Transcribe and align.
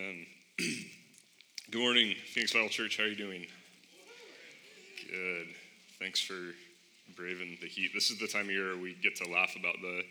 Amen. 0.00 0.26
Good 1.70 1.80
morning, 1.80 2.14
Phoenix 2.32 2.54
Bible 2.54 2.68
Church. 2.70 2.96
How 2.96 3.04
are 3.04 3.08
you 3.08 3.16
doing? 3.16 3.46
Good. 5.10 5.48
Thanks 5.98 6.20
for 6.20 6.54
braving 7.16 7.58
the 7.60 7.66
heat. 7.66 7.90
This 7.92 8.10
is 8.10 8.18
the 8.18 8.26
time 8.26 8.46
of 8.46 8.50
year 8.50 8.78
we 8.78 8.94
get 9.02 9.16
to 9.16 9.28
laugh 9.28 9.56
about 9.56 9.76
the 9.82 10.02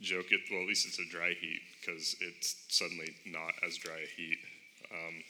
joke. 0.00 0.26
It, 0.30 0.40
well, 0.50 0.62
at 0.62 0.68
least 0.68 0.86
it's 0.86 0.98
a 0.98 1.04
dry 1.10 1.34
heat 1.38 1.60
because 1.80 2.16
it's 2.20 2.56
suddenly 2.68 3.14
not 3.26 3.52
as 3.66 3.76
dry 3.76 3.96
a 3.96 4.08
heat. 4.16 4.38
Um, 4.90 5.22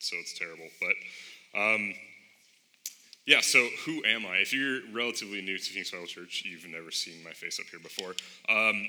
so 0.00 0.16
it's 0.18 0.36
terrible. 0.36 0.68
But 0.80 1.60
um, 1.60 1.94
yeah, 3.26 3.40
so 3.40 3.68
who 3.86 4.02
am 4.04 4.26
I? 4.26 4.38
If 4.38 4.52
you're 4.52 4.80
relatively 4.92 5.42
new 5.42 5.58
to 5.58 5.64
Phoenix 5.64 5.92
Bible 5.92 6.06
Church, 6.06 6.42
you've 6.44 6.66
never 6.66 6.90
seen 6.90 7.22
my 7.22 7.32
face 7.32 7.60
up 7.60 7.66
here 7.66 7.80
before. 7.80 8.14
Um, 8.48 8.84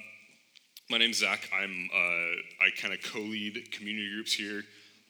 my 0.89 0.97
name's 0.97 1.17
Zach. 1.17 1.49
I'm 1.53 1.89
uh, 1.93 2.63
I 2.63 2.69
kind 2.77 2.93
of 2.93 3.01
co-lead 3.01 3.71
community 3.71 4.09
groups 4.13 4.33
here 4.33 4.63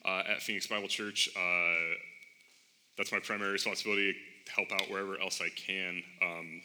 uh, 0.05 0.23
at 0.27 0.41
Phoenix 0.41 0.67
Bible 0.67 0.87
Church. 0.87 1.29
Uh, 1.35 1.95
that's 2.97 3.11
my 3.11 3.19
primary 3.19 3.51
responsibility. 3.51 4.15
Help 4.55 4.71
out 4.71 4.89
wherever 4.89 5.19
else 5.19 5.41
I 5.41 5.49
can. 5.49 6.01
Um, 6.21 6.61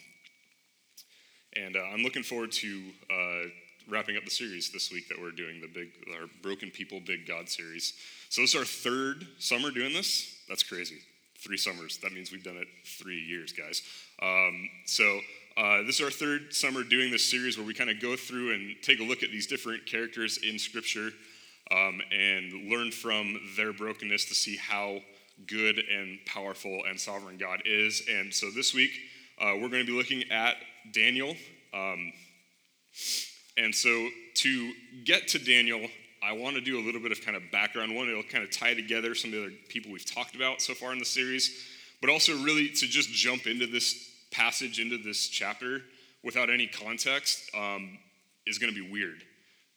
and 1.57 1.77
uh, 1.77 1.81
I'm 1.93 2.03
looking 2.03 2.23
forward 2.23 2.53
to 2.53 2.83
uh, 3.11 3.49
wrapping 3.89 4.17
up 4.17 4.25
the 4.25 4.31
series 4.31 4.71
this 4.71 4.93
week 4.93 5.09
that 5.09 5.21
we're 5.21 5.33
doing 5.33 5.61
the 5.61 5.67
big 5.67 5.89
our 6.15 6.29
Broken 6.43 6.71
People 6.71 7.01
Big 7.05 7.27
God 7.27 7.49
series. 7.49 7.95
So 8.29 8.43
this 8.43 8.55
is 8.55 8.57
our 8.57 8.65
third 8.65 9.27
summer 9.39 9.73
doing 9.73 9.93
this. 9.93 10.37
That's 10.49 10.63
crazy. 10.63 10.99
Three 11.39 11.57
summers. 11.57 11.99
That 12.03 12.13
means 12.13 12.31
we've 12.31 12.45
done 12.45 12.59
it 12.59 12.69
three 12.85 13.21
years, 13.21 13.53
guys. 13.53 13.83
Um, 14.23 14.69
so 14.85 15.21
uh, 15.61 15.83
this 15.83 15.97
is 15.97 16.01
our 16.01 16.11
third 16.11 16.55
summer 16.55 16.83
doing 16.83 17.11
this 17.11 17.31
series 17.31 17.59
where 17.59 17.67
we 17.67 17.75
kind 17.75 17.91
of 17.91 18.01
go 18.01 18.17
through 18.17 18.55
and 18.55 18.75
take 18.81 18.99
a 18.99 19.03
look 19.03 19.23
at 19.23 19.31
these 19.31 19.47
different 19.47 19.85
characters 19.85 20.39
in 20.39 20.59
Scripture 20.59 21.11
um, 21.71 22.01
and 22.11 22.71
learn 22.71 22.91
from 22.91 23.39
their 23.59 23.71
brokenness 23.71 24.25
to 24.25 24.35
see 24.35 24.57
how 24.57 25.01
good 25.47 25.79
and 25.79 26.19
powerful 26.25 26.81
and 26.89 26.99
sovereign 26.99 27.37
God 27.37 27.61
is. 27.67 28.03
And 28.11 28.33
so 28.33 28.51
this 28.51 28.73
week, 28.73 28.91
uh, 29.39 29.53
we're 29.53 29.69
going 29.69 29.85
to 29.85 29.87
be 29.87 29.93
looking 29.93 30.25
at 30.31 30.57
Daniel. 30.93 31.37
Um, 31.75 32.11
and 33.59 33.75
so 33.75 34.09
to 34.37 34.73
get 35.05 35.29
to 35.29 35.39
Daniel, 35.39 35.87
I 36.23 36.33
want 36.33 36.55
to 36.55 36.63
do 36.63 36.79
a 36.79 36.83
little 36.83 37.03
bit 37.03 37.13
of 37.13 37.21
kind 37.21 37.37
of 37.37 37.43
background. 37.53 37.95
One, 37.95 38.09
it'll 38.09 38.23
kind 38.23 38.45
of 38.45 38.51
tie 38.51 38.73
together 38.73 39.15
some 39.15 39.29
of 39.29 39.35
the 39.35 39.45
other 39.45 39.55
people 39.69 39.93
we've 39.93 40.11
talked 40.11 40.35
about 40.35 40.63
so 40.63 40.73
far 40.73 40.95
in 40.95 40.99
the 40.99 41.05
series, 41.05 41.67
but 42.01 42.09
also 42.09 42.33
really 42.43 42.71
to 42.71 42.87
just 42.87 43.11
jump 43.11 43.47
into 43.47 43.67
this 43.67 44.10
passage 44.31 44.79
into 44.79 44.99
this 44.99 45.29
chapter 45.29 45.83
without 46.23 46.51
any 46.51 46.67
context 46.67 47.51
um, 47.55 47.99
is 48.47 48.59
going 48.59 48.73
to 48.73 48.81
be 48.81 48.91
weird 48.91 49.23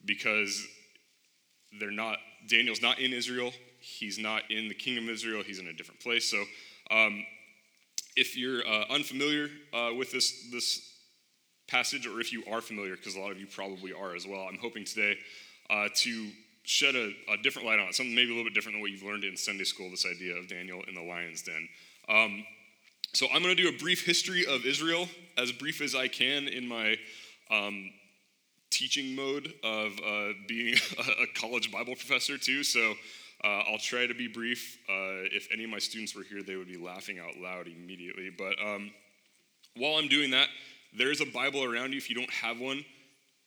because 0.06 0.66
they're 1.80 1.92
not 1.92 2.18
daniel's 2.48 2.81
not 2.81 3.00
in 3.00 3.14
israel. 3.14 3.52
He's 3.80 4.18
not 4.18 4.44
in 4.50 4.70
the 4.70 4.74
kingdom 4.74 5.06
of 5.06 5.09
israel. 5.09 5.44
He's 5.46 5.59
in 5.59 5.68
a 5.68 5.74
different 5.74 6.00
place. 6.00 6.30
So 6.30 6.42
um, 6.90 7.26
if 8.16 8.38
you're 8.38 8.66
uh, 8.66 8.86
unfamiliar 8.90 9.50
uh, 9.74 9.92
with 9.98 10.12
this 10.12 10.50
this 10.52 10.90
passage 11.68 12.06
or 12.06 12.20
if 12.20 12.31
you 12.31 12.44
are 12.52 12.62
familiar 12.62 12.96
because 12.96 13.16
a 13.16 13.20
lot 13.20 13.31
of 13.31 13.40
you 13.40 13.48
probably 13.48 13.94
are 13.94 14.16
as 14.16 14.28
well 14.28 14.46
i'm 14.50 14.58
hoping 14.58 14.84
today 14.84 15.18
uh, 15.70 15.88
to 15.96 16.30
shed 16.64 16.96
a, 16.96 17.12
a, 17.31 17.38
different 17.42 17.68
light 17.68 17.80
on 17.80 17.88
it 17.88 17.96
something 17.96 18.14
maybe 18.14 18.30
a 18.30 18.34
little 18.36 18.44
bit 18.44 18.54
different 18.54 18.76
than 18.76 18.81
what 18.81 18.92
you've 18.92 19.04
learned 19.04 19.24
in 19.24 19.36
sunday 19.36 19.64
school 19.64 19.90
this 19.90 20.06
idea 20.06 20.36
of 20.36 20.48
daniel 20.48 20.81
in 20.88 20.94
the 20.94 21.02
lion's 21.02 21.42
den. 21.42 21.68
Um, 22.09 22.46
so 23.14 23.28
I'm 23.31 23.44
going 23.44 23.56
to 23.56 23.61
do 23.61 23.69
a 23.69 23.78
brief 23.78 24.06
history 24.06 24.44
of 24.45 24.66
Israel, 24.66 25.08
as 25.38 25.52
brief 25.52 25.81
as 25.81 25.94
I 25.94 26.08
can 26.08 26.47
in 26.47 26.67
my 26.67 26.97
um, 27.52 27.92
teaching 28.72 29.16
mode 29.16 29.53
of 29.64 29.92
uh, 30.00 30.33
being 30.47 30.75
a 31.22 31.39
college 31.39 31.72
Bible 31.72 31.94
professor, 31.94 32.39
too. 32.39 32.64
So 32.64 32.94
uh, 33.44 33.61
I'll 33.69 33.78
try 33.78 34.08
to 34.08 34.16
be 34.16 34.28
brief. 34.28 34.80
Uh, 34.89 35.30
if 35.31 35.47
any 35.53 35.64
of 35.64 35.69
my 35.69 35.78
students 35.78 36.16
were 36.16 36.23
here, 36.23 36.41
they 36.41 36.56
would 36.56 36.67
be 36.67 36.78
laughing 36.78 37.19
out 37.19 37.38
loud 37.38 37.67
immediately. 37.67 38.31
But 38.36 38.56
um, 38.59 38.91
while 39.75 40.00
I'm 40.00 40.08
doing 40.08 40.31
that, 40.31 40.47
there 40.97 41.12
is 41.12 41.22
a 41.22 41.25
Bible 41.25 41.63
around 41.63 41.91
you 41.91 41.97
if 41.97 42.09
you 42.09 42.16
don't 42.16 42.31
have 42.31 42.59
one. 42.59 42.84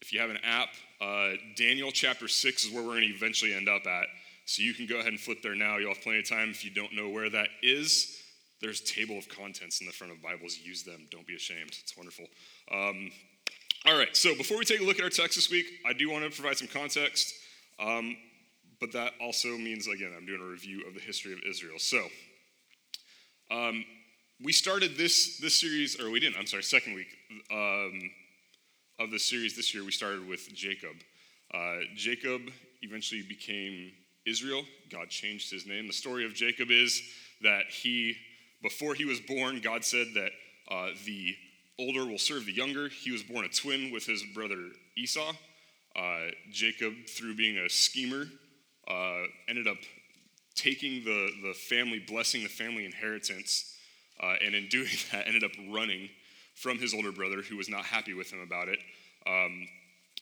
If 0.00 0.12
you 0.12 0.21
have 0.21 0.31
an 0.31 0.38
app, 0.44 0.69
uh, 1.00 1.31
Daniel 1.56 1.91
chapter 1.91 2.28
6 2.28 2.66
is 2.66 2.72
where 2.72 2.83
we're 2.83 3.00
going 3.00 3.09
to 3.09 3.15
eventually 3.15 3.53
end 3.53 3.69
up 3.69 3.84
at. 3.87 4.06
So 4.44 4.62
you 4.62 4.75
can 4.75 4.87
go 4.87 4.97
ahead 4.97 5.09
and 5.09 5.19
flip 5.19 5.43
there 5.43 5.56
now. 5.56 5.78
You'll 5.78 5.94
have 5.94 6.03
plenty 6.03 6.21
of 6.21 6.28
time 6.28 6.50
if 6.50 6.65
you 6.65 6.71
don't 6.71 6.94
know 6.94 7.09
where 7.09 7.28
that 7.31 7.48
is. 7.62 8.16
There's 8.61 8.81
table 8.81 9.19
of 9.19 9.28
contents 9.28 9.81
in 9.81 9.87
the 9.87 9.93
front 9.93 10.12
of 10.12 10.22
Bibles. 10.22 10.59
Use 10.59 10.83
them. 10.83 11.06
Don't 11.11 11.27
be 11.27 11.34
ashamed. 11.34 11.77
It's 11.83 11.97
wonderful. 11.97 12.27
Um, 12.72 13.11
all 13.84 13.99
right. 13.99 14.17
So 14.17 14.34
before 14.34 14.59
we 14.59 14.65
take 14.65 14.81
a 14.81 14.84
look 14.84 14.99
at 14.99 15.05
our 15.05 15.11
text 15.11 15.37
this 15.37 15.50
week, 15.50 15.67
I 15.87 15.93
do 15.93 16.11
want 16.11 16.25
to 16.25 16.31
provide 16.31 16.56
some 16.56 16.69
context. 16.69 17.34
Um, 17.78 18.16
but 18.81 18.93
that 18.93 19.12
also 19.21 19.49
means, 19.56 19.87
again, 19.87 20.12
I'm 20.16 20.27
doing 20.27 20.41
a 20.41 20.45
review 20.45 20.84
of 20.87 20.95
the 20.95 21.00
history 21.00 21.33
of 21.33 21.41
Israel. 21.49 21.78
So 21.78 22.03
um, 23.50 23.84
we 24.43 24.53
started 24.53 24.97
this 24.97 25.39
this 25.39 25.61
series, 25.61 26.00
or 26.00 26.11
we 26.11 26.21
didn't. 26.21 26.37
I'm 26.39 26.47
sorry, 26.47 26.62
second 26.62 26.95
week 26.95 27.09
um, 27.50 28.11
of 28.99 29.11
the 29.11 29.19
series 29.19 29.55
this 29.56 29.75
year. 29.75 29.84
We 29.84 29.93
started 29.93 30.27
with 30.27 30.53
Jacob. 30.55 30.97
Uh, 31.53 31.81
Jacob 31.95 32.43
eventually 32.83 33.22
became 33.22 33.93
Israel. 34.27 34.65
God 34.91 35.09
changed 35.09 35.50
his 35.50 35.66
name. 35.66 35.87
The 35.87 35.93
story 35.93 36.25
of 36.25 36.34
Jacob 36.34 36.71
is 36.71 37.00
that 37.43 37.66
he 37.71 38.16
before 38.66 38.94
he 38.94 39.04
was 39.04 39.21
born, 39.21 39.60
God 39.60 39.84
said 39.84 40.09
that 40.15 40.32
uh, 40.69 40.88
the 41.04 41.37
older 41.78 42.04
will 42.04 42.19
serve 42.19 42.47
the 42.47 42.53
younger. 42.53 42.88
He 42.88 43.12
was 43.12 43.22
born 43.22 43.44
a 43.44 43.49
twin 43.49 43.93
with 43.93 44.04
his 44.06 44.25
brother 44.34 44.59
Esau. 44.97 45.34
Uh, 45.94 46.31
Jacob, 46.50 46.93
through 47.09 47.37
being 47.37 47.59
a 47.59 47.69
schemer, 47.69 48.27
uh, 48.91 49.22
ended 49.49 49.69
up 49.69 49.77
taking 50.56 51.04
the, 51.04 51.31
the 51.44 51.54
family, 51.54 52.00
blessing 52.00 52.43
the 52.43 52.49
family 52.49 52.84
inheritance, 52.84 53.77
uh, 54.21 54.34
and 54.44 54.56
in 54.56 54.66
doing 54.66 54.88
that, 55.12 55.28
ended 55.28 55.44
up 55.44 55.53
running 55.71 56.09
from 56.56 56.77
his 56.78 56.93
older 56.93 57.12
brother, 57.12 57.43
who 57.43 57.56
was 57.56 57.69
not 57.69 57.84
happy 57.84 58.15
with 58.15 58.33
him 58.33 58.41
about 58.41 58.66
it. 58.66 58.81
Um, 59.28 59.69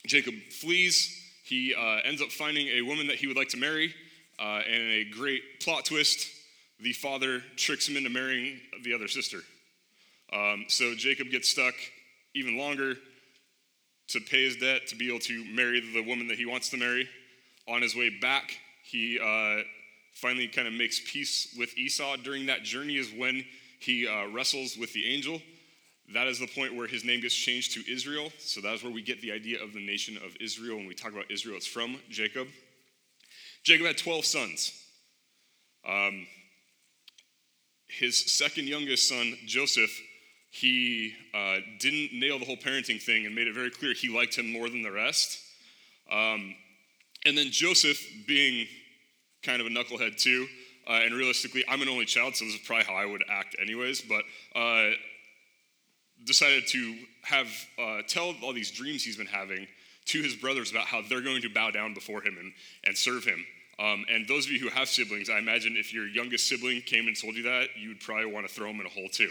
Jacob 0.07 0.35
flees. 0.51 1.19
He 1.45 1.75
uh, 1.75 2.01
ends 2.05 2.21
up 2.21 2.29
finding 2.29 2.69
a 2.69 2.83
woman 2.83 3.07
that 3.07 3.17
he 3.17 3.27
would 3.27 3.39
like 3.39 3.49
to 3.51 3.57
marry, 3.57 3.95
uh, 4.39 4.61
and 4.69 4.83
a 4.83 5.05
great 5.05 5.61
plot 5.61 5.87
twist 5.87 6.29
the 6.81 6.93
father 6.93 7.41
tricks 7.57 7.89
him 7.89 7.97
into 7.97 8.11
marrying 8.11 8.61
the 8.83 8.95
other 8.95 9.09
sister. 9.09 9.39
Um, 10.33 10.65
so 10.69 10.95
Jacob 10.95 11.31
gets 11.31 11.49
stuck 11.49 11.75
even 12.35 12.59
longer 12.59 12.97
to 14.09 14.21
pay 14.21 14.45
his 14.45 14.57
debt 14.57 14.87
to 14.89 14.97
be 14.97 15.09
able 15.09 15.21
to 15.21 15.45
marry 15.55 15.81
the 15.81 16.03
woman 16.03 16.29
that 16.29 16.37
he 16.37 16.47
wants 16.47 16.69
to 16.71 16.77
marry. 16.77 17.09
On 17.69 17.81
his 17.81 17.97
way 17.97 18.11
back, 18.11 18.59
he 18.83 19.19
uh, 19.19 19.63
finally 20.13 20.49
kind 20.49 20.69
of 20.69 20.75
makes 20.75 21.01
peace 21.11 21.55
with 21.59 21.77
Esau. 21.79 22.17
During 22.17 22.47
that 22.47 22.63
journey 22.63 22.97
is 22.97 23.11
when 23.13 23.45
he 23.81 24.07
uh, 24.07 24.29
wrestles 24.29 24.77
with 24.77 24.93
the 24.93 25.07
angel. 25.07 25.41
That 26.13 26.27
is 26.27 26.39
the 26.39 26.47
point 26.47 26.75
where 26.75 26.87
his 26.87 27.05
name 27.05 27.23
gets 27.23 27.35
changed 27.35 27.73
to 27.75 27.93
Israel. 27.93 28.31
So 28.39 28.61
that 28.61 28.75
is 28.75 28.83
where 28.83 28.93
we 28.93 29.01
get 29.01 29.23
the 29.23 29.33
idea 29.33 29.63
of 29.63 29.73
the 29.73 29.85
nation 29.85 30.17
of 30.19 30.37
Israel. 30.41 30.77
When 30.77 30.87
we 30.87 30.95
talk 30.95 31.13
about 31.13 31.31
Israel, 31.31 31.57
it's 31.57 31.67
from 31.67 31.97
Jacob. 32.11 32.49
Jacob 33.63 33.87
had 33.87 33.97
12 33.97 34.25
sons. 34.25 34.73
Um, 35.89 36.27
his 37.89 38.33
second 38.33 38.67
youngest 38.67 39.09
son, 39.09 39.37
Joseph, 39.47 39.91
he 40.51 41.13
uh, 41.35 41.57
didn't 41.81 42.19
nail 42.19 42.39
the 42.39 42.45
whole 42.45 42.57
parenting 42.57 43.03
thing 43.03 43.27
and 43.27 43.35
made 43.35 43.49
it 43.49 43.55
very 43.55 43.71
clear 43.71 43.93
he 43.93 44.09
liked 44.09 44.37
him 44.37 44.53
more 44.53 44.69
than 44.69 44.83
the 44.83 44.93
rest. 44.93 45.41
Um, 46.11 46.55
and 47.27 47.37
then 47.37 47.51
Joseph, 47.51 48.01
being 48.27 48.67
kind 49.43 49.61
of 49.61 49.67
a 49.67 49.71
knucklehead 49.71 50.17
too, 50.17 50.47
uh, 50.87 51.01
and 51.05 51.15
realistically, 51.15 51.65
I'm 51.69 51.83
an 51.83 51.89
only 51.89 52.05
child, 52.05 52.37
so 52.37 52.45
this 52.45 52.55
is 52.55 52.61
probably 52.61 52.85
how 52.85 52.95
I 52.95 53.07
would 53.07 53.25
act 53.29 53.57
anyways, 53.61 54.03
but 54.03 54.23
uh, 54.55 54.91
decided 56.25 56.67
to 56.69 56.97
have 57.23 57.49
uh, 57.79 58.03
tell 58.07 58.35
all 58.43 58.53
these 58.53 58.71
dreams 58.71 59.03
he's 59.03 59.17
been 59.17 59.27
having 59.27 59.67
to 60.07 60.23
his 60.23 60.35
brothers 60.37 60.71
about 60.71 60.85
how 60.85 61.03
they're 61.03 61.23
going 61.23 61.43
to 61.43 61.49
bow 61.49 61.71
down 61.71 61.95
before 61.95 62.23
him 62.23 62.37
and, 62.39 62.53
and 62.85 62.97
serve 62.97 63.25
him. 63.25 63.45
Um, 63.79 64.05
and 64.09 64.27
those 64.29 64.47
of 64.47 64.53
you 64.53 64.61
who 64.61 64.69
have 64.69 64.89
siblings, 64.89 65.29
I 65.29 65.39
imagine 65.39 65.77
if 65.77 65.93
your 65.93 66.07
youngest 66.07 66.49
sibling 66.49 66.81
came 66.83 67.09
and 67.09 67.21
told 67.21 67.35
you 67.35 67.43
that, 67.45 67.71
you 67.77 67.89
would 67.89 68.01
probably 68.01 68.27
want 68.27 68.47
to 68.47 68.55
throw 68.55 68.71
him 68.71 68.81
in 68.81 68.87
a 68.87 68.91
hole 68.91 69.09
too. 69.09 69.31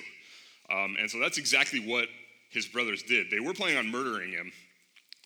Um, 0.71 0.97
and 0.99 1.09
so 1.09 1.19
that's 1.19 1.37
exactly 1.37 1.79
what 1.79 2.07
his 2.49 2.67
brothers 2.67 3.03
did. 3.03 3.29
They 3.31 3.39
were 3.39 3.53
planning 3.53 3.77
on 3.77 3.89
murdering 3.89 4.31
him. 4.31 4.51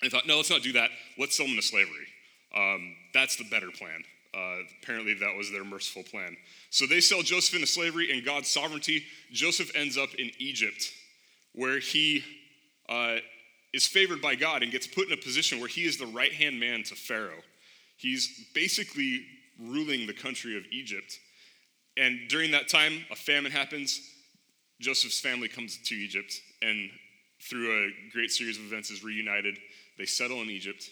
And 0.02 0.04
they 0.04 0.10
thought, 0.10 0.28
no, 0.28 0.38
let's 0.38 0.50
not 0.50 0.62
do 0.62 0.74
that. 0.74 0.90
Let's 1.18 1.36
sell 1.36 1.48
him 1.48 1.56
to 1.56 1.62
slavery. 1.62 2.08
Um, 2.56 2.96
that's 3.14 3.36
the 3.36 3.46
better 3.46 3.72
plan. 3.72 4.04
Uh, 4.34 4.58
apparently, 4.82 5.16
that 5.16 5.36
was 5.36 5.52
their 5.52 5.64
merciful 5.64 6.04
plan. 6.04 6.38
So 6.70 6.86
they 6.86 7.00
sell 7.00 7.22
Joseph 7.22 7.56
into 7.56 7.68
slavery. 7.68 8.12
In 8.12 8.24
God's 8.24 8.50
sovereignty, 8.50 9.04
Joseph 9.32 9.72
ends 9.76 9.98
up 9.98 10.14
in 10.16 10.32
Egypt, 10.38 10.92
where 11.54 11.80
he 11.80 12.24
uh, 12.88 13.18
is 13.74 13.88
favored 13.88 14.22
by 14.22 14.36
God 14.36 14.64
and 14.64 14.72
gets 14.72 14.86
put 14.86 15.08
in 15.08 15.14
a 15.14 15.18
position 15.18 15.60
where 15.60 15.68
he 15.68 15.86
is 15.86 15.98
the 15.98 16.06
right 16.06 16.32
hand 16.32 16.60
man 16.60 16.84
to 16.84 16.96
Pharaoh. 16.96 17.42
He's 17.98 18.46
basically 18.54 19.26
ruling 19.60 20.08
the 20.08 20.14
country 20.14 20.56
of 20.56 20.64
Egypt. 20.72 21.20
And 21.98 22.30
during 22.30 22.52
that 22.52 22.70
time, 22.70 23.06
a 23.12 23.16
famine 23.16 23.52
happens. 23.52 24.00
Joseph's 24.80 25.20
family 25.20 25.48
comes 25.48 25.80
to 25.86 25.96
Egypt, 25.96 26.34
and 26.62 26.90
through 27.50 27.72
a 27.72 27.90
great 28.14 28.30
series 28.30 28.58
of 28.58 28.66
events, 28.66 28.92
is 28.92 29.04
reunited. 29.04 29.58
They 29.98 30.06
settle 30.06 30.42
in 30.42 30.50
Egypt, 30.50 30.90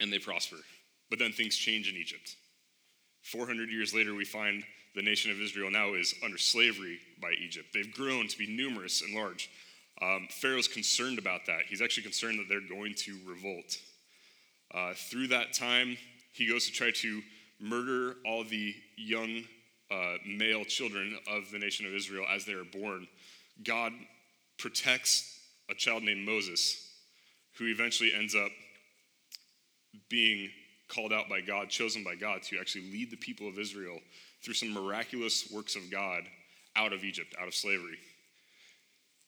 and 0.00 0.12
they 0.12 0.18
prosper. 0.18 0.56
But 1.08 1.18
then 1.18 1.32
things 1.32 1.56
change 1.56 1.88
in 1.88 1.96
Egypt. 1.96 2.36
400 3.22 3.70
years 3.70 3.94
later, 3.94 4.14
we 4.14 4.26
find 4.26 4.62
the 4.94 5.02
nation 5.02 5.30
of 5.30 5.40
Israel 5.40 5.70
now 5.70 5.94
is 5.94 6.14
under 6.22 6.38
slavery 6.38 6.98
by 7.20 7.32
Egypt. 7.42 7.68
They've 7.72 7.92
grown 7.92 8.28
to 8.28 8.38
be 8.38 8.46
numerous 8.46 9.00
and 9.02 9.14
large. 9.14 9.50
Um, 10.02 10.28
Pharaoh's 10.30 10.68
concerned 10.68 11.18
about 11.18 11.46
that. 11.46 11.62
He's 11.68 11.82
actually 11.82 12.04
concerned 12.04 12.38
that 12.38 12.48
they're 12.48 12.60
going 12.60 12.94
to 12.94 13.18
revolt. 13.26 13.76
Uh, 14.74 14.92
through 14.94 15.28
that 15.28 15.52
time, 15.52 15.96
he 16.32 16.48
goes 16.48 16.66
to 16.66 16.72
try 16.72 16.90
to 16.90 17.22
murder 17.60 18.16
all 18.26 18.44
the 18.44 18.74
young 18.96 19.42
uh, 19.90 20.14
male 20.26 20.64
children 20.64 21.18
of 21.30 21.50
the 21.50 21.58
nation 21.58 21.86
of 21.86 21.94
Israel 21.94 22.26
as 22.32 22.44
they 22.44 22.52
are 22.52 22.64
born. 22.64 23.06
God 23.64 23.92
protects 24.58 25.38
a 25.70 25.74
child 25.74 26.02
named 26.02 26.26
Moses, 26.26 26.92
who 27.58 27.66
eventually 27.66 28.12
ends 28.14 28.34
up 28.34 28.50
being 30.08 30.50
called 30.88 31.12
out 31.12 31.28
by 31.28 31.40
God, 31.40 31.68
chosen 31.68 32.02
by 32.02 32.14
God 32.14 32.42
to 32.44 32.58
actually 32.58 32.90
lead 32.90 33.10
the 33.10 33.16
people 33.16 33.48
of 33.48 33.58
Israel 33.58 33.98
through 34.42 34.54
some 34.54 34.72
miraculous 34.72 35.50
works 35.52 35.76
of 35.76 35.90
God 35.90 36.22
out 36.76 36.92
of 36.92 37.04
Egypt, 37.04 37.34
out 37.40 37.48
of 37.48 37.54
slavery. 37.54 37.98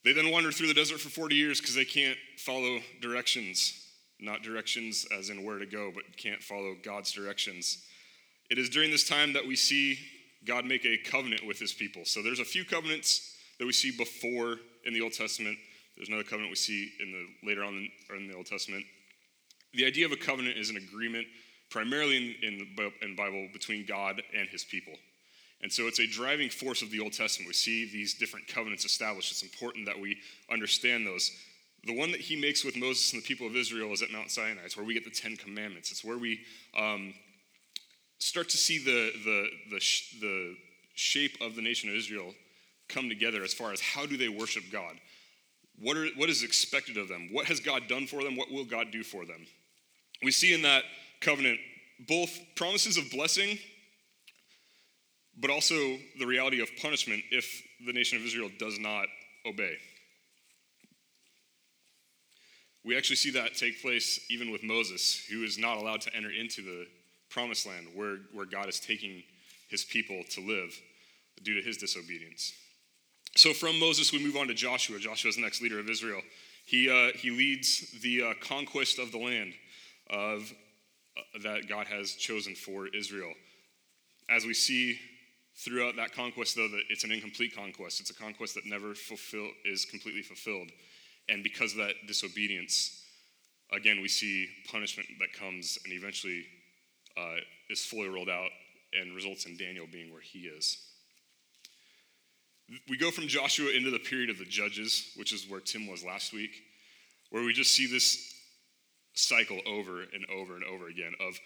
They 0.04 0.12
then 0.12 0.30
wander 0.30 0.50
through 0.50 0.68
the 0.68 0.74
desert 0.74 1.00
for 1.00 1.10
40 1.10 1.34
years 1.34 1.60
because 1.60 1.74
they 1.74 1.84
can't 1.84 2.16
follow 2.38 2.78
directions, 3.02 3.86
not 4.22 4.42
directions 4.42 5.06
as 5.16 5.30
in 5.30 5.44
where 5.44 5.58
to 5.58 5.66
go, 5.66 5.90
but 5.94 6.16
can't 6.16 6.42
follow 6.42 6.74
God's 6.82 7.12
directions. 7.12 7.84
It 8.50 8.58
is 8.58 8.68
during 8.68 8.90
this 8.90 9.08
time 9.08 9.32
that 9.34 9.46
we 9.46 9.56
see 9.56 9.98
God 10.44 10.64
make 10.64 10.84
a 10.84 10.98
covenant 10.98 11.46
with 11.46 11.58
his 11.58 11.72
people. 11.72 12.04
So 12.04 12.22
there's 12.22 12.40
a 12.40 12.44
few 12.44 12.64
covenants 12.64 13.36
that 13.58 13.66
we 13.66 13.72
see 13.72 13.96
before 13.96 14.56
in 14.84 14.94
the 14.94 15.00
Old 15.00 15.12
Testament. 15.12 15.58
There's 15.96 16.08
another 16.08 16.24
covenant 16.24 16.50
we 16.50 16.56
see 16.56 16.90
in 17.00 17.12
the 17.12 17.46
later 17.46 17.62
on 17.62 17.74
in, 17.74 18.16
in 18.16 18.28
the 18.28 18.34
Old 18.34 18.46
Testament. 18.46 18.84
The 19.74 19.86
idea 19.86 20.06
of 20.06 20.12
a 20.12 20.16
covenant 20.16 20.56
is 20.56 20.70
an 20.70 20.76
agreement 20.76 21.26
primarily 21.70 22.16
in, 22.16 22.34
in 22.42 22.58
the 22.76 22.90
in 23.02 23.14
Bible 23.14 23.48
between 23.52 23.86
God 23.86 24.22
and 24.36 24.48
his 24.48 24.64
people. 24.64 24.94
And 25.62 25.70
so 25.70 25.86
it's 25.86 26.00
a 26.00 26.06
driving 26.06 26.48
force 26.48 26.82
of 26.82 26.90
the 26.90 27.00
Old 27.00 27.12
Testament. 27.12 27.48
We 27.48 27.54
see 27.54 27.90
these 27.90 28.14
different 28.14 28.48
covenants 28.48 28.84
established. 28.84 29.30
It's 29.30 29.42
important 29.42 29.86
that 29.86 29.98
we 29.98 30.16
understand 30.50 31.06
those. 31.06 31.30
The 31.86 31.96
one 31.96 32.12
that 32.12 32.20
he 32.20 32.36
makes 32.36 32.64
with 32.64 32.76
Moses 32.76 33.12
and 33.12 33.22
the 33.22 33.26
people 33.26 33.46
of 33.46 33.56
Israel 33.56 33.92
is 33.92 34.02
at 34.02 34.10
Mount 34.10 34.30
Sinai. 34.30 34.60
It's 34.64 34.76
where 34.76 34.84
we 34.84 34.94
get 34.94 35.04
the 35.04 35.10
Ten 35.10 35.36
Commandments. 35.36 35.90
It's 35.90 36.04
where 36.04 36.18
we 36.18 36.40
um, 36.78 37.14
start 38.18 38.50
to 38.50 38.56
see 38.56 38.78
the, 38.78 39.12
the, 39.24 39.48
the, 39.70 39.80
the 40.20 40.56
shape 40.94 41.36
of 41.40 41.56
the 41.56 41.62
nation 41.62 41.88
of 41.88 41.96
Israel 41.96 42.34
come 42.88 43.08
together 43.08 43.42
as 43.42 43.54
far 43.54 43.72
as 43.72 43.80
how 43.80 44.04
do 44.04 44.16
they 44.16 44.28
worship 44.28 44.64
God? 44.70 44.94
What, 45.80 45.96
are, 45.96 46.06
what 46.16 46.28
is 46.28 46.42
expected 46.42 46.98
of 46.98 47.08
them? 47.08 47.28
What 47.32 47.46
has 47.46 47.60
God 47.60 47.88
done 47.88 48.06
for 48.06 48.22
them? 48.22 48.36
What 48.36 48.50
will 48.50 48.64
God 48.64 48.90
do 48.90 49.02
for 49.02 49.24
them? 49.24 49.46
We 50.22 50.30
see 50.30 50.52
in 50.52 50.62
that 50.62 50.84
covenant 51.20 51.58
both 52.06 52.38
promises 52.56 52.98
of 52.98 53.10
blessing, 53.10 53.58
but 55.38 55.50
also 55.50 55.74
the 56.18 56.26
reality 56.26 56.60
of 56.60 56.68
punishment 56.80 57.22
if 57.30 57.62
the 57.86 57.92
nation 57.92 58.18
of 58.18 58.24
Israel 58.24 58.50
does 58.58 58.78
not 58.78 59.06
obey. 59.46 59.76
We 62.84 62.96
actually 62.96 63.16
see 63.16 63.30
that 63.32 63.54
take 63.54 63.82
place 63.82 64.20
even 64.30 64.50
with 64.50 64.62
Moses, 64.62 65.26
who 65.30 65.42
is 65.42 65.58
not 65.58 65.76
allowed 65.76 66.00
to 66.02 66.14
enter 66.14 66.30
into 66.30 66.62
the 66.62 66.86
promised 67.28 67.66
land 67.66 67.88
where, 67.94 68.16
where 68.32 68.46
God 68.46 68.68
is 68.68 68.80
taking 68.80 69.22
his 69.68 69.84
people 69.84 70.22
to 70.30 70.40
live 70.40 70.78
due 71.42 71.54
to 71.54 71.62
his 71.62 71.76
disobedience. 71.76 72.52
So 73.36 73.52
from 73.52 73.78
Moses, 73.78 74.12
we 74.12 74.24
move 74.24 74.36
on 74.36 74.48
to 74.48 74.54
Joshua. 74.54 74.98
Joshua 74.98 75.28
is 75.28 75.36
the 75.36 75.42
next 75.42 75.62
leader 75.62 75.78
of 75.78 75.88
Israel. 75.88 76.20
He, 76.66 76.90
uh, 76.90 77.16
he 77.16 77.30
leads 77.30 78.00
the 78.00 78.22
uh, 78.22 78.32
conquest 78.40 78.98
of 78.98 79.12
the 79.12 79.18
land 79.18 79.54
of, 80.10 80.52
uh, 81.16 81.38
that 81.42 81.68
God 81.68 81.86
has 81.86 82.14
chosen 82.14 82.54
for 82.54 82.88
Israel. 82.88 83.32
As 84.28 84.44
we 84.44 84.54
see 84.54 84.98
throughout 85.56 85.96
that 85.96 86.12
conquest, 86.12 86.56
though, 86.56 86.68
that 86.68 86.82
it's 86.88 87.04
an 87.04 87.12
incomplete 87.12 87.54
conquest. 87.54 88.00
It's 88.00 88.10
a 88.10 88.14
conquest 88.14 88.54
that 88.54 88.66
never 88.66 88.94
fulfill, 88.94 89.48
is 89.64 89.84
completely 89.84 90.22
fulfilled. 90.22 90.70
And 91.30 91.42
because 91.42 91.72
of 91.72 91.78
that 91.78 91.94
disobedience, 92.06 93.02
again, 93.72 94.00
we 94.02 94.08
see 94.08 94.48
punishment 94.70 95.08
that 95.20 95.32
comes 95.32 95.78
and 95.84 95.92
eventually 95.92 96.44
uh, 97.16 97.36
is 97.68 97.84
fully 97.84 98.08
rolled 98.08 98.28
out 98.28 98.50
and 98.92 99.14
results 99.14 99.46
in 99.46 99.56
Daniel 99.56 99.86
being 99.90 100.12
where 100.12 100.20
he 100.20 100.40
is. 100.40 100.78
We 102.88 102.96
go 102.96 103.10
from 103.10 103.28
Joshua 103.28 103.70
into 103.70 103.90
the 103.90 103.98
period 103.98 104.30
of 104.30 104.38
the 104.38 104.44
judges, 104.44 105.12
which 105.16 105.32
is 105.32 105.48
where 105.48 105.60
Tim 105.60 105.86
was 105.86 106.04
last 106.04 106.32
week, 106.32 106.50
where 107.30 107.44
we 107.44 107.52
just 107.52 107.74
see 107.74 107.86
this 107.86 108.34
cycle 109.14 109.60
over 109.66 110.02
and 110.02 110.24
over 110.32 110.54
and 110.54 110.64
over 110.64 110.88
again 110.88 111.12
of 111.20 111.38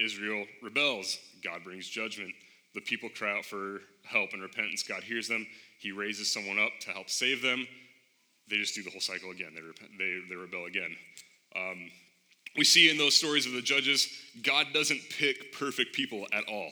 Israel 0.00 0.46
rebels, 0.62 1.18
God 1.44 1.62
brings 1.64 1.88
judgment. 1.88 2.32
The 2.74 2.80
people 2.80 3.10
cry 3.10 3.36
out 3.36 3.44
for 3.44 3.80
help 4.04 4.32
and 4.32 4.42
repentance. 4.42 4.82
God 4.82 5.02
hears 5.02 5.28
them. 5.28 5.46
He 5.80 5.92
raises 5.92 6.32
someone 6.32 6.58
up 6.58 6.72
to 6.80 6.90
help 6.90 7.10
save 7.10 7.42
them. 7.42 7.66
They 8.50 8.56
just 8.56 8.74
do 8.74 8.82
the 8.82 8.90
whole 8.90 9.00
cycle 9.00 9.30
again. 9.30 9.52
They, 9.54 9.62
repent, 9.62 9.90
they, 9.98 10.20
they 10.28 10.36
rebel 10.36 10.66
again. 10.66 10.96
Um, 11.56 11.90
we 12.56 12.64
see 12.64 12.90
in 12.90 12.98
those 12.98 13.16
stories 13.16 13.46
of 13.46 13.52
the 13.52 13.62
judges, 13.62 14.08
God 14.42 14.68
doesn't 14.72 15.00
pick 15.18 15.52
perfect 15.52 15.94
people 15.94 16.26
at 16.32 16.44
all. 16.48 16.70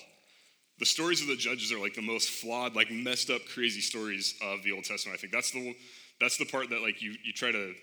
The 0.79 0.87
stories 0.87 1.21
of 1.21 1.29
the 1.29 1.37
judges 1.37 1.73
are 1.73 1.79
like 1.79 1.95
the 1.95 2.03
most 2.03 2.31
flawed, 2.31 2.75
like 2.77 2.91
messed 2.91 3.31
up, 3.31 3.43
crazy 3.53 3.81
stories 3.81 4.35
of 4.43 4.63
the 4.63 4.73
Old 4.73 4.85
Testament. 4.85 5.19
I 5.19 5.21
think 5.21 5.33
that's 5.33 5.51
the 5.51 5.75
that's 6.21 6.37
the 6.37 6.47
part 6.47 6.71
that 6.71 6.83
like 6.83 7.03
you 7.03 7.15
you 7.25 7.33
try 7.33 7.51
to 7.51 7.75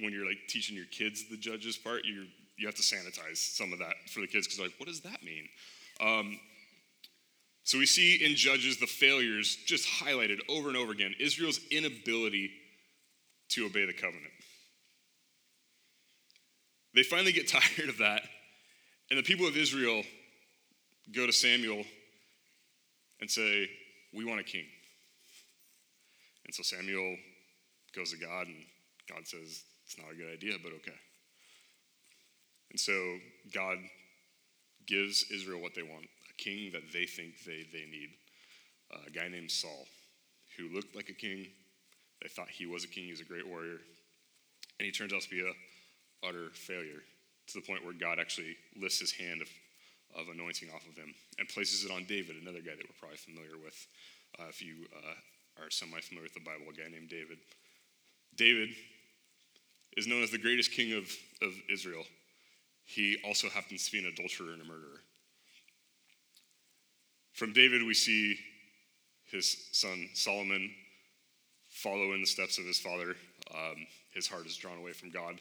when 0.00 0.12
you're 0.12 0.26
like 0.26 0.38
teaching 0.48 0.76
your 0.76 0.86
kids 0.86 1.24
the 1.28 1.36
judges 1.36 1.76
part, 1.76 2.04
you 2.04 2.26
you 2.56 2.66
have 2.66 2.76
to 2.76 2.82
sanitize 2.82 3.38
some 3.38 3.72
of 3.72 3.78
that 3.80 3.94
for 4.12 4.20
the 4.20 4.26
kids 4.28 4.46
because 4.46 4.60
like 4.60 4.74
what 4.78 4.88
does 4.88 5.00
that 5.00 5.22
mean? 5.24 5.48
Um, 6.00 6.38
so 7.64 7.78
we 7.78 7.86
see 7.86 8.16
in 8.24 8.36
Judges 8.36 8.78
the 8.78 8.86
failures 8.86 9.56
just 9.66 9.88
highlighted 9.88 10.38
over 10.48 10.68
and 10.68 10.76
over 10.76 10.92
again. 10.92 11.14
Israel's 11.20 11.60
inability 11.70 12.50
to 13.50 13.66
obey 13.66 13.84
the 13.86 13.92
covenant. 13.92 14.32
They 16.94 17.02
finally 17.02 17.32
get 17.32 17.48
tired 17.48 17.88
of 17.88 17.98
that, 17.98 18.22
and 19.10 19.18
the 19.18 19.22
people 19.22 19.46
of 19.46 19.56
Israel 19.56 20.02
go 21.14 21.26
to 21.26 21.32
Samuel 21.32 21.84
and 23.20 23.30
say, 23.30 23.68
We 24.14 24.24
want 24.24 24.40
a 24.40 24.44
king. 24.44 24.66
And 26.44 26.54
so 26.54 26.62
Samuel 26.62 27.16
goes 27.94 28.12
to 28.12 28.18
God, 28.18 28.46
and 28.46 28.64
God 29.08 29.26
says, 29.26 29.62
It's 29.84 29.98
not 29.98 30.12
a 30.12 30.16
good 30.16 30.32
idea, 30.32 30.54
but 30.62 30.72
okay. 30.72 30.98
And 32.70 32.78
so 32.78 32.92
God 33.52 33.78
gives 34.86 35.24
Israel 35.30 35.60
what 35.60 35.74
they 35.74 35.82
want 35.82 36.04
a 36.04 36.42
king 36.42 36.72
that 36.72 36.92
they 36.92 37.06
think 37.06 37.34
they, 37.44 37.66
they 37.72 37.86
need. 37.90 38.10
Uh, 38.92 38.98
a 39.06 39.10
guy 39.10 39.28
named 39.28 39.50
Saul, 39.50 39.86
who 40.56 40.74
looked 40.74 40.96
like 40.96 41.08
a 41.08 41.14
king. 41.14 41.46
They 42.22 42.28
thought 42.28 42.48
he 42.50 42.66
was 42.66 42.84
a 42.84 42.88
king, 42.88 43.04
he 43.04 43.10
was 43.10 43.20
a 43.20 43.24
great 43.24 43.46
warrior. 43.46 43.78
And 44.78 44.86
he 44.86 44.92
turns 44.92 45.12
out 45.12 45.22
to 45.22 45.30
be 45.30 45.40
a 45.40 46.26
utter 46.26 46.50
failure 46.52 47.02
to 47.48 47.54
the 47.54 47.66
point 47.66 47.84
where 47.84 47.94
God 47.94 48.18
actually 48.18 48.56
lifts 48.80 49.00
his 49.00 49.12
hand 49.12 49.42
of, 49.42 49.48
of 50.18 50.28
anointing 50.28 50.68
off 50.74 50.86
of 50.86 50.96
him 50.96 51.14
and 51.38 51.48
places 51.48 51.84
it 51.84 51.90
on 51.90 52.04
David, 52.04 52.36
another 52.40 52.60
guy 52.60 52.76
that 52.76 52.84
we're 52.84 53.00
probably 53.00 53.18
familiar 53.18 53.56
with 53.62 53.86
uh, 54.38 54.48
if 54.48 54.62
you 54.62 54.86
uh, 54.94 55.62
are 55.62 55.70
semi 55.70 56.00
familiar 56.00 56.24
with 56.24 56.34
the 56.34 56.40
Bible, 56.40 56.66
a 56.70 56.72
guy 56.72 56.88
named 56.88 57.08
David. 57.08 57.38
David 58.36 58.70
is 59.96 60.06
known 60.06 60.22
as 60.22 60.30
the 60.30 60.38
greatest 60.38 60.72
king 60.72 60.92
of, 60.92 61.10
of 61.42 61.52
Israel. 61.70 62.04
He 62.84 63.18
also 63.24 63.48
happens 63.48 63.86
to 63.86 63.92
be 63.92 63.98
an 63.98 64.06
adulterer 64.06 64.52
and 64.52 64.62
a 64.62 64.64
murderer. 64.64 65.02
From 67.32 67.52
David, 67.52 67.82
we 67.82 67.94
see 67.94 68.36
his 69.30 69.68
son 69.72 70.08
Solomon 70.14 70.70
follow 71.82 72.12
in 72.12 72.20
the 72.20 72.26
steps 72.26 72.58
of 72.58 72.64
his 72.64 72.78
father. 72.78 73.16
Um, 73.54 73.86
his 74.14 74.26
heart 74.26 74.46
is 74.46 74.56
drawn 74.56 74.78
away 74.78 74.92
from 74.92 75.10
God 75.10 75.40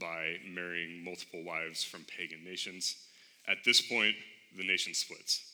by 0.00 0.36
marrying 0.48 1.04
multiple 1.04 1.44
wives 1.44 1.84
from 1.84 2.04
pagan 2.04 2.44
nations. 2.44 2.96
At 3.46 3.58
this 3.64 3.80
point, 3.80 4.14
the 4.56 4.66
nation 4.66 4.94
splits. 4.94 5.52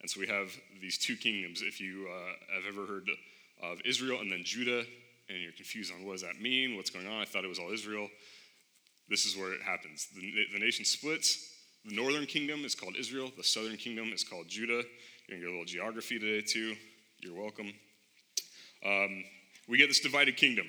And 0.00 0.10
so 0.10 0.20
we 0.20 0.26
have 0.26 0.50
these 0.80 0.98
two 0.98 1.16
kingdoms. 1.16 1.62
If 1.62 1.80
you 1.80 2.08
uh, 2.10 2.54
have 2.54 2.64
ever 2.74 2.86
heard 2.86 3.08
of 3.62 3.78
Israel 3.84 4.20
and 4.20 4.32
then 4.32 4.42
Judah, 4.44 4.84
and 5.28 5.38
you're 5.40 5.52
confused 5.52 5.92
on 5.92 6.04
what 6.04 6.12
does 6.12 6.22
that 6.22 6.40
mean, 6.40 6.76
what's 6.76 6.90
going 6.90 7.06
on, 7.06 7.20
I 7.20 7.24
thought 7.24 7.44
it 7.44 7.48
was 7.48 7.58
all 7.58 7.72
Israel. 7.72 8.08
This 9.08 9.26
is 9.26 9.36
where 9.36 9.52
it 9.52 9.62
happens. 9.62 10.08
The, 10.14 10.46
the 10.52 10.58
nation 10.58 10.84
splits. 10.84 11.52
The 11.84 11.94
northern 11.94 12.26
kingdom 12.26 12.64
is 12.64 12.74
called 12.74 12.96
Israel. 12.98 13.30
The 13.36 13.44
southern 13.44 13.76
kingdom 13.76 14.12
is 14.12 14.24
called 14.24 14.48
Judah. 14.48 14.82
You're 15.28 15.38
going 15.38 15.40
to 15.40 15.46
get 15.46 15.48
a 15.48 15.50
little 15.50 15.64
geography 15.64 16.18
today, 16.18 16.44
too. 16.46 16.74
You're 17.20 17.40
welcome. 17.40 17.72
Um, 18.84 19.24
we 19.70 19.78
get 19.78 19.88
this 19.88 20.00
divided 20.00 20.36
kingdom. 20.36 20.66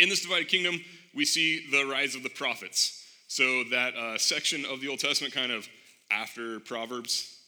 In 0.00 0.08
this 0.08 0.22
divided 0.22 0.48
kingdom, 0.48 0.80
we 1.14 1.24
see 1.24 1.66
the 1.70 1.84
rise 1.84 2.14
of 2.14 2.22
the 2.22 2.30
prophets. 2.30 3.04
So, 3.28 3.64
that 3.70 3.94
uh, 3.94 4.18
section 4.18 4.64
of 4.64 4.80
the 4.80 4.88
Old 4.88 4.98
Testament, 4.98 5.34
kind 5.34 5.52
of 5.52 5.68
after 6.10 6.58
Proverbs, 6.60 7.38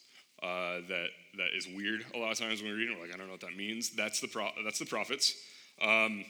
uh, 0.42 0.82
that, 0.88 1.06
that 1.38 1.49
is 1.56 1.66
weird 1.66 2.04
a 2.14 2.18
lot 2.18 2.30
of 2.30 2.38
times 2.38 2.62
when 2.62 2.71
we 2.71 2.78
read 2.78 2.90
it. 2.90 2.94
We're 2.97 3.06
like, 3.06 3.14
I 3.14 3.16
don't 3.16 3.26
know 3.26 3.32
what 3.32 3.40
that 3.40 3.56
means. 3.56 3.90
That's 3.90 4.21
the, 4.21 4.28
pro- 4.28 4.50
that's 4.64 4.78
the 4.78 4.87
prophets. 4.87 5.35
Um, 5.80 6.25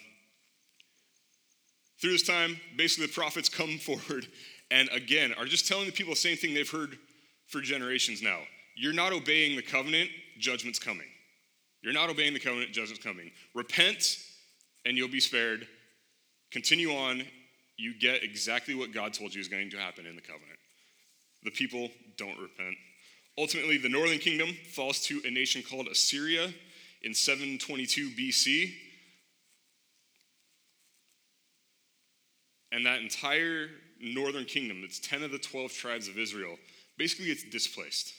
through 2.00 2.12
this 2.12 2.26
time, 2.26 2.58
basically, 2.76 3.06
the 3.06 3.12
prophets 3.12 3.48
come 3.48 3.78
forward 3.78 4.26
and 4.70 4.88
again 4.90 5.34
are 5.36 5.44
just 5.44 5.68
telling 5.68 5.86
the 5.86 5.92
people 5.92 6.14
the 6.14 6.20
same 6.20 6.36
thing 6.36 6.54
they've 6.54 6.68
heard 6.68 6.98
for 7.46 7.60
generations 7.60 8.22
now. 8.22 8.38
You're 8.74 8.94
not 8.94 9.12
obeying 9.12 9.56
the 9.56 9.62
covenant, 9.62 10.08
judgment's 10.38 10.78
coming. 10.78 11.06
You're 11.82 11.92
not 11.92 12.10
obeying 12.10 12.32
the 12.32 12.40
covenant, 12.40 12.72
judgment's 12.72 13.02
coming. 13.02 13.30
Repent 13.54 14.18
and 14.84 14.96
you'll 14.96 15.08
be 15.08 15.20
spared. 15.20 15.66
Continue 16.50 16.92
on, 16.94 17.22
you 17.76 17.98
get 17.98 18.22
exactly 18.22 18.74
what 18.74 18.92
God 18.92 19.12
told 19.12 19.34
you 19.34 19.40
is 19.40 19.48
going 19.48 19.70
to 19.70 19.78
happen 19.78 20.06
in 20.06 20.14
the 20.14 20.22
covenant. 20.22 20.58
The 21.42 21.50
people 21.50 21.90
don't 22.16 22.38
repent. 22.38 22.76
Ultimately, 23.38 23.78
the 23.78 23.88
northern 23.88 24.18
kingdom 24.18 24.48
falls 24.72 25.00
to 25.06 25.20
a 25.24 25.30
nation 25.30 25.62
called 25.62 25.88
Assyria 25.88 26.52
in 27.02 27.14
722 27.14 28.10
BC. 28.10 28.72
And 32.70 32.86
that 32.86 33.00
entire 33.00 33.68
northern 34.00 34.44
kingdom, 34.44 34.82
that's 34.82 34.98
10 35.00 35.22
of 35.22 35.32
the 35.32 35.38
12 35.38 35.72
tribes 35.72 36.08
of 36.08 36.18
Israel, 36.18 36.56
basically 36.98 37.26
gets 37.26 37.44
displaced. 37.44 38.14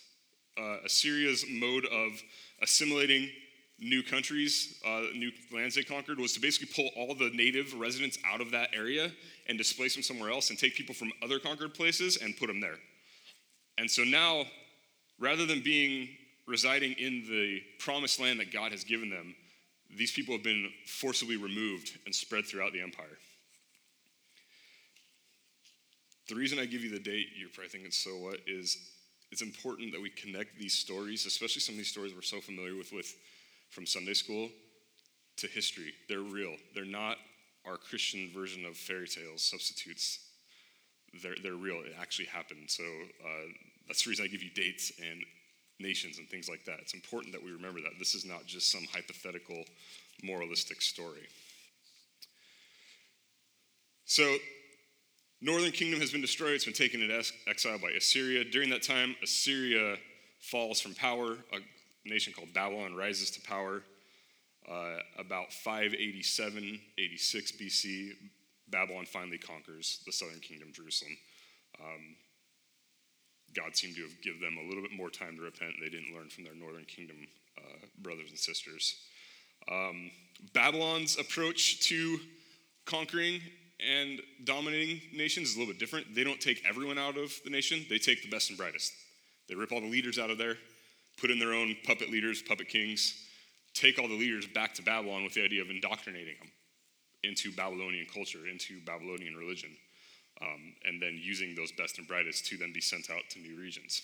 Uh, 0.58 0.78
Assyria's 0.86 1.46
mode 1.50 1.86
of 1.86 2.22
assimilating 2.62 3.30
new 3.84 4.04
countries, 4.04 4.80
uh, 4.86 5.04
new 5.14 5.32
lands 5.52 5.76
they 5.76 5.84
conquered, 5.84 6.20
was 6.20 6.34
to 6.34 6.40
basically 6.40 6.74
pull 6.74 6.90
all 6.96 7.16
the 7.16 7.30
native 7.34 7.74
residents 7.80 8.18
out 8.26 8.42
of 8.42 8.52
that 8.52 8.70
area 8.74 9.12
and 9.48 9.58
displace 9.58 9.94
them 9.94 10.04
somewhere 10.04 10.30
else 10.30 10.50
and 10.50 10.60
take 10.60 10.76
people 10.76 10.96
from 10.96 11.12
other 11.22 11.40
conquered 11.40 11.74
places 11.74 12.18
and 12.18 12.38
put 12.38 12.48
them 12.48 12.60
there. 12.60 12.78
And 13.78 13.90
so 13.90 14.04
now, 14.04 14.46
rather 15.20 15.46
than 15.46 15.62
being 15.62 16.10
residing 16.48 16.94
in 16.94 17.26
the 17.30 17.62
promised 17.80 18.20
land 18.20 18.40
that 18.40 18.52
God 18.52 18.72
has 18.72 18.84
given 18.84 19.10
them, 19.10 19.36
these 19.98 20.12
people 20.12 20.34
have 20.34 20.44
been 20.44 20.70
forcibly 20.86 21.38
removed 21.38 21.98
and 22.06 22.14
spread 22.14 22.46
throughout 22.46 22.74
the 22.74 22.82
empire. 22.82 23.18
The 26.30 26.36
reason 26.36 26.58
I 26.58 26.66
give 26.66 26.84
you 26.84 26.90
the 26.90 27.00
date, 27.00 27.28
you're 27.38 27.50
probably 27.50 27.70
thinking, 27.70 27.92
so 27.92 28.12
what, 28.12 28.40
is 28.48 28.78
it's 29.32 29.42
important 29.42 29.92
that 29.92 30.02
we 30.02 30.10
connect 30.10 30.58
these 30.58 30.74
stories, 30.74 31.26
especially 31.26 31.62
some 31.62 31.74
of 31.74 31.78
these 31.78 31.90
stories 31.90 32.14
we're 32.14 32.22
so 32.22 32.40
familiar 32.40 32.76
with, 32.76 32.94
with 32.94 33.14
from 33.74 33.86
Sunday 33.86 34.14
school, 34.14 34.50
to 35.38 35.48
history. 35.48 35.94
They're 36.08 36.20
real. 36.20 36.56
They're 36.76 36.86
not 36.86 37.18
our 37.66 37.78
Christian 37.78 38.30
version 38.34 38.66
of 38.66 38.78
fairy 38.78 39.08
tales, 39.08 39.42
substitutes. 39.42 40.20
They're, 41.22 41.36
they're 41.42 41.56
real. 41.56 41.78
It 41.86 41.96
actually 42.00 42.26
happened. 42.28 42.70
So 42.70 42.84
uh, 42.84 43.48
that's 43.88 44.04
the 44.04 44.10
reason 44.10 44.26
I 44.26 44.28
give 44.28 44.44
you 44.44 44.52
dates 44.52 44.92
and 45.02 45.24
nations 45.80 46.18
and 46.20 46.30
things 46.30 46.50
like 46.50 46.66
that. 46.66 46.80
It's 46.80 46.94
important 46.94 47.34
that 47.34 47.44
we 47.44 47.52
remember 47.52 47.82
that. 47.82 47.94
This 48.00 48.16
is 48.16 48.26
not 48.26 48.46
just 48.46 48.72
some 48.72 48.84
hypothetical, 48.92 49.64
moralistic 50.24 50.82
story. 50.82 51.28
So, 54.06 54.38
Northern 55.42 55.72
Kingdom 55.72 56.00
has 56.00 56.12
been 56.12 56.22
destroyed. 56.22 56.54
It's 56.54 56.66
been 56.66 56.74
taken 56.74 57.02
into 57.02 57.22
exile 57.48 57.80
by 57.80 57.90
Assyria. 57.92 58.46
During 58.46 58.70
that 58.70 58.84
time, 58.84 59.16
Assyria 59.24 59.98
falls 60.40 60.80
from 60.80 60.94
power. 60.94 61.38
A 61.52 61.58
nation 62.06 62.34
called 62.34 62.54
Babylon 62.54 62.96
rises 62.96 63.32
to 63.32 63.42
power. 63.42 63.84
Uh, 64.70 64.98
about 65.18 65.52
587, 65.52 66.80
86 66.98 67.52
BC, 67.54 68.12
Babylon 68.70 69.06
finally 69.06 69.38
conquers 69.38 70.02
the 70.06 70.12
southern 70.12 70.40
kingdom, 70.40 70.70
Jerusalem. 70.74 71.18
Um, 71.82 72.16
God 73.54 73.76
seemed 73.76 73.96
to 73.96 74.04
have 74.04 74.22
given 74.22 74.40
them 74.40 74.58
a 74.58 74.68
little 74.68 74.82
bit 74.82 74.92
more 74.96 75.10
time 75.10 75.36
to 75.36 75.44
repent. 75.44 75.74
They 75.82 75.90
didn't 75.90 76.14
learn 76.16 76.30
from 76.30 76.44
their 76.44 76.56
northern 76.56 76.86
kingdom 76.86 77.18
uh, 77.58 77.86
brothers 78.02 78.30
and 78.30 78.40
sisters. 78.40 78.96
Um, 79.72 80.12
Babylon's 80.54 81.18
approach 81.18 81.82
to 81.88 82.20
conquering 82.86 83.42
and 83.80 84.22
dominating 84.44 85.02
nations 85.16 85.50
is 85.50 85.56
a 85.56 85.60
little 85.60 85.74
bit 85.74 85.80
different. 85.80 86.16
They 86.16 86.24
don't 86.24 86.42
take 86.42 86.64
everyone 86.68 86.98
out 86.98 87.18
of 87.18 87.34
the 87.44 87.50
nation, 87.50 87.86
they 87.90 87.98
take 87.98 88.24
the 88.24 88.30
best 88.30 88.50
and 88.50 88.58
brightest. 88.58 88.92
They 89.48 89.56
rip 89.56 89.72
all 89.72 89.82
the 89.82 89.90
leaders 89.90 90.18
out 90.18 90.30
of 90.30 90.38
there, 90.38 90.58
put 91.20 91.32
in 91.32 91.40
their 91.40 91.54
own 91.54 91.76
puppet 91.86 92.10
leaders, 92.10 92.42
puppet 92.42 92.68
kings, 92.68 93.14
take 93.74 94.00
all 94.00 94.08
the 94.08 94.14
leaders 94.14 94.46
back 94.48 94.74
to 94.76 94.82
Babylon 94.82 95.24
with 95.24 95.34
the 95.34 95.44
idea 95.44 95.62
of 95.62 95.70
indoctrinating 95.70 96.36
them 96.40 96.52
into 97.24 97.52
Babylonian 97.52 98.06
culture, 98.14 98.48
into 98.48 98.80
Babylonian 98.86 99.36
religion 99.36 99.70
um, 100.42 100.74
and 100.86 101.02
then 101.02 101.20
using 101.22 101.56
those 101.56 101.72
best 101.72 101.98
and 101.98 102.08
brightest 102.08 102.46
to 102.48 102.58
then 102.58 102.74
be 102.74 102.82
sent 102.82 103.10
out 103.10 103.22
to 103.32 103.40
new 103.40 103.60
regions. 103.60 104.02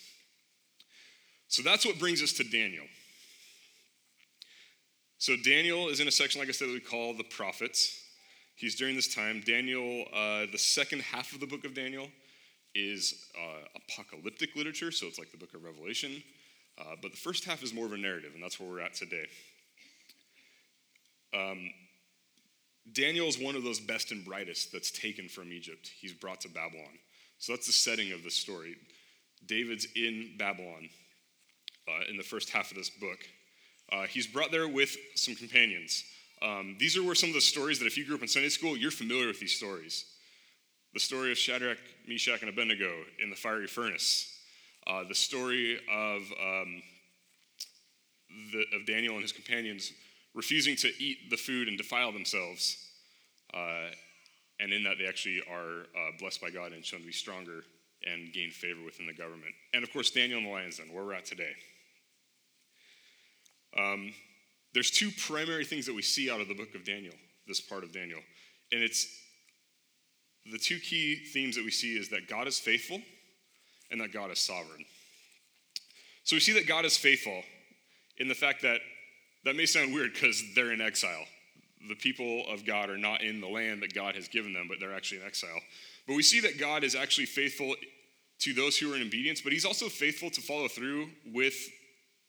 So 1.48 1.64
that's 1.64 1.86
what 1.86 1.98
brings 1.98 2.22
us 2.22 2.34
to 2.34 2.44
Daniel. 2.44 2.86
So 5.18 5.36
Daniel 5.44 5.90
is 5.90 6.00
in 6.00 6.08
a 6.08 6.12
section, 6.12 6.40
like 6.40 6.48
I 6.48 6.54
said, 6.54 6.70
that 6.70 6.74
we 6.74 6.80
call 6.80 7.14
the 7.14 7.24
prophets. 7.24 8.04
He's 8.56 8.76
during 8.76 8.96
this 8.96 9.14
time. 9.14 9.42
Daniel, 9.46 10.06
uh, 10.14 10.46
the 10.52 10.58
second 10.58 11.02
half 11.02 11.34
of 11.34 11.40
the 11.40 11.48
book 11.48 11.66
of 11.66 11.74
Daniel 11.74 12.08
is 12.76 13.26
uh, 13.36 13.66
apocalyptic 13.76 14.56
literature, 14.56 14.92
so 14.92 15.08
it's 15.08 15.18
like 15.18 15.32
the 15.32 15.38
book 15.38 15.54
of 15.56 15.64
Revelation. 15.64 16.24
Uh, 16.80 16.96
but 17.02 17.12
the 17.12 17.18
first 17.18 17.46
half 17.46 17.62
is 17.62 17.74
more 17.74 17.86
of 17.86 17.94
a 17.94 17.98
narrative, 17.98 18.32
and 18.34 18.44
that's 18.44 18.60
where 18.60 18.70
we're 18.70 18.80
at 18.80 18.94
today. 18.94 19.26
Um, 21.34 21.70
Daniel 22.94 23.28
is 23.28 23.38
one 23.38 23.56
of 23.56 23.64
those 23.64 23.80
best 23.80 24.12
and 24.12 24.26
brightest 24.26 24.72
that's 24.72 24.92
taken 24.92 25.28
from 25.28 25.52
Egypt. 25.52 25.92
He's 26.00 26.14
brought 26.14 26.42
to 26.42 26.50
Babylon. 26.50 26.98
So 27.38 27.54
that's 27.54 27.68
the 27.68 27.74
setting 27.74 28.12
of 28.12 28.24
the 28.24 28.32
story. 28.32 28.76
David's 29.46 29.88
in 29.96 30.36
Babylon 30.38 30.90
uh, 31.88 32.10
in 32.10 32.18
the 32.18 32.24
first 32.24 32.50
half 32.50 32.72
of 32.72 32.78
this 32.78 32.90
book. 32.90 33.20
Uh, 33.92 34.04
he's 34.04 34.28
brought 34.28 34.52
there 34.52 34.68
with 34.68 34.96
some 35.16 35.36
companions. 35.36 36.04
Um, 36.42 36.78
these 36.80 36.96
are 36.96 37.04
where 37.04 37.16
some 37.16 37.30
of 37.30 37.36
the 37.36 37.42
stories 37.42 37.80
that 37.80 37.86
if 37.86 37.98
you 37.98 38.06
grew 38.06 38.16
up 38.16 38.22
in 38.22 38.28
Sunday 38.28 38.50
school, 38.50 38.78
you're 38.78 38.92
familiar 38.92 39.28
with 39.28 39.40
these 39.40 39.56
stories. 39.56 40.06
The 40.94 41.00
story 41.00 41.32
of 41.32 41.38
Shadrach, 41.38 41.80
Meshach, 42.08 42.42
and 42.42 42.50
Abednego 42.50 42.92
in 43.22 43.30
the 43.30 43.36
fiery 43.36 43.68
furnace. 43.68 44.39
Uh, 44.90 45.04
the 45.08 45.16
story 45.16 45.80
of, 45.94 46.22
um, 46.42 46.82
the, 48.52 48.66
of 48.76 48.88
Daniel 48.88 49.14
and 49.14 49.22
his 49.22 49.32
companions 49.32 49.92
refusing 50.34 50.76
to 50.76 50.88
eat 51.00 51.30
the 51.30 51.38
food 51.38 51.68
and 51.68 51.78
defile 51.78 52.12
themselves. 52.12 52.90
Uh, 53.54 53.92
and 54.60 54.74
in 54.74 54.84
that, 54.84 54.96
they 54.98 55.06
actually 55.06 55.42
are 55.50 55.82
uh, 55.82 56.12
blessed 56.20 56.42
by 56.42 56.50
God 56.50 56.74
and 56.74 56.84
shown 56.84 57.02
to 57.02 57.06
be 57.06 57.12
stronger 57.12 57.64
and 58.06 58.34
gain 58.34 58.50
favor 58.50 58.84
within 58.84 59.06
the 59.06 59.14
government. 59.14 59.54
And 59.74 59.84
of 59.84 59.94
course, 59.94 60.10
Daniel 60.10 60.40
and 60.40 60.48
the 60.48 60.52
lion's 60.52 60.78
den, 60.78 60.88
where 60.92 61.04
we're 61.04 61.14
at 61.14 61.26
today. 61.26 61.52
Um, 63.78 64.12
there's 64.74 64.90
two 64.90 65.12
primary 65.12 65.66
things 65.66 65.86
that 65.86 65.96
we 65.96 66.02
see 66.02 66.32
out 66.32 66.42
of 66.42 66.48
the 66.48 66.56
book 66.56 66.74
of 66.74 66.84
Daniel, 66.84 67.14
this 67.48 67.62
part 67.62 67.84
of 67.84 67.92
Daniel. 67.92 68.20
And 68.72 68.82
it's 68.82 69.08
the 70.52 70.58
two 70.58 70.80
key 70.80 71.16
themes 71.32 71.56
that 71.56 71.66
we 71.66 71.72
see 71.72 71.96
is 71.98 72.10
that 72.10 72.28
God 72.28 72.48
is 72.48 72.58
faithful 72.58 73.02
and 73.92 74.00
that 74.02 74.14
God 74.14 74.32
is 74.32 74.40
sovereign. 74.40 74.86
So 76.24 76.36
we 76.36 76.40
see 76.40 76.54
that 76.54 76.68
God 76.68 76.86
is 76.86 76.98
faithful 76.98 77.42
in 78.18 78.28
the 78.28 78.36
fact 78.36 78.62
that 78.62 78.82
that 79.46 79.56
may 79.56 79.66
sound 79.66 79.94
weird 79.94 80.14
because 80.14 80.44
they're 80.54 80.72
in 80.72 80.82
exile. 80.82 81.26
The 81.88 81.96
people 81.96 82.46
of 82.50 82.66
God 82.66 82.90
are 82.90 82.98
not 82.98 83.22
in 83.22 83.40
the 83.40 83.48
land 83.48 83.82
that 83.82 83.94
God 83.94 84.16
has 84.16 84.28
given 84.28 84.54
them, 84.54 84.68
but 84.68 84.80
they're 84.80 84.94
actually 84.94 85.22
in 85.22 85.26
exile. 85.26 85.60
But 86.08 86.16
we 86.16 86.24
see 86.24 86.42
that 86.42 86.60
God 86.60 86.84
is 86.84 86.94
actually 86.94 87.26
faithful 87.26 87.74
to 88.40 88.54
those 88.54 88.78
who 88.78 88.92
are 88.92 88.96
in 88.96 89.02
obedience, 89.02 89.42
but 89.42 89.54
he's 89.54 89.66
also 89.66 89.88
faithful 89.88 90.30
to 90.30 90.42
follow 90.42 90.68
through 90.68 91.10
with 91.34 91.56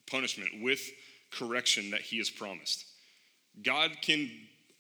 punishment, 0.09 0.63
with 0.63 0.81
correction 1.31 1.91
that 1.91 2.01
he 2.01 2.19
has 2.19 2.31
promised. 2.31 2.85
God 3.63 3.97
can 4.03 4.31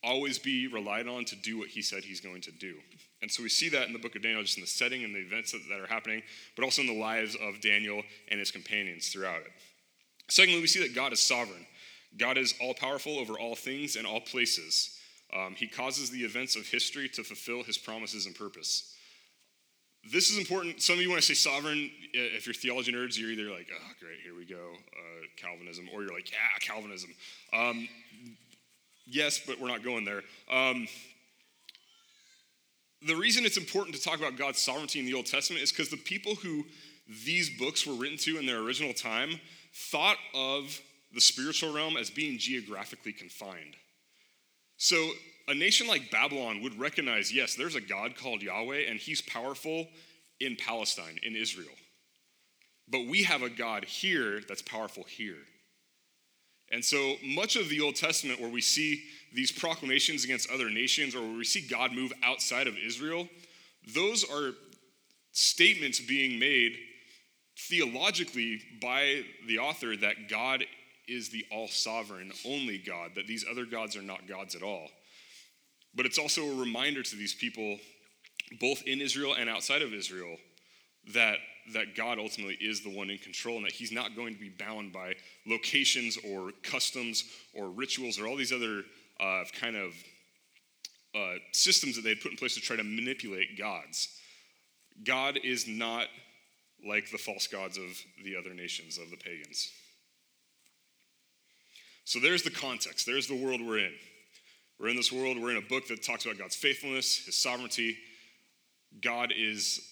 always 0.03 0.39
be 0.39 0.67
relied 0.67 1.09
on 1.09 1.25
to 1.27 1.37
do 1.37 1.59
what 1.59 1.69
he 1.69 1.83
said 1.83 2.05
he's 2.05 2.21
going 2.21 2.43
to 2.43 2.53
do. 2.53 2.75
And 3.23 3.31
so 3.31 3.43
we 3.43 3.49
see 3.49 3.69
that 3.71 3.87
in 3.87 3.93
the 3.93 3.99
book 3.99 4.17
of 4.17 4.23
Daniel, 4.23 4.43
just 4.43 4.57
in 4.57 4.63
the 4.63 4.67
setting 4.67 5.05
and 5.05 5.15
the 5.15 5.21
events 5.21 5.53
that, 5.53 5.61
that 5.69 5.81
are 5.81 5.87
happening, 5.87 6.23
but 6.57 6.65
also 6.65 6.81
in 6.81 6.89
the 6.89 6.99
lives 6.99 7.37
of 7.37 7.61
Daniel 7.61 8.03
and 8.29 8.41
his 8.41 8.51
companions 8.51 9.09
throughout 9.09 9.41
it. 9.41 9.53
Secondly, 10.29 10.61
we 10.61 10.67
see 10.67 10.81
that 10.81 10.95
God 10.95 11.13
is 11.13 11.21
sovereign. 11.21 11.67
God 12.17 12.39
is 12.39 12.55
all 12.61 12.75
powerful 12.75 13.19
over 13.19 13.39
all 13.39 13.55
things 13.55 13.97
and 13.97 14.07
all 14.07 14.21
places. 14.21 14.97
Um, 15.37 15.55
he 15.55 15.67
causes 15.67 16.11
the 16.11 16.21
events 16.21 16.57
of 16.57 16.67
history 16.67 17.09
to 17.11 17.23
fulfill 17.23 17.63
his 17.63 17.79
promises 17.79 18.27
and 18.27 18.35
purpose. 18.35 18.95
This 20.11 20.31
is 20.31 20.39
important. 20.39 20.81
Some 20.81 20.95
of 20.95 21.03
you, 21.03 21.11
want 21.11 21.21
to 21.21 21.27
say 21.27 21.35
sovereign, 21.35 21.91
if 22.15 22.47
you're 22.47 22.55
theology 22.55 22.91
nerds, 22.91 23.19
you're 23.19 23.31
either 23.31 23.51
like, 23.51 23.69
oh, 23.71 23.93
great, 24.01 24.19
here 24.25 24.35
we 24.35 24.47
go, 24.47 24.73
uh, 24.73 25.27
Calvinism, 25.37 25.89
or 25.93 26.03
you're 26.03 26.13
like, 26.13 26.33
yeah, 26.33 26.39
Calvinism. 26.61 27.11
Um, 27.53 27.87
yes, 29.07 29.41
but 29.47 29.61
we're 29.61 29.69
not 29.69 29.85
going 29.85 30.07
there. 30.07 30.23
Um, 30.51 30.89
the 33.07 33.15
reason 33.15 33.45
it's 33.45 33.57
important 33.57 33.97
to 33.97 34.03
talk 34.03 34.19
about 34.19 34.37
God's 34.37 34.61
sovereignty 34.61 34.99
in 34.99 35.07
the 35.07 35.15
Old 35.15 35.27
Testament 35.27 35.63
is 35.63 35.73
because 35.73 35.89
the 35.89 35.97
people 35.97 36.35
who 36.35 36.65
these 37.25 37.51
books 37.59 37.87
were 37.87 37.95
written 37.95 38.19
to 38.19 38.39
in 38.39 38.47
their 38.47 38.61
original 38.61 38.93
time 38.93 39.41
thought 39.75 40.19
of 40.35 40.81
the 41.13 41.21
spiritual 41.21 41.73
realm 41.73 41.97
as 41.97 42.11
being 42.11 42.39
geographically 42.39 43.13
confined. 43.13 43.75
So, 44.77 45.11
a 45.49 45.55
nation 45.55 45.89
like 45.89 46.11
Babylon 46.11 46.63
would 46.63 46.79
recognize 46.79 47.33
yes, 47.33 47.55
there's 47.55 47.75
a 47.75 47.81
God 47.81 48.17
called 48.17 48.43
Yahweh, 48.43 48.83
and 48.89 48.99
he's 49.01 49.21
powerful 49.21 49.89
in 50.39 50.57
Palestine, 50.57 51.19
in 51.23 51.35
Israel. 51.35 51.69
But 52.89 53.07
we 53.07 53.25
have 53.25 53.43
a 53.43 53.51
God 53.51 53.85
here 53.85 54.41
that's 54.49 54.63
powerful 54.63 55.05
here. 55.05 55.39
And 56.71 56.85
so 56.85 57.17
much 57.25 57.57
of 57.57 57.69
the 57.69 57.81
Old 57.81 57.97
Testament, 57.97 58.41
where 58.41 58.51
we 58.51 58.61
see 58.61 59.03
these 59.33 59.51
proclamations 59.51 60.25
against 60.25 60.51
other 60.51 60.71
nations 60.71 61.15
or 61.15 61.21
where 61.21 61.37
we 61.37 61.45
see 61.45 61.67
God 61.67 61.93
move 61.93 62.13
outside 62.23 62.67
of 62.67 62.77
Israel, 62.77 63.29
those 63.95 64.25
are 64.25 64.53
statements 65.33 66.01
being 66.01 66.39
made 66.39 66.77
theologically 67.59 68.61
by 68.81 69.23
the 69.47 69.59
author 69.59 69.97
that 69.97 70.29
God 70.29 70.65
is 71.09 71.31
the 71.31 71.45
all 71.51 71.69
sovereign, 71.69 72.33
only 72.47 72.79
God, 72.79 73.13
that 73.17 73.27
these 73.27 73.45
other 73.51 73.65
gods 73.65 73.97
are 73.97 74.03
not 74.03 74.29
gods 74.29 74.55
at 74.55 74.63
all. 74.63 74.89
But 75.95 76.07
it's 76.07 76.19
also 76.19 76.45
a 76.45 76.55
reminder 76.55 77.03
to 77.03 77.17
these 77.17 77.35
people, 77.35 77.79
both 78.61 78.83
in 78.87 79.01
Israel 79.01 79.35
and 79.35 79.51
outside 79.51 79.83
of 79.83 79.93
Israel, 79.93 80.37
that, 81.13 81.39
that 81.73 81.95
God 81.95 82.19
ultimately 82.19 82.57
is 82.61 82.83
the 82.83 82.91
one 82.91 83.11
in 83.11 83.19
control 83.19 83.57
and 83.57 83.67
that 83.67 83.73
he's 83.73 83.93
not 83.93 84.17
going 84.17 84.35
to 84.35 84.41
be 84.41 84.49
bound 84.49 84.93
by 84.93 85.15
locations 85.47 86.19
or 86.19 86.53
customs 86.63 87.25
or 87.55 87.69
rituals 87.69 88.19
or 88.19 88.27
all 88.27 88.37
these 88.37 88.53
other 88.53 88.83
uh, 89.21 89.45
kind 89.59 89.77
of 89.77 89.93
uh, 91.15 91.35
systems 91.53 91.97
that 91.97 92.03
they 92.03 92.11
had 92.11 92.21
put 92.21 92.31
in 92.31 92.37
place 92.37 92.55
to 92.55 92.61
try 92.61 92.77
to 92.77 92.85
manipulate 92.85 93.59
gods. 93.59 94.09
God 95.05 95.39
is 95.43 95.67
not 95.67 96.07
like 96.87 97.11
the 97.11 97.19
false 97.19 97.47
gods 97.47 97.77
of 97.77 97.99
the 98.25 98.37
other 98.37 98.55
nations, 98.55 98.99
of 98.99 99.11
the 99.11 99.17
pagans. 99.17 99.71
So 102.05 102.19
there's 102.19 102.43
the 102.43 102.51
context. 102.51 103.07
There's 103.07 103.27
the 103.27 103.37
world 103.37 103.61
we're 103.61 103.79
in. 103.79 103.93
We're 104.81 104.89
in 104.89 104.97
this 104.97 105.13
world, 105.13 105.39
we're 105.39 105.51
in 105.51 105.59
a 105.59 105.69
book 105.69 105.89
that 105.89 106.03
talks 106.03 106.25
about 106.25 106.39
God's 106.39 106.57
faithfulness, 106.57 107.27
his 107.27 107.37
sovereignty. 107.37 107.99
God 109.03 109.31
is 109.37 109.87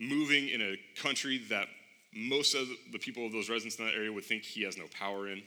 moving 0.00 0.48
in 0.48 0.60
a 0.60 0.76
country 1.00 1.38
that 1.50 1.68
most 2.14 2.54
of 2.54 2.68
the 2.92 2.98
people 2.98 3.26
of 3.26 3.32
those 3.32 3.48
residents 3.48 3.76
in 3.78 3.86
that 3.86 3.94
area 3.94 4.12
would 4.12 4.24
think 4.24 4.42
he 4.42 4.62
has 4.62 4.76
no 4.76 4.86
power 4.98 5.28
in. 5.28 5.42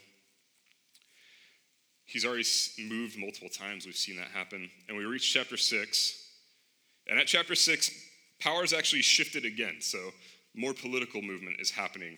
He's 2.06 2.26
already 2.26 2.46
moved 2.78 3.18
multiple 3.18 3.50
times. 3.50 3.86
We've 3.86 3.96
seen 3.96 4.18
that 4.18 4.28
happen. 4.28 4.70
And 4.88 4.98
we 4.98 5.06
reach 5.06 5.34
chapter 5.34 5.58
6. 5.58 6.30
And 7.08 7.20
at 7.20 7.28
chapter 7.28 7.56
6, 7.56 7.92
power 8.40 8.64
is 8.64 8.74
actually 8.74 9.02
shifted 9.02 9.46
again. 9.46 9.78
So 9.80 9.98
more 10.54 10.74
political 10.74 11.22
movement 11.22 11.62
is 11.62 11.72
happening. 11.72 12.18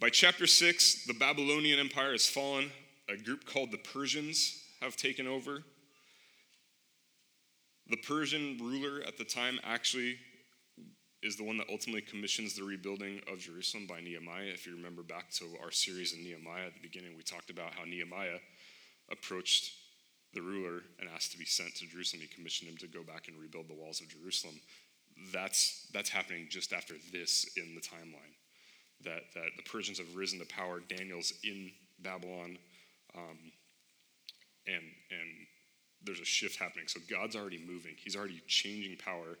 By 0.00 0.10
chapter 0.10 0.46
6, 0.46 1.06
the 1.06 1.14
Babylonian 1.14 1.80
Empire 1.80 2.12
has 2.12 2.26
fallen. 2.28 2.70
A 3.08 3.16
group 3.16 3.44
called 3.44 3.72
the 3.72 3.78
Persians 3.78 4.62
have 4.80 4.96
taken 4.96 5.26
over. 5.26 5.64
The 7.88 7.96
Persian 7.96 8.58
ruler 8.60 9.02
at 9.06 9.18
the 9.18 9.24
time 9.24 9.58
actually 9.64 10.18
is 11.22 11.36
the 11.36 11.44
one 11.44 11.56
that 11.56 11.68
ultimately 11.70 12.00
commissions 12.00 12.54
the 12.54 12.62
rebuilding 12.62 13.20
of 13.30 13.40
Jerusalem 13.40 13.86
by 13.88 14.00
Nehemiah. 14.00 14.52
If 14.52 14.66
you 14.66 14.76
remember 14.76 15.02
back 15.02 15.30
to 15.32 15.46
our 15.62 15.70
series 15.70 16.12
in 16.12 16.22
Nehemiah 16.22 16.66
at 16.66 16.74
the 16.74 16.80
beginning, 16.80 17.16
we 17.16 17.22
talked 17.22 17.50
about 17.50 17.74
how 17.74 17.84
Nehemiah 17.84 18.38
approached 19.10 19.72
the 20.34 20.42
ruler 20.42 20.82
and 21.00 21.08
asked 21.12 21.32
to 21.32 21.38
be 21.38 21.44
sent 21.44 21.74
to 21.76 21.86
Jerusalem. 21.86 22.22
He 22.22 22.28
commissioned 22.28 22.70
him 22.70 22.76
to 22.78 22.86
go 22.86 23.02
back 23.02 23.26
and 23.26 23.40
rebuild 23.40 23.68
the 23.68 23.74
walls 23.74 24.00
of 24.00 24.08
Jerusalem. 24.08 24.60
That's, 25.32 25.88
that's 25.92 26.10
happening 26.10 26.46
just 26.48 26.72
after 26.72 26.94
this 27.12 27.50
in 27.56 27.74
the 27.74 27.80
timeline. 27.80 28.34
That, 29.04 29.22
that 29.34 29.50
the 29.56 29.62
Persians 29.62 29.98
have 29.98 30.14
risen 30.14 30.38
to 30.38 30.46
power. 30.46 30.80
Daniel's 30.80 31.32
in 31.42 31.72
Babylon. 32.00 32.58
Um, 33.16 33.38
and, 34.66 34.84
and 35.10 35.46
there's 36.04 36.20
a 36.20 36.24
shift 36.24 36.60
happening. 36.60 36.86
So 36.86 37.00
God's 37.10 37.34
already 37.34 37.58
moving, 37.58 37.94
He's 37.96 38.14
already 38.14 38.40
changing 38.46 38.98
power 38.98 39.38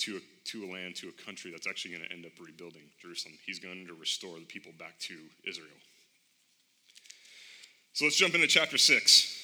to 0.00 0.16
a, 0.16 0.20
to 0.48 0.64
a 0.64 0.68
land, 0.72 0.96
to 0.96 1.08
a 1.08 1.24
country 1.24 1.50
that's 1.50 1.66
actually 1.66 1.92
going 1.92 2.04
to 2.04 2.12
end 2.12 2.24
up 2.24 2.32
rebuilding 2.40 2.82
Jerusalem. 3.00 3.34
He's 3.46 3.58
going 3.58 3.86
to 3.86 3.94
restore 3.94 4.38
the 4.38 4.46
people 4.46 4.72
back 4.78 4.98
to 5.00 5.14
Israel. 5.46 5.68
So 7.92 8.04
let's 8.04 8.16
jump 8.16 8.34
into 8.34 8.46
chapter 8.46 8.78
6. 8.78 9.36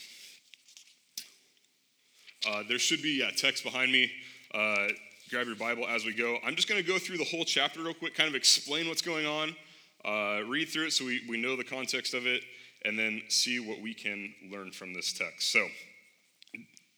Uh, 2.49 2.63
there 2.69 2.79
should 2.79 3.03
be 3.03 3.23
a 3.23 3.33
text 3.33 3.65
behind 3.65 3.91
me. 3.91 4.11
Uh, 4.55 4.89
grab 5.31 5.47
your 5.47 5.57
Bible 5.57 5.87
as 5.89 6.05
we 6.05 6.15
go. 6.15 6.39
I'm 6.45 6.55
just 6.55 6.69
going 6.69 6.81
to 6.81 6.87
go 6.87 6.99
through 6.99 7.19
the 7.19 7.25
whole 7.25 7.45
chapter 7.45 7.83
real 7.83 7.95
quick, 7.95 8.15
kind 8.15 8.29
of 8.29 8.35
explain 8.35 8.89
what's 8.89 9.03
going 9.03 9.27
on, 9.27 9.57
uh, 10.05 10.45
read 10.47 10.69
through 10.69 10.87
it 10.87 10.93
so 10.93 11.05
we, 11.05 11.23
we 11.29 11.37
know 11.37 11.57
the 11.57 11.65
context 11.65 12.15
of 12.15 12.27
it, 12.27 12.43
and 12.85 12.99
then 12.99 13.23
see 13.29 13.59
what 13.59 13.81
we 13.81 13.93
can 13.93 14.33
learn 14.51 14.71
from 14.71 14.95
this 14.95 15.13
text. 15.13 15.51
So, 15.51 15.67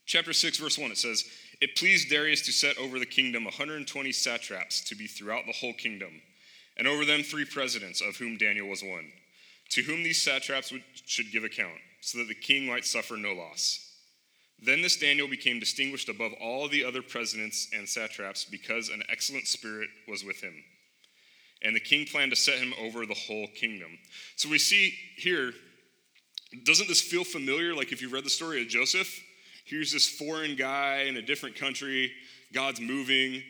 chapter 0.09 0.33
6, 0.33 0.57
verse 0.57 0.77
1, 0.77 0.91
it 0.91 0.97
says, 0.97 1.23
It 1.61 1.77
pleased 1.77 2.09
Darius 2.09 2.41
to 2.47 2.51
set 2.51 2.77
over 2.79 2.97
the 2.97 3.05
kingdom 3.05 3.43
120 3.45 4.11
satraps 4.11 4.81
to 4.85 4.95
be 4.95 5.05
throughout 5.05 5.45
the 5.45 5.53
whole 5.53 5.73
kingdom, 5.73 6.21
and 6.77 6.87
over 6.87 7.05
them 7.05 7.21
three 7.21 7.45
presidents, 7.45 8.01
of 8.01 8.17
whom 8.17 8.35
Daniel 8.35 8.67
was 8.67 8.81
one, 8.81 9.11
to 9.69 9.83
whom 9.83 10.01
these 10.01 10.21
satraps 10.21 10.71
would, 10.71 10.83
should 11.05 11.31
give 11.31 11.43
account, 11.43 11.77
so 12.01 12.17
that 12.17 12.27
the 12.27 12.33
king 12.33 12.65
might 12.65 12.85
suffer 12.85 13.17
no 13.17 13.33
loss. 13.33 13.85
Then 14.61 14.81
this 14.81 14.97
Daniel 14.97 15.27
became 15.27 15.59
distinguished 15.59 16.09
above 16.09 16.33
all 16.41 16.67
the 16.67 16.83
other 16.83 17.03
presidents 17.03 17.69
and 17.73 17.87
satraps 17.87 18.45
because 18.45 18.89
an 18.89 19.03
excellent 19.09 19.47
spirit 19.47 19.89
was 20.07 20.25
with 20.25 20.41
him. 20.41 20.55
And 21.61 21.75
the 21.75 21.79
king 21.79 22.05
planned 22.05 22.31
to 22.31 22.35
set 22.35 22.57
him 22.57 22.73
over 22.81 23.05
the 23.05 23.13
whole 23.13 23.47
kingdom. 23.55 23.97
So 24.35 24.49
we 24.49 24.57
see 24.57 24.93
here 25.17 25.53
doesn't 26.65 26.87
this 26.87 26.99
feel 26.99 27.23
familiar? 27.23 27.75
Like 27.75 27.91
if 27.91 28.01
you 28.01 28.09
read 28.09 28.25
the 28.25 28.29
story 28.29 28.61
of 28.61 28.67
Joseph, 28.67 29.21
here's 29.69 29.91
this 29.91 30.07
foreign 30.09 30.55
guy 30.55 31.03
in 31.07 31.17
a 31.17 31.21
different 31.21 31.55
country, 31.55 32.11
God's 32.53 32.81
moving, 32.81 33.43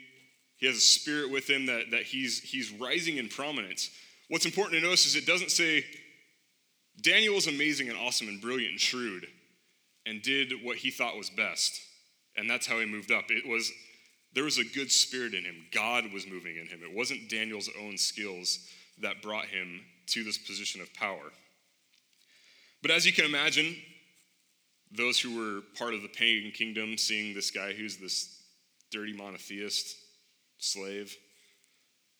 he 0.57 0.67
has 0.67 0.75
a 0.75 0.81
spirit 0.81 1.31
with 1.31 1.49
him 1.49 1.67
that, 1.67 1.91
that 1.91 2.03
he's, 2.03 2.41
he's 2.41 2.71
rising 2.71 3.17
in 3.17 3.29
prominence. 3.29 3.89
What's 4.27 4.45
important 4.45 4.81
to 4.81 4.85
notice 4.85 5.05
is 5.05 5.15
it 5.15 5.25
doesn't 5.25 5.51
say 5.51 5.85
Daniel 7.01 7.35
was 7.35 7.47
amazing 7.47 7.89
and 7.89 7.97
awesome 7.97 8.27
and 8.27 8.41
brilliant 8.41 8.71
and 8.71 8.79
shrewd 8.79 9.25
and 10.05 10.21
did 10.21 10.51
what 10.63 10.77
he 10.77 10.91
thought 10.91 11.17
was 11.17 11.29
best. 11.29 11.79
And 12.35 12.49
that's 12.49 12.67
how 12.67 12.79
he 12.79 12.85
moved 12.85 13.11
up. 13.11 13.25
It 13.29 13.47
was 13.47 13.71
there 14.33 14.43
was 14.43 14.59
a 14.59 14.63
good 14.63 14.91
spirit 14.91 15.33
in 15.33 15.43
him. 15.43 15.55
God 15.71 16.11
was 16.13 16.27
moving 16.27 16.57
in 16.57 16.67
him. 16.67 16.81
It 16.83 16.95
wasn't 16.95 17.29
Daniel's 17.29 17.69
own 17.81 17.97
skills 17.97 18.59
that 19.01 19.23
brought 19.23 19.45
him 19.45 19.81
to 20.07 20.23
this 20.23 20.37
position 20.37 20.81
of 20.81 20.93
power. 20.93 21.31
But 22.81 22.91
as 22.91 23.05
you 23.05 23.13
can 23.13 23.25
imagine, 23.25 23.75
those 24.91 25.19
who 25.19 25.37
were 25.37 25.61
part 25.77 25.93
of 25.93 26.01
the 26.01 26.07
pagan 26.07 26.51
kingdom 26.51 26.97
seeing 26.97 27.33
this 27.33 27.51
guy 27.51 27.73
who's 27.73 27.97
this 27.97 28.41
dirty 28.91 29.13
monotheist 29.13 29.95
slave 30.57 31.15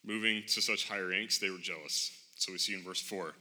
moving 0.05 0.43
to 0.47 0.61
such 0.61 0.87
high 0.87 0.99
ranks, 0.99 1.39
they 1.39 1.49
were 1.49 1.57
jealous. 1.57 2.11
So 2.35 2.51
we 2.51 2.57
see 2.57 2.73
in 2.73 2.83
verse 2.83 3.01
4. 3.01 3.33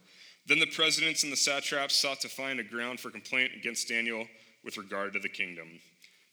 Then 0.47 0.59
the 0.59 0.67
presidents 0.67 1.23
and 1.23 1.33
the 1.33 1.37
satraps 1.37 1.97
sought 1.97 2.21
to 2.21 2.29
find 2.29 2.59
a 2.59 2.65
ground 2.65 3.01
for 3.01 3.11
complaint 3.11 3.53
against 3.57 3.89
Daniel 3.89 4.27
with 4.65 4.77
regard 4.77 5.13
to 5.13 5.19
the 5.19 5.29
kingdom. 5.29 5.69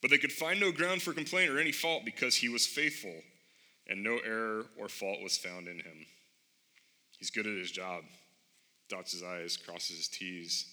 But 0.01 0.09
they 0.09 0.17
could 0.17 0.31
find 0.31 0.59
no 0.59 0.71
ground 0.71 1.01
for 1.01 1.13
complaint 1.13 1.51
or 1.51 1.59
any 1.59 1.71
fault 1.71 2.05
because 2.05 2.35
he 2.35 2.49
was 2.49 2.65
faithful, 2.65 3.15
and 3.87 4.03
no 4.03 4.19
error 4.25 4.65
or 4.79 4.87
fault 4.87 5.21
was 5.21 5.37
found 5.37 5.67
in 5.67 5.77
him. 5.77 6.05
He's 7.19 7.29
good 7.29 7.45
at 7.45 7.57
his 7.57 7.71
job, 7.71 8.03
dots 8.89 9.11
his 9.11 9.23
I's, 9.23 9.57
crosses 9.57 9.97
his 9.97 10.07
T's, 10.07 10.65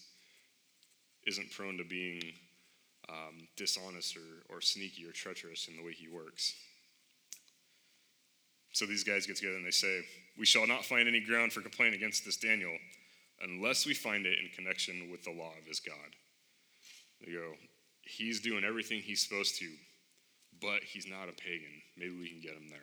isn't 1.26 1.50
prone 1.52 1.78
to 1.78 1.84
being 1.84 2.22
um, 3.08 3.48
dishonest 3.56 4.16
or, 4.16 4.54
or 4.54 4.60
sneaky 4.60 5.06
or 5.06 5.12
treacherous 5.12 5.68
in 5.68 5.76
the 5.76 5.82
way 5.82 5.92
he 5.92 6.08
works. 6.08 6.54
So 8.72 8.86
these 8.86 9.04
guys 9.04 9.26
get 9.26 9.36
together 9.36 9.56
and 9.56 9.66
they 9.66 9.70
say, 9.70 10.02
We 10.38 10.46
shall 10.46 10.66
not 10.66 10.84
find 10.84 11.06
any 11.06 11.20
ground 11.20 11.52
for 11.52 11.60
complaint 11.60 11.94
against 11.94 12.24
this 12.24 12.36
Daniel 12.36 12.76
unless 13.42 13.86
we 13.86 13.94
find 13.94 14.24
it 14.24 14.38
in 14.38 14.48
connection 14.54 15.10
with 15.10 15.24
the 15.24 15.30
law 15.30 15.52
of 15.60 15.66
his 15.66 15.80
God. 15.80 15.96
They 17.24 17.32
go, 17.32 17.52
He's 18.02 18.40
doing 18.40 18.64
everything 18.64 19.00
he's 19.00 19.22
supposed 19.22 19.58
to, 19.58 19.68
but 20.60 20.82
he's 20.82 21.06
not 21.06 21.28
a 21.28 21.32
pagan. 21.32 21.82
Maybe 21.96 22.18
we 22.18 22.28
can 22.28 22.40
get 22.40 22.56
him 22.56 22.68
there. 22.68 22.78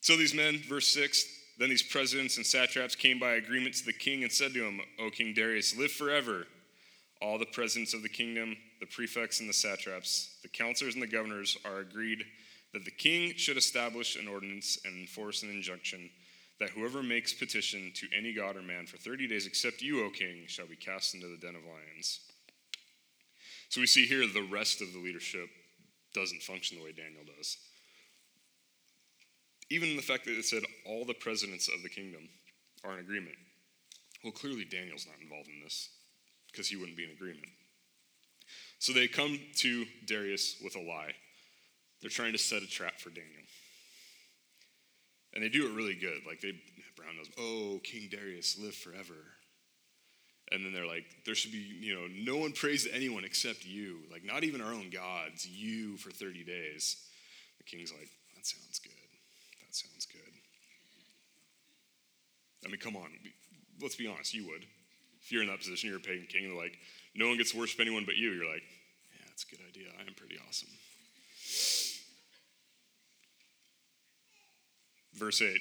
So 0.00 0.16
these 0.16 0.34
men, 0.34 0.58
verse 0.68 0.88
6, 0.88 1.24
then 1.58 1.68
these 1.68 1.82
presidents 1.82 2.36
and 2.36 2.46
satraps 2.46 2.94
came 2.94 3.18
by 3.18 3.32
agreement 3.32 3.74
to 3.74 3.84
the 3.84 3.92
king 3.92 4.22
and 4.22 4.32
said 4.32 4.54
to 4.54 4.64
him, 4.64 4.80
O 4.98 5.10
King 5.10 5.34
Darius, 5.34 5.76
live 5.76 5.92
forever. 5.92 6.46
All 7.20 7.38
the 7.38 7.46
presidents 7.46 7.94
of 7.94 8.02
the 8.02 8.08
kingdom, 8.08 8.56
the 8.80 8.86
prefects 8.86 9.40
and 9.40 9.48
the 9.48 9.54
satraps, 9.54 10.38
the 10.42 10.48
counselors 10.48 10.94
and 10.94 11.02
the 11.02 11.06
governors 11.06 11.56
are 11.64 11.78
agreed 11.78 12.24
that 12.72 12.84
the 12.84 12.90
king 12.90 13.34
should 13.36 13.56
establish 13.56 14.16
an 14.16 14.28
ordinance 14.28 14.78
and 14.84 14.98
enforce 14.98 15.42
an 15.42 15.50
injunction 15.50 16.10
that 16.58 16.70
whoever 16.70 17.02
makes 17.02 17.32
petition 17.32 17.92
to 17.94 18.06
any 18.16 18.32
god 18.32 18.56
or 18.56 18.62
man 18.62 18.86
for 18.86 18.96
30 18.96 19.28
days 19.28 19.46
except 19.46 19.82
you, 19.82 20.04
O 20.04 20.10
king, 20.10 20.44
shall 20.46 20.66
be 20.66 20.76
cast 20.76 21.14
into 21.14 21.28
the 21.28 21.36
den 21.36 21.54
of 21.54 21.62
lions. 21.64 22.20
So 23.68 23.80
we 23.80 23.86
see 23.86 24.06
here 24.06 24.26
the 24.26 24.48
rest 24.50 24.80
of 24.80 24.92
the 24.92 24.98
leadership 24.98 25.48
doesn't 26.14 26.42
function 26.42 26.78
the 26.78 26.84
way 26.84 26.92
Daniel 26.92 27.24
does 27.36 27.56
even 29.72 29.96
the 29.96 30.02
fact 30.02 30.26
that 30.26 30.38
it 30.38 30.44
said 30.44 30.62
all 30.84 31.06
the 31.06 31.14
presidents 31.14 31.68
of 31.68 31.82
the 31.82 31.88
kingdom 31.88 32.28
are 32.84 32.92
in 32.92 33.00
agreement. 33.00 33.36
Well, 34.22 34.32
clearly 34.32 34.64
Daniel's 34.64 35.06
not 35.06 35.20
involved 35.20 35.48
in 35.48 35.62
this 35.64 35.88
because 36.50 36.68
he 36.68 36.76
wouldn't 36.76 36.96
be 36.96 37.04
in 37.04 37.10
agreement. 37.10 37.48
So 38.78 38.92
they 38.92 39.08
come 39.08 39.38
to 39.56 39.86
Darius 40.06 40.56
with 40.62 40.76
a 40.76 40.80
lie. 40.80 41.12
They're 42.00 42.10
trying 42.10 42.32
to 42.32 42.38
set 42.38 42.62
a 42.62 42.66
trap 42.66 42.98
for 42.98 43.08
Daniel. 43.08 43.30
And 45.34 45.42
they 45.42 45.48
do 45.48 45.66
it 45.66 45.74
really 45.74 45.94
good. 45.94 46.20
Like 46.26 46.40
they, 46.40 46.52
Brown 46.94 47.16
knows, 47.16 47.30
oh, 47.38 47.80
King 47.82 48.08
Darius, 48.10 48.58
live 48.58 48.74
forever. 48.74 49.14
And 50.50 50.66
then 50.66 50.74
they're 50.74 50.86
like, 50.86 51.04
there 51.24 51.34
should 51.34 51.52
be, 51.52 51.64
you 51.80 51.94
know, 51.94 52.06
no 52.12 52.36
one 52.36 52.52
prays 52.52 52.84
to 52.84 52.94
anyone 52.94 53.24
except 53.24 53.64
you. 53.64 54.00
Like, 54.10 54.22
not 54.22 54.44
even 54.44 54.60
our 54.60 54.72
own 54.72 54.90
gods, 54.90 55.46
you 55.46 55.96
for 55.96 56.10
30 56.10 56.44
days. 56.44 56.96
The 57.56 57.64
king's 57.64 57.90
like, 57.92 58.10
That 58.36 58.46
sounds 58.46 58.78
good. 58.78 59.01
That 59.72 59.88
sounds 59.88 60.04
good. 60.04 60.20
I 62.64 62.68
mean, 62.68 62.78
come 62.78 62.94
on. 62.94 63.08
Let's 63.80 63.96
be 63.96 64.06
honest, 64.06 64.34
you 64.34 64.46
would. 64.48 64.66
If 65.22 65.32
you're 65.32 65.40
in 65.40 65.48
that 65.48 65.60
position, 65.60 65.88
you're 65.88 65.98
a 65.98 66.02
pagan 66.02 66.26
king, 66.28 66.48
they're 66.48 66.62
like, 66.62 66.76
No 67.16 67.28
one 67.28 67.38
gets 67.38 67.52
to 67.52 67.58
worship 67.58 67.80
anyone 67.80 68.04
but 68.04 68.16
you. 68.16 68.32
You're 68.32 68.52
like, 68.52 68.62
Yeah, 69.14 69.24
that's 69.28 69.44
a 69.44 69.56
good 69.56 69.64
idea. 69.66 69.88
I 69.98 70.02
am 70.02 70.14
pretty 70.14 70.36
awesome. 70.46 70.68
Verse 75.14 75.40
8 75.40 75.56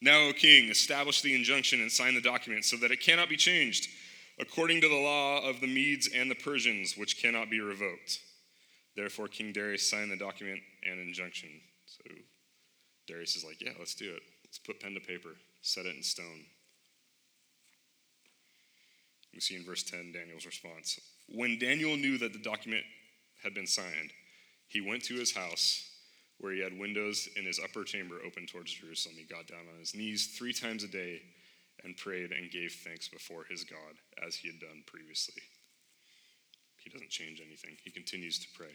Now, 0.00 0.28
O 0.28 0.32
king, 0.32 0.70
establish 0.70 1.20
the 1.20 1.34
injunction 1.34 1.82
and 1.82 1.92
sign 1.92 2.14
the 2.14 2.22
document 2.22 2.64
so 2.64 2.78
that 2.78 2.90
it 2.90 3.02
cannot 3.02 3.28
be 3.28 3.36
changed, 3.36 3.88
according 4.40 4.80
to 4.80 4.88
the 4.88 4.94
law 4.94 5.46
of 5.46 5.60
the 5.60 5.66
Medes 5.66 6.08
and 6.14 6.30
the 6.30 6.36
Persians, 6.36 6.96
which 6.96 7.20
cannot 7.20 7.50
be 7.50 7.60
revoked. 7.60 8.18
Therefore, 8.96 9.28
King 9.28 9.52
Darius 9.52 9.90
signed 9.90 10.10
the 10.10 10.16
document 10.16 10.60
and 10.90 10.98
injunction. 11.00 11.50
Darius 13.06 13.36
is 13.36 13.44
like, 13.44 13.60
Yeah, 13.60 13.72
let's 13.78 13.94
do 13.94 14.12
it. 14.12 14.22
Let's 14.44 14.58
put 14.58 14.80
pen 14.80 14.94
to 14.94 15.00
paper, 15.00 15.30
set 15.62 15.86
it 15.86 15.96
in 15.96 16.02
stone. 16.02 16.46
We 19.34 19.40
see 19.40 19.56
in 19.56 19.64
verse 19.64 19.82
10 19.82 20.12
Daniel's 20.12 20.46
response. 20.46 20.98
When 21.28 21.58
Daniel 21.58 21.96
knew 21.96 22.16
that 22.18 22.32
the 22.32 22.38
document 22.38 22.84
had 23.42 23.52
been 23.52 23.66
signed, 23.66 24.12
he 24.66 24.80
went 24.80 25.04
to 25.04 25.14
his 25.14 25.34
house 25.34 25.90
where 26.38 26.52
he 26.52 26.60
had 26.60 26.78
windows 26.78 27.28
in 27.36 27.44
his 27.44 27.60
upper 27.62 27.84
chamber 27.84 28.16
open 28.26 28.46
towards 28.46 28.72
Jerusalem. 28.72 29.16
He 29.18 29.24
got 29.24 29.46
down 29.46 29.68
on 29.72 29.78
his 29.78 29.94
knees 29.94 30.36
three 30.38 30.52
times 30.52 30.84
a 30.84 30.88
day 30.88 31.20
and 31.84 31.96
prayed 31.96 32.32
and 32.32 32.50
gave 32.50 32.72
thanks 32.72 33.08
before 33.08 33.44
his 33.48 33.64
God 33.64 33.96
as 34.26 34.36
he 34.36 34.48
had 34.48 34.60
done 34.60 34.82
previously. 34.86 35.42
He 36.78 36.90
doesn't 36.90 37.10
change 37.10 37.42
anything, 37.44 37.76
he 37.82 37.90
continues 37.90 38.38
to 38.38 38.46
pray. 38.56 38.74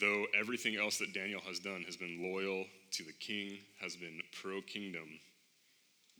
Though 0.00 0.26
everything 0.38 0.76
else 0.76 0.98
that 0.98 1.14
Daniel 1.14 1.40
has 1.46 1.58
done 1.58 1.82
has 1.82 1.96
been 1.96 2.22
loyal 2.22 2.64
to 2.92 3.04
the 3.04 3.12
king, 3.12 3.58
has 3.80 3.96
been 3.96 4.20
pro 4.42 4.60
kingdom, 4.60 5.08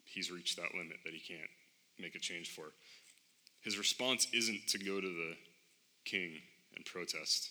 he's 0.04 0.30
reached 0.30 0.56
that 0.56 0.74
limit 0.74 0.98
that 1.04 1.12
he 1.12 1.20
can't 1.20 1.50
make 1.98 2.14
a 2.14 2.20
change 2.20 2.50
for. 2.50 2.72
His 3.62 3.76
response 3.78 4.28
isn't 4.32 4.68
to 4.68 4.78
go 4.78 5.00
to 5.00 5.08
the 5.08 5.34
king 6.04 6.40
and 6.74 6.84
protest 6.84 7.50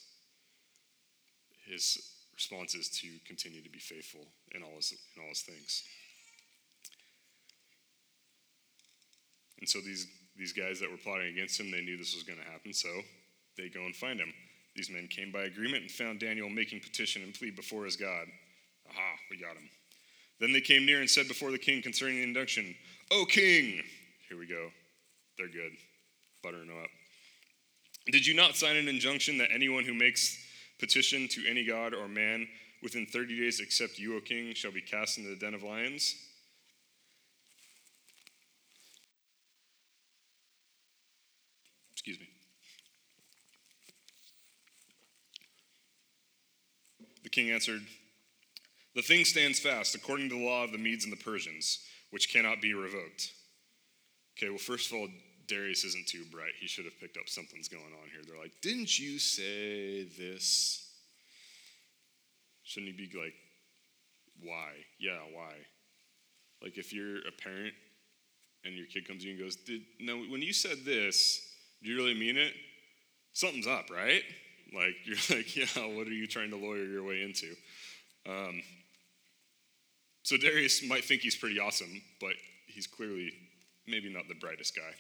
his 1.66 1.98
response 2.34 2.76
is 2.76 2.90
to 2.90 3.08
continue 3.26 3.62
to 3.62 3.70
be 3.70 3.80
faithful 3.80 4.22
in 4.54 4.62
all 4.62 4.76
his, 4.76 4.94
in 5.16 5.24
all 5.24 5.30
his 5.30 5.42
things. 5.42 5.84
And 9.60 9.68
so 9.68 9.80
these, 9.80 10.08
these 10.38 10.54
guys 10.54 10.80
that 10.80 10.92
were 10.92 10.98
plotting 10.98 11.28
against 11.28 11.60
him, 11.60 11.72
they 11.72 11.82
knew 11.82 11.98
this 11.98 12.14
was 12.14 12.24
going 12.24 12.40
to 12.40 12.46
happen, 12.46 12.74
so 12.74 12.90
they 13.58 13.70
go 13.70 13.86
and 13.86 13.96
find 13.96 14.20
him. 14.20 14.34
These 14.76 14.90
men 14.90 15.08
came 15.08 15.32
by 15.32 15.44
agreement 15.44 15.84
and 15.84 15.92
found 15.92 16.20
Daniel 16.20 16.50
making 16.50 16.82
petition 16.82 17.24
and 17.24 17.34
plea 17.34 17.52
before 17.52 17.86
his 17.86 17.96
God. 17.96 18.28
Aha, 18.90 19.16
we 19.32 19.38
got 19.38 19.56
him. 19.56 19.70
Then 20.40 20.52
they 20.52 20.62
came 20.62 20.86
near 20.86 21.00
and 21.00 21.10
said 21.10 21.28
before 21.28 21.52
the 21.52 21.58
king 21.58 21.82
concerning 21.82 22.18
the 22.18 22.24
induction, 22.24 22.76
O 23.12 23.26
king! 23.26 23.82
Here 24.28 24.38
we 24.38 24.48
go. 24.48 24.70
They're 25.38 25.48
good. 25.48 25.72
Buttering 26.44 26.68
them 26.68 26.78
up. 26.82 26.90
Did 28.08 28.28
you 28.28 28.36
not 28.36 28.56
sign 28.56 28.76
an 28.76 28.88
injunction 28.88 29.38
that 29.38 29.50
anyone 29.54 29.84
who 29.84 29.94
makes 29.94 30.38
petition 30.80 31.28
to 31.30 31.48
any 31.48 31.66
god 31.66 31.94
or 31.94 32.08
man 32.08 32.48
within 32.84 33.06
30 33.06 33.40
days 33.40 33.60
except 33.60 33.98
you, 33.98 34.18
O 34.18 34.20
king, 34.20 34.54
shall 34.54 34.72
be 34.72 34.82
cast 34.82 35.18
into 35.18 35.30
the 35.30 35.36
den 35.36 35.54
of 35.54 35.64
lions? 35.64 36.16
Excuse 41.94 42.20
me. 42.20 42.28
The 47.24 47.25
king 47.36 47.52
answered, 47.52 47.82
The 48.96 49.02
thing 49.02 49.26
stands 49.26 49.60
fast 49.60 49.94
according 49.94 50.30
to 50.30 50.36
the 50.36 50.46
law 50.46 50.64
of 50.64 50.72
the 50.72 50.78
Medes 50.78 51.04
and 51.04 51.12
the 51.12 51.24
Persians, 51.24 51.80
which 52.12 52.32
cannot 52.32 52.62
be 52.62 52.74
revoked. 52.74 53.32
Okay, 54.38 54.50
well, 54.50 54.58
first 54.58 54.92
of 54.92 54.98
all, 54.98 55.08
Darius 55.48 55.84
isn't 55.84 56.08
too 56.08 56.24
bright. 56.32 56.54
He 56.60 56.68
should 56.68 56.86
have 56.86 57.00
picked 57.00 57.18
up 57.18 57.28
something's 57.28 57.68
going 57.68 57.84
on 57.84 58.10
here. 58.12 58.22
They're 58.26 58.42
like, 58.42 58.54
Didn't 58.62 58.98
you 58.98 59.20
say 59.20 60.06
this? 60.18 60.90
Shouldn't 62.64 62.96
he 62.96 63.06
be 63.06 63.18
like, 63.18 63.34
Why? 64.42 64.72
Yeah, 64.98 65.20
why? 65.34 65.54
Like 66.62 66.78
if 66.78 66.94
you're 66.94 67.18
a 67.20 67.32
parent 67.44 67.74
and 68.64 68.74
your 68.76 68.88
kid 68.88 69.08
comes 69.08 69.22
to 69.22 69.28
you 69.28 69.36
and 69.36 69.44
goes, 69.44 69.58
Did 69.58 69.82
no, 70.00 70.18
when 70.18 70.42
you 70.42 70.54
said 70.54 70.78
this, 70.86 71.42
do 71.84 71.92
you 71.92 71.98
really 71.98 72.18
mean 72.18 72.38
it? 72.38 72.54
Something's 73.34 73.68
up, 73.68 73.92
right? 73.92 74.24
Like 74.74 74.96
you're 75.06 75.18
like, 75.38 75.56
yeah, 75.56 75.88
what 75.96 76.08
are 76.08 76.12
you 76.12 76.28
trying 76.28 76.52
to 76.52 76.58
lawyer 76.58 76.86
your 76.86 77.04
way 77.04 77.22
into? 77.22 77.56
Um, 78.28 78.62
so 80.24 80.38
Darius 80.38 80.88
might 80.88 81.06
think 81.06 81.22
he's 81.22 81.36
pretty 81.36 81.60
awesome, 81.60 82.02
but 82.20 82.34
he's 82.68 82.88
clearly 82.88 83.32
maybe 83.88 84.12
not 84.12 84.28
the 84.28 84.36
brightest 84.36 84.76
guy. 84.76 84.96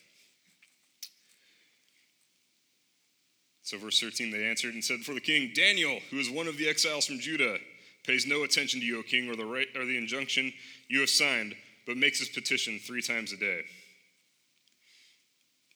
So, 3.63 3.79
verse 3.79 3.99
13, 3.99 4.29
they 4.29 4.45
answered 4.45 4.75
and 4.75 4.83
said, 4.83 4.99
For 4.99 5.15
the 5.15 5.19
king, 5.19 5.51
Daniel, 5.55 5.99
who 6.11 6.19
is 6.19 6.29
one 6.29 6.47
of 6.47 6.55
the 6.57 6.69
exiles 6.69 7.07
from 7.07 7.19
Judah, 7.19 7.57
pays 8.05 8.27
no 8.27 8.43
attention 8.43 8.79
to 8.79 8.85
you, 8.85 8.99
O 8.99 9.01
king, 9.01 9.27
or 9.27 9.35
the, 9.35 9.43
right, 9.43 9.67
or 9.75 9.85
the 9.85 9.97
injunction 9.97 10.53
you 10.87 10.99
have 10.99 11.09
signed, 11.09 11.55
but 11.87 11.97
makes 11.97 12.19
his 12.19 12.29
petition 12.29 12.77
three 12.77 13.01
times 13.01 13.33
a 13.33 13.37
day. 13.37 13.61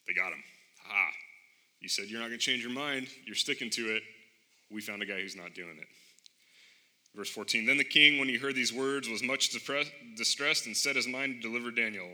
They 0.05 0.13
got 0.13 0.31
him. 0.31 0.43
Ha! 0.85 1.09
You 1.79 1.89
said 1.89 2.05
you're 2.05 2.19
not 2.19 2.27
going 2.27 2.39
to 2.39 2.45
change 2.45 2.61
your 2.61 2.71
mind. 2.71 3.07
You're 3.25 3.35
sticking 3.35 3.69
to 3.71 3.95
it. 3.95 4.03
We 4.71 4.81
found 4.81 5.01
a 5.01 5.05
guy 5.05 5.21
who's 5.21 5.35
not 5.35 5.53
doing 5.53 5.77
it. 5.79 5.87
Verse 7.15 7.29
14 7.29 7.65
Then 7.65 7.77
the 7.77 7.83
king, 7.83 8.19
when 8.19 8.29
he 8.29 8.37
heard 8.37 8.55
these 8.55 8.73
words, 8.73 9.09
was 9.09 9.23
much 9.23 9.49
distressed 9.49 10.65
and 10.65 10.75
set 10.75 10.95
his 10.95 11.07
mind 11.07 11.35
to 11.35 11.47
deliver 11.47 11.71
Daniel. 11.71 12.09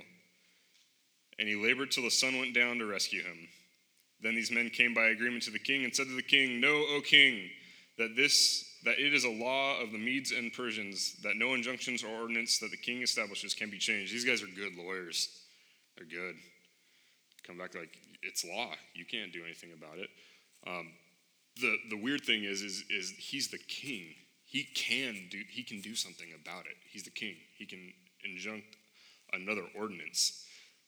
And 1.38 1.50
he 1.50 1.56
labored 1.56 1.92
till 1.92 2.04
the 2.04 2.12
sun 2.12 2.40
went 2.40 2.54
down 2.54 2.78
to 2.78 2.86
rescue 2.86 3.22
him. 3.22 3.48
Then 4.22 4.36
these 4.36 4.52
men 4.52 4.70
came 4.70 4.94
by 4.94 5.08
agreement 5.08 5.44
to 5.44 5.52
the 5.52 5.60
king 5.60 5.84
and 5.84 5.94
said 5.94 6.08
to 6.08 6.16
the 6.16 6.24
king, 6.24 6.62
Know, 6.62 6.86
O 6.90 7.02
king, 7.04 7.50
that 7.98 8.16
this 8.16 8.72
that 8.86 9.00
it 9.00 9.16
is 9.16 9.24
a 9.24 9.30
law 9.30 9.82
of 9.82 9.92
the 9.92 9.98
Medes 9.98 10.32
and 10.32 10.54
Persians 10.54 11.16
that 11.24 11.38
no 11.38 11.56
injunctions 11.56 12.04
or 12.04 12.22
ordinance 12.22 12.60
that 12.60 12.70
the 12.70 12.78
king 12.78 13.02
establishes 13.02 13.56
can 13.56 13.72
be 13.72 13.80
changed. 13.80 14.14
These 14.14 14.26
guys 14.26 14.44
are 14.44 14.48
good 14.48 14.76
lawyers. 14.78 15.28
They're 15.98 16.06
good. 16.06 16.36
Come 17.48 17.58
back 17.58 17.74
like 17.74 17.90
it's 18.26 18.44
law. 18.46 18.72
You 18.94 19.06
can't 19.06 19.32
do 19.32 19.44
anything 19.44 19.72
about 19.74 19.98
it. 19.98 20.10
Um, 20.68 20.92
the 21.62 21.78
the 21.90 21.98
weird 21.98 22.22
thing 22.22 22.44
is 22.44 22.62
is 22.62 22.84
is 22.90 23.12
he's 23.18 23.50
the 23.50 23.60
king. 23.68 24.14
He 24.46 24.64
can 24.76 25.28
do 25.32 25.42
he 25.50 25.64
can 25.64 25.82
do 25.82 25.96
something 25.96 26.28
about 26.42 26.66
it. 26.66 26.76
He's 26.92 27.04
the 27.04 27.12
king. 27.12 27.36
He 27.58 27.66
can 27.66 27.94
injunct 28.24 28.78
another 29.34 29.64
ordinance 29.78 30.46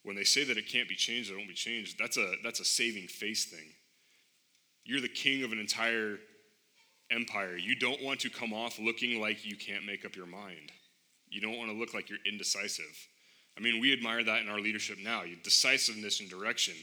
when 0.08 0.16
they 0.16 0.24
say 0.24 0.44
that 0.44 0.56
it 0.56 0.66
can't 0.66 0.88
be 0.88 0.94
changed, 0.94 1.30
it 1.30 1.36
won't 1.36 1.48
be 1.48 1.54
changed, 1.54 1.98
that's 1.98 2.16
a, 2.16 2.34
that's 2.42 2.60
a 2.60 2.64
saving 2.64 3.06
face 3.08 3.44
thing. 3.44 3.74
You're 4.84 5.00
the 5.00 5.08
king 5.08 5.44
of 5.44 5.52
an 5.52 5.58
entire 5.58 6.18
empire. 7.10 7.56
You 7.56 7.74
don't 7.74 8.02
want 8.02 8.20
to 8.20 8.30
come 8.30 8.54
off 8.54 8.78
looking 8.78 9.20
like 9.20 9.44
you 9.44 9.56
can't 9.56 9.84
make 9.84 10.04
up 10.06 10.16
your 10.16 10.26
mind. 10.26 10.72
You 11.28 11.40
don't 11.40 11.58
want 11.58 11.70
to 11.70 11.76
look 11.76 11.92
like 11.92 12.08
you're 12.08 12.18
indecisive. 12.26 13.08
I 13.56 13.60
mean, 13.60 13.82
we 13.82 13.92
admire 13.92 14.24
that 14.24 14.40
in 14.40 14.48
our 14.48 14.60
leadership 14.60 14.96
now 15.02 15.24
decisiveness 15.42 16.20
and 16.20 16.30
direction. 16.30 16.74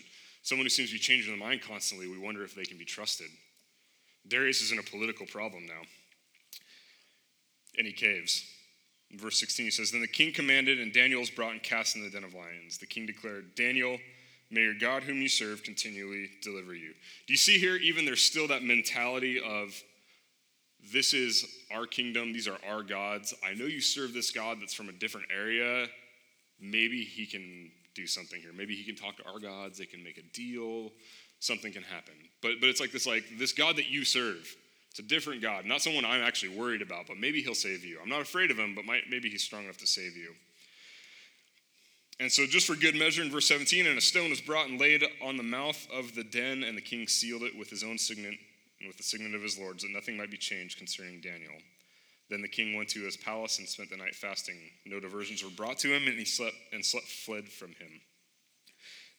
Someone 0.46 0.66
who 0.66 0.70
seems 0.70 0.90
to 0.90 0.96
be 0.96 1.00
changing 1.00 1.32
their 1.32 1.44
mind 1.44 1.64
constantly, 1.64 2.08
we 2.08 2.20
wonder 2.20 2.44
if 2.44 2.54
they 2.54 2.66
can 2.66 2.78
be 2.78 2.86
trusted. 2.86 3.26
Darius 4.28 4.62
is 4.62 4.72
in 4.72 4.78
a 4.78 4.84
political 4.84 5.26
problem 5.26 5.66
now. 5.66 5.82
And 7.80 7.88
he 7.88 7.92
caves. 7.92 8.46
In 9.10 9.18
verse 9.18 9.40
16, 9.40 9.66
he 9.66 9.72
says, 9.72 9.90
Then 9.90 10.02
the 10.02 10.08
king 10.08 10.32
commanded, 10.32 10.80
and 10.80 10.94
Daniel 10.94 11.20
was 11.20 11.32
brought 11.32 11.54
and 11.54 11.64
cast 11.64 11.96
in 11.96 12.04
the 12.04 12.12
den 12.12 12.24
of 12.24 12.36
lions. 12.36 12.78
The 12.78 12.86
king 12.86 13.08
declared, 13.08 13.56
Daniel, 13.56 13.98
may 14.52 14.62
your 14.62 14.76
God 14.76 15.02
whom 15.02 15.20
you 15.20 15.30
serve 15.30 15.64
continually 15.64 16.30
deliver 16.44 16.76
you. 16.76 16.94
Do 17.26 17.34
you 17.34 17.38
see 17.38 17.58
here, 17.58 17.78
even 17.78 18.06
there's 18.06 18.22
still 18.22 18.48
that 18.50 18.62
mentality 18.62 19.42
of, 19.42 19.74
this 20.94 21.16
is 21.16 21.44
our 21.74 21.88
kingdom, 21.88 22.34
these 22.34 22.48
are 22.48 22.60
our 22.70 22.84
gods. 22.84 23.34
I 23.44 23.56
know 23.56 23.66
you 23.66 23.82
serve 23.82 24.14
this 24.14 24.30
God 24.30 24.60
that's 24.62 24.76
from 24.76 24.90
a 24.90 24.94
different 24.94 25.26
area. 25.36 25.88
Maybe 26.62 27.04
he 27.04 27.26
can 27.26 27.72
do 27.96 28.06
something 28.06 28.40
here. 28.40 28.52
Maybe 28.56 28.76
he 28.76 28.84
can 28.84 28.96
talk 28.96 29.18
to 29.18 29.26
our 29.26 29.40
gods, 29.40 29.80
they 29.80 29.86
can 29.86 30.04
make 30.04 30.18
a 30.18 30.24
deal, 30.34 30.92
something 31.40 31.74
can 31.74 31.84
happen. 31.84 32.14
But, 32.42 32.54
but 32.60 32.70
it's 32.70 32.80
like 32.80 32.92
this, 32.92 33.08
like 33.08 33.24
this 33.38 33.54
God 33.54 33.78
that 33.78 33.90
you 33.90 34.06
serve 34.06 34.56
it's 34.96 35.00
a 35.02 35.14
different 35.14 35.42
God, 35.42 35.66
not 35.66 35.82
someone 35.82 36.06
I'm 36.06 36.22
actually 36.22 36.58
worried 36.58 36.82
about, 36.82 37.08
but 37.08 37.18
maybe 37.18 37.42
he'll 37.42 37.54
save 37.54 37.84
you. 37.84 38.00
I'm 38.02 38.08
not 38.08 38.22
afraid 38.22 38.50
of 38.50 38.58
him, 38.58 38.74
but 38.74 38.86
might, 38.86 39.02
maybe 39.10 39.28
he's 39.28 39.44
strong 39.44 39.66
enough 39.66 39.76
to 39.80 39.88
save 39.88 40.16
you. 40.16 40.32
And 42.22 42.32
so, 42.32 42.46
just 42.46 42.66
for 42.66 42.78
good 42.78 42.96
measure, 42.96 43.22
in 43.22 43.30
verse 43.30 43.46
17, 43.50 43.88
and 43.88 43.98
a 43.98 44.02
stone 44.02 44.30
was 44.30 44.40
brought 44.40 44.70
and 44.70 44.80
laid 44.80 45.04
on 45.22 45.36
the 45.36 45.44
mouth 45.44 45.86
of 45.94 46.16
the 46.16 46.24
den, 46.24 46.64
and 46.64 46.78
the 46.78 46.82
king 46.82 47.10
sealed 47.10 47.44
it 47.44 47.58
with 47.60 47.70
his 47.70 47.84
own 47.84 47.98
signet 47.98 48.36
and 48.80 48.88
with 48.88 48.96
the 48.96 49.04
signet 49.04 49.36
of 49.36 49.42
his 49.42 49.60
lords, 49.60 49.84
that 49.84 49.92
nothing 49.92 50.16
might 50.16 50.32
be 50.32 50.38
changed 50.38 50.78
concerning 50.78 51.20
Daniel. 51.20 51.52
Then 52.30 52.42
the 52.42 52.48
king 52.48 52.76
went 52.76 52.90
to 52.90 53.04
his 53.04 53.18
palace 53.18 53.60
and 53.60 53.68
spent 53.68 53.92
the 53.92 53.98
night 53.98 54.16
fasting. 54.16 54.56
No 54.86 55.00
diversions 55.00 55.44
were 55.44 55.52
brought 55.52 55.78
to 55.80 55.94
him, 55.94 56.08
and 56.08 56.18
he 56.18 56.26
slept 56.26 56.56
and 56.74 56.84
slept 56.84 57.08
fled 57.08 57.50
from 57.50 57.70
him. 57.70 58.02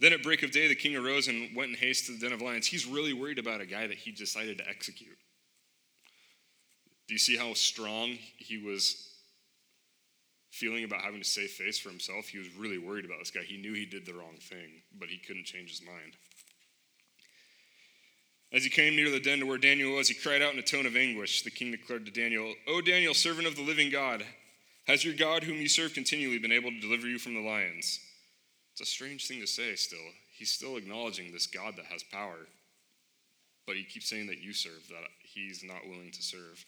Then 0.01 0.13
at 0.13 0.23
break 0.23 0.43
of 0.43 0.51
day, 0.51 0.69
the 0.69 0.75
king 0.75 0.97
arose 0.97 1.29
and 1.29 1.55
went 1.57 1.71
in 1.71 1.77
haste 1.77 2.07
to 2.07 2.13
the 2.13 2.19
den 2.19 2.33
of 2.33 2.43
lions. 2.43 2.67
He's 2.67 2.87
really 2.87 3.13
worried 3.13 3.39
about 3.39 3.61
a 3.61 3.67
guy 3.67 3.87
that 3.87 3.97
he 3.97 4.13
decided 4.13 4.59
to 4.59 4.69
execute 4.69 5.17
Do 7.09 7.15
you 7.15 7.19
see 7.19 7.37
how 7.37 7.55
strong 7.55 8.19
he 8.37 8.59
was 8.59 9.13
feeling 10.51 10.85
about 10.85 11.03
having 11.03 11.21
to 11.21 11.29
save 11.29 11.51
face 11.51 11.79
for 11.79 11.89
himself? 11.89 12.27
He 12.27 12.39
was 12.39 12.53
really 12.55 12.79
worried 12.79 13.05
about 13.05 13.21
this 13.21 13.31
guy. 13.31 13.43
He 13.43 13.57
knew 13.57 13.73
he 13.73 13.87
did 13.87 14.05
the 14.05 14.15
wrong 14.15 14.37
thing, 14.41 14.83
but 14.99 15.09
he 15.09 15.19
couldn't 15.19 15.45
change 15.45 15.71
his 15.71 15.83
mind. 15.83 16.17
As 18.53 18.63
he 18.63 18.71
came 18.71 18.95
near 18.95 19.11
the 19.11 19.21
den 19.21 19.41
to 19.41 19.47
where 19.47 19.59
Daniel 19.59 19.97
was, 19.97 20.09
he 20.09 20.15
cried 20.15 20.41
out 20.41 20.53
in 20.53 20.59
a 20.59 20.63
tone 20.63 20.87
of 20.87 20.97
anguish. 20.97 21.43
The 21.43 21.51
king 21.51 21.73
declared 21.73 22.07
to 22.07 22.13
Daniel, 22.13 22.55
O 22.69 22.81
Daniel, 22.81 23.13
servant 23.13 23.47
of 23.47 23.57
the 23.57 23.63
living 23.63 23.91
God, 23.91 24.25
has 24.87 25.05
your 25.05 25.15
God, 25.15 25.43
whom 25.43 25.57
you 25.57 25.69
serve 25.69 25.95
continually, 25.95 26.39
been 26.39 26.53
able 26.53 26.71
to 26.71 26.81
deliver 26.81 27.09
you 27.09 27.19
from 27.19 27.35
the 27.35 27.41
lions? 27.41 27.99
It's 28.73 28.83
a 28.83 28.87
strange 28.87 29.27
thing 29.27 29.41
to 29.41 29.47
say 29.47 29.75
still. 29.75 29.99
He's 30.39 30.53
still 30.53 30.77
acknowledging 30.77 31.33
this 31.33 31.47
God 31.47 31.75
that 31.77 31.87
has 31.87 32.05
power, 32.05 32.47
but 33.67 33.75
he 33.75 33.83
keeps 33.85 34.09
saying 34.09 34.29
that 34.29 34.43
you 34.43 34.53
serve, 34.53 34.87
that 34.91 35.03
he's 35.23 35.65
not 35.65 35.89
willing 35.89 36.13
to 36.13 36.23
serve. 36.23 36.65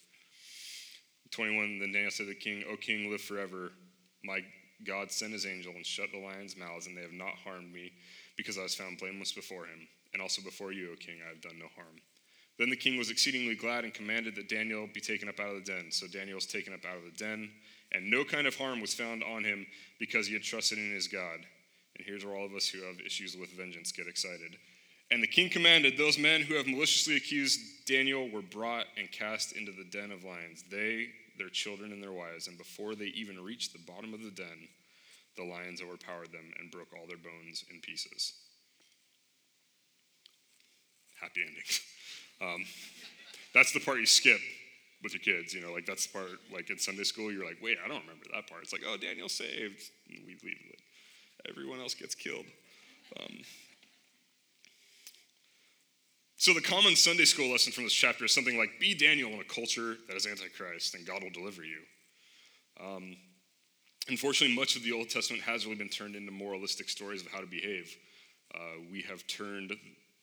21 1.30 1.78
Then 1.78 1.92
Daniel 1.92 2.10
said 2.10 2.24
to 2.24 2.30
the 2.30 2.34
king, 2.34 2.64
O 2.68 2.76
king, 2.76 3.10
live 3.10 3.20
forever. 3.20 3.72
My 4.24 4.40
God 4.84 5.12
sent 5.12 5.32
his 5.32 5.46
angel 5.46 5.72
and 5.76 5.86
shut 5.86 6.10
the 6.12 6.18
lions' 6.18 6.56
mouths, 6.56 6.86
and 6.86 6.96
they 6.96 7.02
have 7.02 7.12
not 7.12 7.34
harmed 7.44 7.72
me, 7.72 7.92
because 8.36 8.58
I 8.58 8.62
was 8.62 8.74
found 8.74 8.98
blameless 8.98 9.32
before 9.32 9.66
him. 9.66 9.86
And 10.12 10.22
also 10.22 10.42
before 10.42 10.72
you, 10.72 10.92
O 10.92 10.96
king, 10.96 11.16
I 11.24 11.28
have 11.28 11.42
done 11.42 11.58
no 11.58 11.66
harm. 11.74 11.96
Then 12.58 12.70
the 12.70 12.76
king 12.76 12.98
was 12.98 13.10
exceedingly 13.10 13.54
glad 13.54 13.84
and 13.84 13.94
commanded 13.94 14.34
that 14.34 14.48
Daniel 14.48 14.88
be 14.92 15.00
taken 15.00 15.28
up 15.28 15.38
out 15.38 15.54
of 15.54 15.64
the 15.64 15.72
den. 15.72 15.90
So 15.90 16.06
Daniel 16.08 16.34
was 16.34 16.46
taken 16.46 16.74
up 16.74 16.84
out 16.84 16.96
of 16.96 17.04
the 17.04 17.16
den, 17.16 17.50
and 17.92 18.10
no 18.10 18.24
kind 18.24 18.46
of 18.46 18.56
harm 18.56 18.80
was 18.80 18.94
found 18.94 19.22
on 19.22 19.44
him 19.44 19.66
because 20.00 20.26
he 20.26 20.34
had 20.34 20.42
trusted 20.42 20.78
in 20.78 20.92
his 20.92 21.06
God. 21.06 21.38
And 21.96 22.06
here's 22.06 22.24
where 22.24 22.34
all 22.34 22.46
of 22.46 22.54
us 22.54 22.68
who 22.68 22.82
have 22.82 23.00
issues 23.04 23.36
with 23.36 23.50
vengeance 23.50 23.92
get 23.92 24.08
excited. 24.08 24.56
And 25.10 25.22
the 25.22 25.28
king 25.28 25.48
commanded, 25.48 25.96
Those 25.96 26.18
men 26.18 26.42
who 26.42 26.54
have 26.54 26.66
maliciously 26.66 27.16
accused 27.16 27.60
Daniel 27.86 28.28
were 28.28 28.42
brought 28.42 28.86
and 28.96 29.10
cast 29.10 29.56
into 29.56 29.72
the 29.72 29.84
den 29.84 30.10
of 30.10 30.24
lions, 30.24 30.64
they, 30.70 31.08
their 31.38 31.48
children, 31.48 31.92
and 31.92 32.02
their 32.02 32.12
wives. 32.12 32.48
And 32.48 32.58
before 32.58 32.94
they 32.94 33.06
even 33.06 33.42
reached 33.42 33.72
the 33.72 33.92
bottom 33.92 34.12
of 34.12 34.22
the 34.22 34.30
den, 34.30 34.68
the 35.36 35.44
lions 35.44 35.80
overpowered 35.80 36.32
them 36.32 36.52
and 36.58 36.70
broke 36.70 36.92
all 36.92 37.06
their 37.06 37.16
bones 37.16 37.64
in 37.72 37.80
pieces. 37.80 38.34
Happy 41.20 41.42
endings. 41.46 41.80
Um, 42.40 42.64
that's 43.52 43.72
the 43.72 43.80
part 43.80 43.98
you 43.98 44.06
skip 44.06 44.38
with 45.02 45.12
your 45.12 45.20
kids, 45.20 45.52
you 45.52 45.60
know, 45.60 45.72
like 45.72 45.86
that's 45.86 46.06
the 46.06 46.12
part, 46.12 46.28
like 46.54 46.70
in 46.70 46.78
Sunday 46.78 47.02
school, 47.02 47.32
you're 47.32 47.44
like, 47.44 47.58
wait, 47.60 47.78
I 47.84 47.88
don't 47.88 48.00
remember 48.02 48.26
that 48.32 48.48
part. 48.48 48.62
It's 48.62 48.72
like, 48.72 48.82
oh, 48.86 48.96
Daniel 48.96 49.28
saved. 49.28 49.82
And 50.08 50.24
we 50.24 50.34
leave 50.44 50.62
it. 50.70 50.80
Everyone 51.50 51.80
else 51.80 51.94
gets 51.94 52.14
killed. 52.14 52.46
Um, 53.18 53.38
so, 56.36 56.54
the 56.54 56.60
common 56.60 56.94
Sunday 56.94 57.24
school 57.24 57.50
lesson 57.50 57.72
from 57.72 57.82
this 57.82 57.92
chapter 57.92 58.24
is 58.24 58.32
something 58.32 58.56
like 58.56 58.70
be 58.78 58.94
Daniel 58.94 59.30
in 59.32 59.40
a 59.40 59.44
culture 59.44 59.96
that 60.06 60.16
is 60.16 60.24
antichrist, 60.24 60.94
and 60.94 61.04
God 61.04 61.24
will 61.24 61.30
deliver 61.30 61.62
you. 61.64 61.80
Um, 62.80 63.16
unfortunately, 64.08 64.54
much 64.54 64.76
of 64.76 64.84
the 64.84 64.92
Old 64.92 65.08
Testament 65.10 65.42
has 65.42 65.66
really 65.66 65.78
been 65.78 65.88
turned 65.88 66.14
into 66.14 66.30
moralistic 66.30 66.88
stories 66.88 67.22
of 67.22 67.32
how 67.32 67.40
to 67.40 67.46
behave. 67.46 67.92
Uh, 68.54 68.80
we 68.90 69.02
have 69.02 69.26
turned 69.26 69.72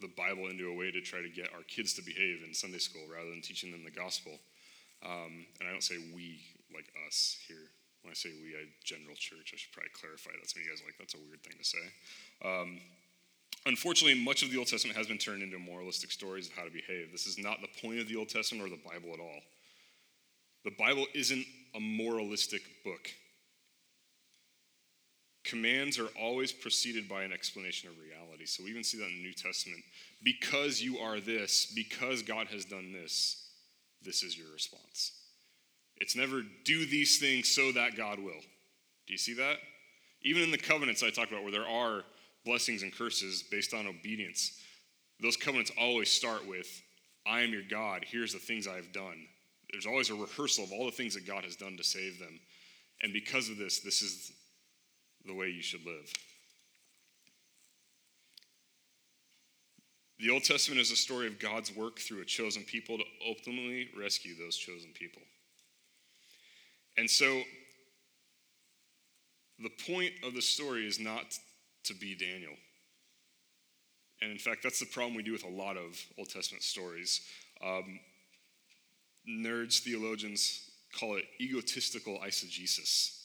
the 0.01 0.11
Bible 0.17 0.47
into 0.47 0.67
a 0.69 0.75
way 0.75 0.91
to 0.91 1.01
try 1.01 1.21
to 1.21 1.29
get 1.29 1.53
our 1.53 1.63
kids 1.63 1.93
to 1.95 2.01
behave 2.01 2.43
in 2.45 2.53
Sunday 2.53 2.79
school 2.79 3.03
rather 3.11 3.29
than 3.29 3.41
teaching 3.41 3.71
them 3.71 3.83
the 3.83 3.91
gospel. 3.91 4.33
Um, 5.03 5.45
and 5.59 5.69
I 5.69 5.71
don't 5.71 5.83
say 5.83 5.95
we 6.13 6.41
like 6.73 6.87
us 7.07 7.37
here. 7.47 7.71
When 8.03 8.11
I 8.11 8.15
say 8.15 8.29
we, 8.43 8.53
I 8.53 8.67
general 8.83 9.15
church. 9.15 9.51
I 9.53 9.57
should 9.57 9.71
probably 9.71 9.91
clarify 9.93 10.31
that. 10.37 10.49
Some 10.49 10.61
of 10.61 10.65
you 10.65 10.71
guys 10.71 10.83
like, 10.85 10.97
that's 10.99 11.15
a 11.15 11.23
weird 11.25 11.41
thing 11.41 11.57
to 11.57 11.65
say. 11.65 11.85
Um, 12.43 12.79
Unfortunately, 13.65 14.23
much 14.23 14.43
of 14.43 14.51
the 14.51 14.57
Old 14.57 14.67
Testament 14.67 14.95
has 14.95 15.07
been 15.07 15.17
turned 15.17 15.41
into 15.41 15.57
moralistic 15.57 16.11
stories 16.11 16.47
of 16.47 16.53
how 16.53 16.63
to 16.63 16.69
behave. 16.69 17.11
This 17.11 17.25
is 17.25 17.39
not 17.39 17.61
the 17.61 17.81
point 17.81 17.99
of 17.99 18.07
the 18.07 18.15
Old 18.15 18.29
Testament 18.29 18.63
or 18.65 18.69
the 18.69 18.81
Bible 18.83 19.13
at 19.13 19.19
all. 19.19 19.41
The 20.63 20.71
Bible 20.77 21.05
isn't 21.15 21.45
a 21.73 21.79
moralistic 21.79 22.61
book. 22.83 23.09
Commands 25.45 25.99
are 25.99 26.09
always 26.19 26.51
preceded 26.51 27.07
by 27.07 27.23
an 27.23 27.31
explanation 27.31 27.87
of 27.87 27.95
reality. 27.99 28.45
So 28.45 28.63
we 28.63 28.71
even 28.71 28.83
see 28.83 28.97
that 28.97 29.07
in 29.07 29.17
the 29.17 29.23
New 29.23 29.33
Testament. 29.33 29.83
Because 30.23 30.81
you 30.81 30.97
are 30.97 31.19
this, 31.19 31.67
because 31.67 32.23
God 32.23 32.47
has 32.47 32.65
done 32.65 32.91
this, 32.91 33.47
this 34.03 34.23
is 34.23 34.37
your 34.37 34.51
response. 34.51 35.11
It's 35.97 36.15
never 36.15 36.41
do 36.63 36.85
these 36.85 37.19
things 37.19 37.49
so 37.49 37.71
that 37.73 37.95
God 37.95 38.19
will. 38.19 38.41
Do 39.07 39.13
you 39.13 39.17
see 39.17 39.35
that? 39.35 39.57
Even 40.23 40.41
in 40.41 40.51
the 40.51 40.57
covenants 40.57 41.03
I 41.03 41.11
talked 41.11 41.31
about, 41.31 41.43
where 41.43 41.51
there 41.51 41.67
are 41.67 42.03
blessings 42.43 42.81
and 42.81 42.91
curses 42.91 43.43
based 43.43 43.73
on 43.73 43.85
obedience. 43.85 44.59
Those 45.21 45.37
covenants 45.37 45.71
always 45.79 46.09
start 46.09 46.47
with, 46.47 46.67
I 47.25 47.41
am 47.41 47.51
your 47.51 47.61
God, 47.69 48.03
here's 48.05 48.33
the 48.33 48.39
things 48.39 48.67
I 48.67 48.75
have 48.75 48.91
done. 48.91 49.27
There's 49.71 49.85
always 49.85 50.09
a 50.09 50.15
rehearsal 50.15 50.63
of 50.63 50.71
all 50.71 50.85
the 50.85 50.91
things 50.91 51.13
that 51.13 51.27
God 51.27 51.43
has 51.43 51.55
done 51.55 51.77
to 51.77 51.83
save 51.83 52.19
them. 52.19 52.39
And 53.01 53.13
because 53.13 53.49
of 53.49 53.57
this, 53.57 53.79
this 53.79 54.01
is 54.01 54.31
the 55.25 55.33
way 55.33 55.47
you 55.47 55.61
should 55.61 55.85
live. 55.85 56.11
The 60.19 60.29
Old 60.29 60.43
Testament 60.43 60.79
is 60.79 60.91
a 60.91 60.95
story 60.95 61.27
of 61.27 61.39
God's 61.39 61.75
work 61.75 61.99
through 61.99 62.21
a 62.21 62.25
chosen 62.25 62.63
people 62.63 62.97
to 62.97 63.03
ultimately 63.27 63.89
rescue 63.97 64.33
those 64.35 64.55
chosen 64.55 64.91
people. 64.93 65.21
And 66.97 67.09
so, 67.09 67.41
the 69.59 69.71
point 69.85 70.13
of 70.23 70.33
the 70.33 70.41
story 70.41 70.87
is 70.87 70.99
not 70.99 71.37
to 71.85 71.93
be 71.93 72.15
Daniel. 72.15 72.53
And 74.21 74.31
in 74.31 74.37
fact, 74.37 74.63
that's 74.63 74.79
the 74.79 74.85
problem 74.85 75.15
we 75.15 75.23
do 75.23 75.33
with 75.33 75.43
a 75.43 75.49
lot 75.49 75.75
of 75.77 75.99
Old 76.17 76.29
Testament 76.29 76.63
stories. 76.63 77.21
Um, 77.63 77.99
nerds, 79.29 79.79
theologians 79.79 80.69
call 80.97 81.15
it 81.17 81.25
egotistical 81.41 82.19
eisegesis. 82.25 83.23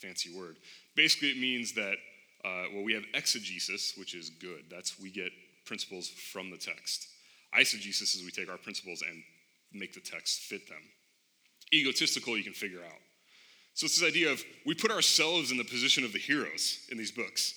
Fancy 0.00 0.34
word. 0.34 0.56
Basically, 0.94 1.28
it 1.28 1.38
means 1.38 1.72
that, 1.74 1.96
uh, 2.44 2.64
well, 2.72 2.84
we 2.84 2.92
have 2.92 3.04
exegesis, 3.14 3.94
which 3.96 4.14
is 4.14 4.30
good. 4.30 4.64
That's 4.70 4.98
we 5.00 5.10
get 5.10 5.30
principles 5.64 6.08
from 6.08 6.50
the 6.50 6.58
text. 6.58 7.08
Eisegesis 7.58 8.14
is 8.16 8.22
we 8.24 8.30
take 8.30 8.50
our 8.50 8.58
principles 8.58 9.02
and 9.02 9.22
make 9.72 9.94
the 9.94 10.00
text 10.00 10.40
fit 10.40 10.68
them. 10.68 10.82
Egotistical, 11.72 12.36
you 12.36 12.44
can 12.44 12.52
figure 12.52 12.82
out. 12.84 13.00
So 13.74 13.86
it's 13.86 13.98
this 13.98 14.08
idea 14.08 14.30
of 14.30 14.42
we 14.66 14.74
put 14.74 14.90
ourselves 14.90 15.50
in 15.50 15.56
the 15.56 15.64
position 15.64 16.04
of 16.04 16.12
the 16.12 16.18
heroes 16.18 16.86
in 16.90 16.98
these 16.98 17.10
books 17.10 17.54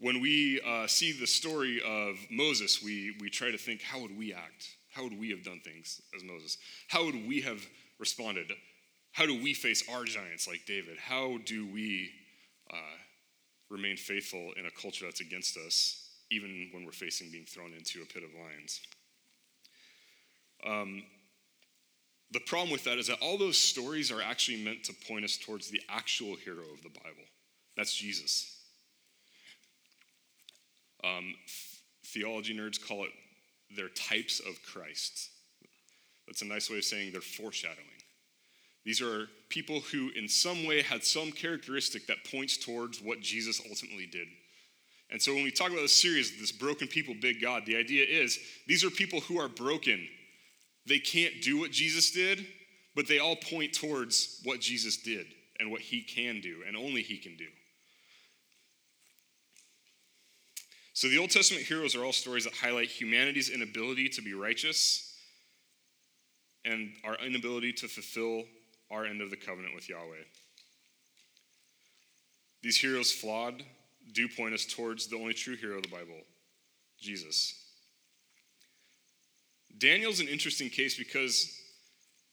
when 0.00 0.20
we 0.20 0.60
uh, 0.66 0.86
see 0.86 1.12
the 1.12 1.26
story 1.26 1.80
of 1.86 2.16
Moses, 2.30 2.82
we, 2.82 3.14
we 3.20 3.28
try 3.28 3.50
to 3.50 3.58
think, 3.58 3.82
how 3.82 4.00
would 4.00 4.16
we 4.16 4.32
act? 4.32 4.76
How 4.90 5.04
would 5.04 5.18
we 5.18 5.30
have 5.30 5.44
done 5.44 5.60
things 5.62 6.00
as 6.16 6.24
Moses? 6.24 6.56
How 6.88 7.04
would 7.04 7.28
we 7.28 7.42
have 7.42 7.64
responded? 7.98 8.50
How 9.12 9.26
do 9.26 9.42
we 9.42 9.54
face 9.54 9.82
our 9.92 10.04
giants 10.04 10.46
like 10.46 10.64
David? 10.66 10.96
How 10.98 11.38
do 11.44 11.66
we 11.66 12.10
uh, 12.72 12.96
remain 13.68 13.96
faithful 13.96 14.52
in 14.56 14.66
a 14.66 14.70
culture 14.70 15.04
that's 15.04 15.20
against 15.20 15.56
us, 15.56 16.08
even 16.30 16.70
when 16.72 16.84
we're 16.84 16.92
facing 16.92 17.30
being 17.30 17.44
thrown 17.44 17.72
into 17.72 18.02
a 18.02 18.06
pit 18.06 18.22
of 18.22 18.30
lions? 18.40 18.80
Um, 20.66 21.02
the 22.30 22.40
problem 22.40 22.70
with 22.70 22.84
that 22.84 22.98
is 22.98 23.08
that 23.08 23.18
all 23.20 23.36
those 23.36 23.58
stories 23.58 24.12
are 24.12 24.22
actually 24.22 24.62
meant 24.62 24.84
to 24.84 24.92
point 25.08 25.24
us 25.24 25.36
towards 25.36 25.68
the 25.68 25.80
actual 25.88 26.36
hero 26.36 26.62
of 26.72 26.82
the 26.82 26.90
Bible. 26.90 27.24
That's 27.76 27.94
Jesus. 27.94 28.56
Um, 31.02 31.34
theology 32.06 32.56
nerds 32.56 32.78
call 32.80 33.04
it 33.04 33.10
their 33.74 33.88
types 33.88 34.40
of 34.40 34.62
Christ. 34.62 35.30
That's 36.26 36.42
a 36.42 36.46
nice 36.46 36.70
way 36.70 36.78
of 36.78 36.84
saying 36.84 37.12
they're 37.12 37.20
foreshadowing. 37.20 37.78
These 38.84 39.02
are 39.02 39.28
people 39.48 39.80
who, 39.80 40.10
in 40.16 40.28
some 40.28 40.64
way, 40.64 40.82
had 40.82 41.04
some 41.04 41.32
characteristic 41.32 42.06
that 42.06 42.24
points 42.30 42.56
towards 42.56 43.00
what 43.00 43.20
Jesus 43.20 43.60
ultimately 43.68 44.06
did. 44.06 44.26
And 45.10 45.20
so, 45.20 45.34
when 45.34 45.44
we 45.44 45.50
talk 45.50 45.70
about 45.70 45.82
this 45.82 46.00
series, 46.00 46.38
this 46.38 46.52
broken 46.52 46.88
people, 46.88 47.14
big 47.20 47.42
God, 47.42 47.66
the 47.66 47.76
idea 47.76 48.04
is 48.04 48.38
these 48.66 48.84
are 48.84 48.90
people 48.90 49.20
who 49.20 49.38
are 49.38 49.48
broken. 49.48 50.06
They 50.86 50.98
can't 50.98 51.42
do 51.42 51.58
what 51.58 51.72
Jesus 51.72 52.10
did, 52.10 52.46
but 52.94 53.06
they 53.06 53.18
all 53.18 53.36
point 53.36 53.74
towards 53.74 54.40
what 54.44 54.60
Jesus 54.60 54.96
did 54.96 55.26
and 55.58 55.70
what 55.70 55.80
he 55.80 56.02
can 56.02 56.40
do, 56.40 56.62
and 56.66 56.76
only 56.76 57.02
he 57.02 57.18
can 57.18 57.36
do. 57.36 57.46
So 60.94 61.08
the 61.08 61.18
Old 61.18 61.30
Testament 61.30 61.64
heroes 61.64 61.94
are 61.94 62.04
all 62.04 62.12
stories 62.12 62.44
that 62.44 62.54
highlight 62.54 62.88
humanity's 62.88 63.48
inability 63.48 64.08
to 64.10 64.22
be 64.22 64.34
righteous 64.34 65.14
and 66.64 66.92
our 67.04 67.16
inability 67.16 67.72
to 67.72 67.88
fulfill 67.88 68.44
our 68.90 69.06
end 69.06 69.22
of 69.22 69.30
the 69.30 69.36
covenant 69.36 69.74
with 69.74 69.88
Yahweh. 69.88 70.24
These 72.62 72.78
heroes, 72.78 73.12
flawed, 73.12 73.62
do 74.12 74.28
point 74.28 74.54
us 74.54 74.66
towards 74.66 75.06
the 75.06 75.16
only 75.16 75.34
true 75.34 75.56
hero 75.56 75.76
of 75.76 75.82
the 75.82 75.88
Bible, 75.88 76.20
Jesus. 76.98 77.54
Daniel's 79.78 80.20
an 80.20 80.28
interesting 80.28 80.68
case 80.68 80.98
because 80.98 81.56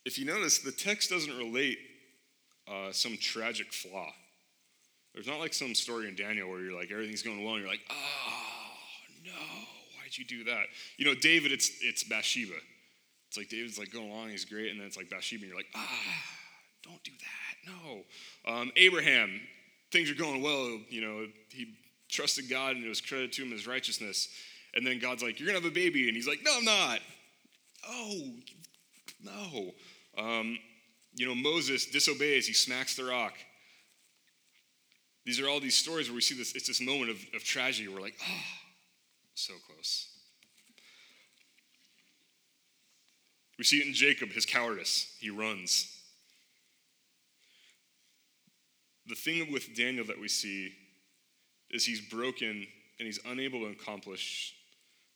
if 0.06 0.17
you 0.17 0.26
notice, 0.26 0.60
the 0.60 0.72
text 0.72 1.10
doesn't 1.10 1.38
relate 1.38 1.78
uh, 2.67 2.91
some 2.91 3.17
tragic 3.17 3.72
flaw. 3.72 4.12
There's 5.13 5.28
not 5.28 5.39
like 5.39 5.54
some 5.54 5.74
story 5.74 6.08
in 6.08 6.15
Daniel 6.15 6.50
where 6.50 6.60
you're 6.60 6.78
like, 6.78 6.91
everything's 6.91 7.24
going 7.24 7.43
well, 7.43 7.56
and 7.56 7.63
you're 7.63 7.72
like, 7.72 7.86
oh, 7.89 7.96
no, 9.26 9.32
why'd 9.32 10.17
you 10.17 10.26
do 10.26 10.43
that? 10.46 10.65
You 10.98 11.06
know, 11.06 11.15
David, 11.15 11.52
it's, 11.52 11.72
it's 11.82 12.04
Bathsheba. 12.04 12.54
It's 13.28 13.38
like 13.38 13.50
David's 13.50 13.80
like 13.80 13.91
going 13.91 14.10
along, 14.10 14.30
he's 14.30 14.46
great, 14.46 14.72
and 14.72 14.80
then 14.80 14.88
it's 14.88 14.98
like 14.98 15.10
Bathsheba, 15.10 15.41
and 15.41 15.50
you're 15.50 15.58
like, 15.58 15.72
ah, 15.76 16.13
don't 16.88 17.04
do 17.04 17.12
that. 17.19 17.71
No. 17.71 18.52
Um, 18.52 18.71
Abraham, 18.76 19.41
things 19.91 20.10
are 20.10 20.15
going 20.15 20.41
well. 20.41 20.80
You 20.89 21.02
know, 21.02 21.28
he 21.50 21.76
trusted 22.10 22.50
God 22.50 22.76
and 22.76 22.86
it 22.86 22.89
was 22.89 23.02
credited 23.02 23.34
to 23.34 23.43
him 23.43 23.54
as 23.54 23.67
righteousness. 23.67 24.30
And 24.73 24.86
then 24.86 25.00
God's 25.00 25.23
like, 25.23 25.39
You're 25.39 25.47
going 25.47 25.60
to 25.60 25.63
have 25.63 25.71
a 25.71 25.76
baby. 25.76 26.08
And 26.08 26.15
he's 26.15 26.28
like, 26.28 26.39
No, 26.43 26.58
I'm 26.58 26.65
not. 26.65 27.00
Oh, 27.88 28.21
no. 29.23 29.71
Um, 30.17 30.58
you 31.15 31.28
know, 31.28 31.36
Moses 31.36 31.86
disobeys, 31.86 32.47
he 32.47 32.54
smacks 32.54 32.95
the 32.95 33.06
rock. 33.06 33.34
These 35.26 35.41
are 35.41 35.50
all 35.50 35.60
these 35.60 35.76
stories 35.76 36.08
where 36.08 36.15
we 36.15 36.21
see 36.21 36.36
this, 36.36 36.56
it's 36.56 36.67
this 36.67 36.80
moment 36.80 37.12
of, 37.12 37.17
of 37.36 37.43
tragedy. 37.43 37.89
We're 37.89 38.00
like, 38.00 38.15
oh, 38.21 38.43
so 39.36 39.54
close. 39.65 40.08
We 43.58 43.63
see 43.63 43.80
it 43.80 43.88
in 43.88 43.93
Jacob, 43.93 44.30
his 44.30 44.45
cowardice. 44.45 45.17
He 45.19 45.30
runs. 45.30 45.97
The 49.08 49.15
thing 49.15 49.52
with 49.52 49.76
Daniel 49.76 50.06
that 50.06 50.20
we 50.20 50.28
see 50.28 50.74
is 51.70 51.86
he's 51.86 52.02
broken 52.02 52.67
and 53.00 53.06
he's 53.06 53.20
unable 53.26 53.60
to 53.62 53.67
accomplish 53.67 54.54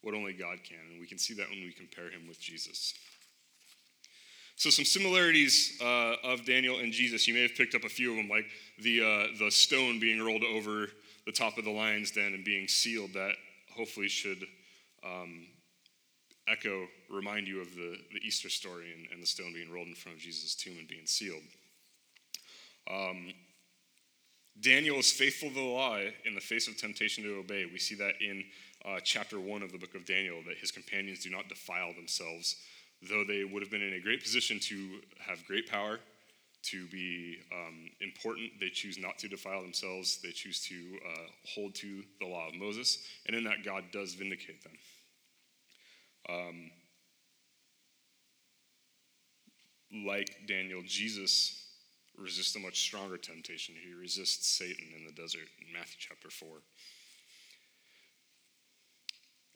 what 0.02 0.14
only 0.14 0.32
God 0.32 0.58
can. 0.64 0.78
And 0.90 1.00
we 1.00 1.06
can 1.06 1.18
see 1.18 1.34
that 1.34 1.48
when 1.48 1.60
we 1.60 1.72
compare 1.72 2.10
him 2.10 2.26
with 2.28 2.40
Jesus. 2.40 2.94
So, 4.56 4.70
some 4.70 4.84
similarities 4.84 5.78
uh, 5.80 6.14
of 6.22 6.44
Daniel 6.44 6.78
and 6.78 6.92
Jesus. 6.92 7.26
You 7.26 7.34
may 7.34 7.42
have 7.42 7.54
picked 7.56 7.74
up 7.74 7.84
a 7.84 7.88
few 7.88 8.10
of 8.10 8.16
them, 8.16 8.28
like 8.28 8.46
the, 8.78 9.02
uh, 9.02 9.26
the 9.38 9.50
stone 9.50 9.98
being 9.98 10.22
rolled 10.22 10.44
over 10.44 10.88
the 11.26 11.32
top 11.32 11.58
of 11.58 11.64
the 11.64 11.70
lion's 11.70 12.10
den 12.10 12.34
and 12.34 12.44
being 12.44 12.68
sealed. 12.68 13.14
That 13.14 13.32
hopefully 13.74 14.08
should 14.08 14.44
um, 15.04 15.46
echo, 16.46 16.86
remind 17.10 17.48
you 17.48 17.60
of 17.60 17.74
the, 17.74 17.96
the 18.12 18.20
Easter 18.24 18.48
story 18.48 18.92
and, 18.94 19.06
and, 19.12 19.22
the 19.22 19.26
stone 19.26 19.52
being 19.52 19.72
rolled 19.72 19.88
in 19.88 19.94
front 19.94 20.18
of 20.18 20.22
Jesus' 20.22 20.54
tomb 20.54 20.76
and 20.78 20.86
being 20.86 21.06
sealed. 21.06 21.42
Um, 22.90 23.32
Daniel 24.60 24.98
is 24.98 25.10
faithful 25.10 25.48
to 25.48 25.54
the 25.54 25.60
law 25.60 25.98
in 26.24 26.34
the 26.34 26.40
face 26.40 26.68
of 26.68 26.76
temptation 26.76 27.24
to 27.24 27.38
obey. 27.38 27.64
We 27.64 27.78
see 27.78 27.94
that 27.96 28.20
in 28.20 28.44
uh, 28.84 29.00
chapter 29.02 29.40
1 29.40 29.62
of 29.62 29.72
the 29.72 29.78
book 29.78 29.94
of 29.94 30.04
Daniel, 30.04 30.42
that 30.46 30.58
his 30.58 30.70
companions 30.70 31.24
do 31.24 31.30
not 31.30 31.48
defile 31.48 31.94
themselves, 31.94 32.56
though 33.08 33.24
they 33.24 33.44
would 33.44 33.62
have 33.62 33.70
been 33.70 33.82
in 33.82 33.94
a 33.94 34.00
great 34.00 34.22
position 34.22 34.58
to 34.60 35.00
have 35.18 35.44
great 35.46 35.68
power, 35.68 36.00
to 36.64 36.86
be 36.88 37.38
um, 37.52 37.90
important. 38.00 38.50
They 38.60 38.68
choose 38.68 38.98
not 38.98 39.18
to 39.18 39.28
defile 39.28 39.62
themselves, 39.62 40.18
they 40.22 40.30
choose 40.30 40.60
to 40.66 40.74
uh, 41.08 41.26
hold 41.46 41.74
to 41.76 42.02
the 42.20 42.26
law 42.26 42.48
of 42.48 42.54
Moses, 42.54 42.98
and 43.26 43.34
in 43.34 43.44
that, 43.44 43.64
God 43.64 43.84
does 43.92 44.14
vindicate 44.14 44.62
them. 44.62 44.72
Um, 46.28 46.70
like 50.06 50.36
Daniel, 50.46 50.82
Jesus 50.86 51.61
resists 52.18 52.54
a 52.56 52.58
much 52.58 52.80
stronger 52.80 53.16
temptation. 53.16 53.74
He 53.74 53.94
resists 53.94 54.46
Satan 54.46 54.88
in 54.96 55.04
the 55.06 55.12
desert 55.12 55.48
in 55.60 55.72
Matthew 55.72 55.96
chapter 55.98 56.30
4. 56.30 56.48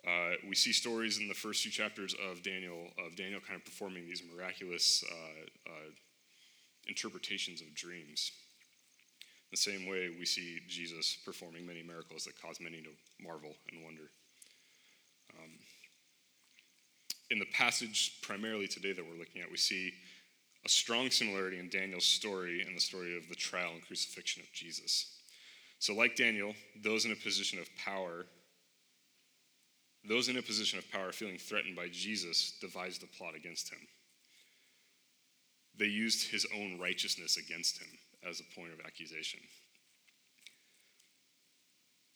Uh, 0.07 0.37
we 0.49 0.55
see 0.55 0.73
stories 0.73 1.19
in 1.19 1.27
the 1.27 1.35
first 1.35 1.63
few 1.63 1.71
chapters 1.71 2.15
of 2.31 2.43
Daniel, 2.43 2.89
of 3.05 3.17
Daniel 3.17 3.41
kind 3.41 3.59
of 3.59 3.65
performing 3.65 4.07
these 4.07 4.23
miraculous 4.33 5.03
uh, 5.11 5.71
uh, 5.71 5.91
interpretations 6.87 7.61
of 7.61 7.75
dreams. 7.75 8.31
The 9.51 9.57
same 9.57 9.87
way 9.87 10.11
we 10.17 10.25
see 10.25 10.61
Jesus 10.69 11.19
performing 11.25 11.67
many 11.67 11.83
miracles 11.83 12.25
that 12.25 12.41
cause 12.41 12.61
many 12.61 12.83
to 12.83 12.91
marvel 13.21 13.55
and 13.73 13.85
wonder. 13.85 14.11
Um, 15.39 15.51
in 17.31 17.39
the 17.41 17.47
passage 17.47 18.19
primarily 18.23 18.69
today 18.69 18.93
that 18.93 19.05
we're 19.05 19.19
looking 19.19 19.43
at, 19.43 19.51
we 19.51 19.57
see 19.57 19.93
a 20.67 20.69
strong 20.69 21.13
similarity 21.13 21.61
in 21.61 21.69
Daniel's 21.69 22.05
story 22.05 22.61
and 22.61 22.77
the 22.77 22.81
story 22.81 23.17
of 23.17 23.29
the 23.29 23.37
trial 23.37 23.71
and 23.73 23.87
crucifixion 23.87 24.43
of 24.43 24.53
Jesus. 24.53 25.21
So, 25.79 25.95
like 25.95 26.17
Daniel, 26.17 26.55
those 26.83 27.05
in 27.05 27.13
a 27.13 27.17
position 27.17 27.61
of 27.61 27.69
power, 27.77 28.27
those 30.09 30.29
in 30.29 30.39
a 30.39 30.43
position 30.43 30.81
of 30.81 30.91
power 30.91 31.13
feeling 31.13 31.39
threatened 31.39 31.77
by 31.77 31.87
Jesus 31.93 32.59
devised 32.61 33.05
a 33.05 33.07
plot 33.07 33.37
against 33.37 33.73
him. 33.73 33.79
They 35.79 35.87
used 35.87 36.33
his 36.33 36.45
own 36.53 36.81
righteousness 36.81 37.37
against 37.37 37.79
him 37.79 37.89
as 38.29 38.41
a 38.41 38.59
point 38.59 38.73
of 38.73 38.85
accusation. 38.85 39.39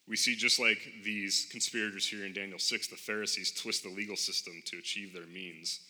We 0.09 0.17
see 0.17 0.35
just 0.35 0.59
like 0.59 0.79
these 1.05 1.47
conspirators 1.53 2.09
here 2.09 2.27
in 2.27 2.33
Daniel 2.33 2.59
6, 2.59 2.89
the 2.89 2.97
Pharisees 2.97 3.53
twist 3.53 3.85
the 3.85 3.91
legal 3.91 4.17
system 4.17 4.55
to 4.67 4.79
achieve 4.79 5.13
their 5.13 5.27
means. 5.27 5.83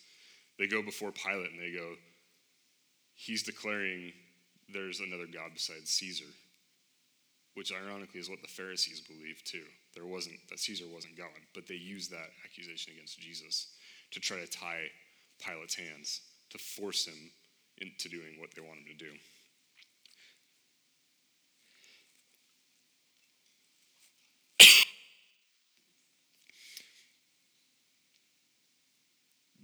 They 0.59 0.67
go 0.67 0.83
before 0.83 1.11
Pilate 1.11 1.53
and 1.53 1.59
they 1.59 1.71
go, 1.71 1.95
he's 3.21 3.43
declaring 3.43 4.11
there's 4.73 4.99
another 4.99 5.27
God 5.31 5.51
besides 5.53 5.91
Caesar, 5.91 6.31
which 7.53 7.71
ironically 7.71 8.19
is 8.19 8.29
what 8.29 8.41
the 8.41 8.47
Pharisees 8.47 9.01
believed 9.01 9.45
too. 9.45 9.65
There 9.93 10.07
wasn't, 10.07 10.37
that 10.49 10.59
Caesar 10.59 10.85
wasn't 10.91 11.17
God, 11.17 11.37
but 11.53 11.67
they 11.67 11.75
used 11.75 12.09
that 12.11 12.31
accusation 12.43 12.93
against 12.93 13.19
Jesus 13.19 13.67
to 14.11 14.19
try 14.19 14.37
to 14.37 14.47
tie 14.47 14.87
Pilate's 15.39 15.75
hands, 15.75 16.21
to 16.49 16.57
force 16.57 17.05
him 17.05 17.31
into 17.77 18.09
doing 18.09 18.39
what 18.39 18.49
they 18.55 18.61
want 18.61 18.79
him 18.79 18.85
to 18.97 19.05
do. 19.05 19.11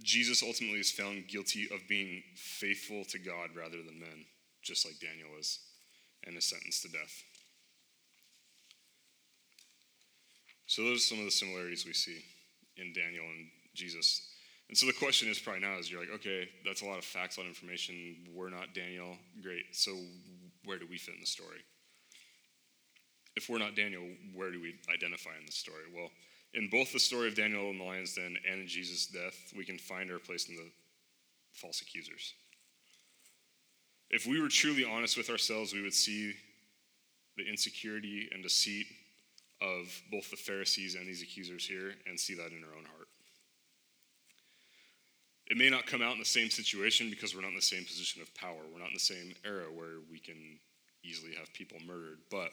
Jesus 0.07 0.41
ultimately 0.41 0.79
is 0.79 0.89
found 0.89 1.27
guilty 1.27 1.67
of 1.69 1.85
being 1.89 2.23
faithful 2.33 3.03
to 3.11 3.19
God 3.19 3.49
rather 3.53 3.83
than 3.83 3.99
men, 3.99 4.23
just 4.63 4.85
like 4.85 4.95
Daniel 5.01 5.27
is, 5.37 5.59
and 6.23 6.37
is 6.37 6.45
sentenced 6.45 6.83
to 6.83 6.89
death. 6.89 7.23
So, 10.65 10.83
those 10.83 10.99
are 10.99 11.09
some 11.11 11.19
of 11.19 11.25
the 11.25 11.31
similarities 11.31 11.85
we 11.85 11.91
see 11.91 12.23
in 12.77 12.93
Daniel 12.93 13.25
and 13.25 13.47
Jesus. 13.75 14.21
And 14.69 14.77
so 14.77 14.85
the 14.85 14.93
question 14.93 15.27
is 15.29 15.39
probably 15.39 15.61
now 15.61 15.77
is 15.77 15.91
you're 15.91 15.99
like, 15.99 16.11
okay, 16.15 16.47
that's 16.65 16.81
a 16.81 16.85
lot 16.85 16.97
of 16.97 17.03
facts, 17.03 17.37
a 17.37 17.41
lot 17.41 17.45
of 17.45 17.51
information. 17.51 18.17
We're 18.33 18.49
not 18.49 18.73
Daniel. 18.73 19.17
Great. 19.41 19.63
So 19.71 19.91
where 20.63 20.77
do 20.77 20.85
we 20.89 20.97
fit 20.97 21.15
in 21.15 21.21
the 21.21 21.27
story? 21.27 21.63
If 23.35 23.49
we're 23.49 23.59
not 23.59 23.75
Daniel, 23.75 24.03
where 24.33 24.51
do 24.51 24.59
we 24.59 24.75
identify 24.93 25.31
in 25.39 25.45
the 25.45 25.51
story? 25.51 25.83
Well, 25.93 26.09
in 26.53 26.69
both 26.69 26.93
the 26.93 26.99
story 26.99 27.27
of 27.27 27.35
Daniel 27.35 27.69
in 27.69 27.77
the 27.77 27.83
lion's 27.83 28.15
den 28.15 28.37
and 28.49 28.61
in 28.61 28.67
Jesus' 28.67 29.07
death, 29.07 29.35
we 29.55 29.65
can 29.65 29.77
find 29.77 30.11
our 30.11 30.19
place 30.19 30.47
in 30.47 30.55
the 30.55 30.71
false 31.53 31.81
accusers. 31.81 32.33
If 34.09 34.25
we 34.25 34.41
were 34.41 34.47
truly 34.47 34.85
honest 34.85 35.17
with 35.17 35.29
ourselves, 35.29 35.73
we 35.73 35.81
would 35.81 35.93
see 35.93 36.33
the 37.35 37.47
insecurity 37.47 38.29
and 38.31 38.41
deceit 38.41 38.87
of 39.61 40.01
both 40.11 40.29
the 40.31 40.37
Pharisees 40.37 40.95
and 40.95 41.07
these 41.07 41.21
accusers 41.21 41.65
here 41.65 41.93
and 42.07 42.19
see 42.19 42.35
that 42.35 42.51
in 42.51 42.63
our 42.63 42.77
own 42.77 42.85
heart. 42.85 43.07
It 45.47 45.57
may 45.57 45.69
not 45.69 45.85
come 45.85 46.01
out 46.01 46.13
in 46.13 46.19
the 46.19 46.25
same 46.25 46.49
situation 46.49 47.09
because 47.09 47.33
we're 47.33 47.41
not 47.41 47.49
in 47.49 47.55
the 47.55 47.61
same 47.61 47.85
position 47.85 48.21
of 48.21 48.33
power. 48.35 48.59
We're 48.71 48.79
not 48.79 48.89
in 48.89 48.93
the 48.93 48.99
same 48.99 49.33
era 49.45 49.65
where 49.73 50.01
we 50.11 50.19
can 50.19 50.59
easily 51.03 51.33
have 51.35 51.53
people 51.53 51.77
murdered, 51.85 52.19
but 52.29 52.51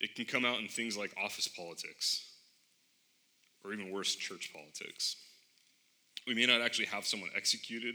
it 0.00 0.14
can 0.14 0.24
come 0.24 0.44
out 0.44 0.60
in 0.60 0.68
things 0.68 0.96
like 0.96 1.14
office 1.22 1.48
politics, 1.48 2.28
or 3.64 3.72
even 3.72 3.90
worse, 3.90 4.14
church 4.14 4.52
politics. 4.52 5.16
We 6.26 6.34
may 6.34 6.46
not 6.46 6.60
actually 6.60 6.86
have 6.86 7.06
someone 7.06 7.30
executed, 7.36 7.94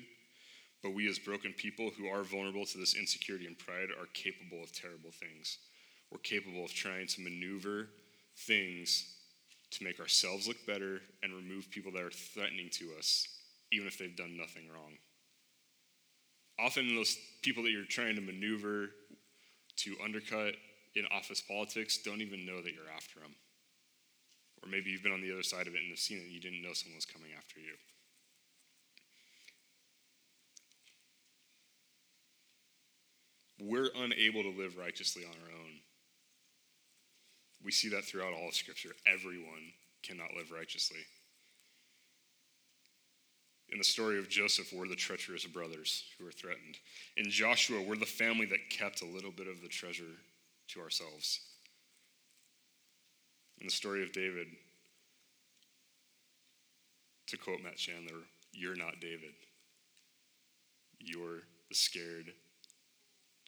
but 0.82 0.94
we 0.94 1.08
as 1.10 1.20
broken 1.20 1.54
people 1.54 1.92
who 1.98 2.08
are 2.08 2.24
vulnerable 2.24 2.66
to 2.66 2.78
this 2.78 2.96
insecurity 2.96 3.46
and 3.46 3.58
pride 3.58 3.90
are 4.00 4.08
capable 4.14 4.64
of 4.64 4.72
terrible 4.72 5.12
things. 5.12 5.58
We're 6.12 6.20
capable 6.20 6.66
of 6.66 6.74
trying 6.74 7.08
to 7.08 7.22
maneuver 7.22 7.90
things 8.36 9.16
to 9.72 9.84
make 9.84 10.00
ourselves 10.00 10.48
look 10.48 10.66
better 10.66 11.02
and 11.24 11.34
remove 11.34 11.70
people 11.72 11.92
that 11.94 12.02
are 12.02 12.12
threatening 12.12 12.70
to 12.74 12.90
us, 12.98 13.28
even 13.72 13.88
if 13.88 13.98
they've 13.98 14.16
done 14.16 14.36
nothing 14.38 14.64
wrong. 14.74 14.94
Often, 16.60 16.96
those 16.96 17.18
people 17.42 17.64
that 17.64 17.72
you're 17.72 17.86
trying 17.86 18.16
to 18.16 18.22
maneuver 18.22 18.90
to 19.78 19.96
undercut 20.04 20.56
in 20.96 21.06
office 21.12 21.42
politics 21.42 21.98
don't 21.98 22.22
even 22.22 22.46
know 22.46 22.62
that 22.62 22.74
you're 22.74 22.92
after 22.96 23.20
them. 23.20 23.36
Or 24.64 24.70
maybe 24.70 24.90
you've 24.90 25.04
been 25.04 25.14
on 25.14 25.22
the 25.22 25.32
other 25.32 25.44
side 25.44 25.68
of 25.68 25.74
it 25.74 25.82
and 25.82 25.90
have 25.90 26.00
seen 26.00 26.18
it 26.18 26.24
and 26.24 26.32
you 26.32 26.40
didn't 26.40 26.62
know 26.62 26.74
someone 26.74 26.98
was 26.98 27.06
coming 27.06 27.30
after 27.38 27.60
you. 27.60 27.74
We're 33.64 33.90
unable 33.96 34.44
to 34.44 34.50
live 34.50 34.78
righteously 34.78 35.24
on 35.24 35.36
our 35.44 35.52
own. 35.52 35.82
We 37.64 37.72
see 37.72 37.90
that 37.90 38.06
throughout 38.06 38.34
all 38.34 38.50
of 38.50 38.56
Scripture. 38.56 38.90
Everyone 39.06 39.74
cannot 40.04 40.34
live 40.36 40.52
righteously. 40.52 41.02
In 43.72 43.78
the 43.78 43.84
story 43.84 44.18
of 44.18 44.30
Joseph, 44.30 44.74
we're 44.74 44.88
the 44.88 44.96
treacherous 44.96 45.46
brothers 45.46 46.04
who 46.18 46.28
are 46.28 46.32
threatened. 46.32 46.78
In 47.18 47.30
Joshua, 47.30 47.82
we're 47.82 47.96
the 47.96 48.06
family 48.06 48.46
that 48.48 48.70
kept 48.70 49.02
a 49.02 49.06
little 49.06 49.32
bit 49.32 49.48
of 49.48 49.62
the 49.62 49.70
treasure 49.70 50.18
to 50.72 50.82
ourselves. 50.82 51.42
In 53.60 53.68
the 53.68 53.72
story 53.72 54.04
of 54.04 54.12
David, 54.12 54.48
to 57.28 57.38
quote 57.38 57.62
Matt 57.62 57.78
Chandler, 57.78 58.22
You're 58.54 58.76
not 58.76 59.00
David. 59.00 59.34
You're 61.00 61.42
the 61.70 61.76
scared, 61.76 62.32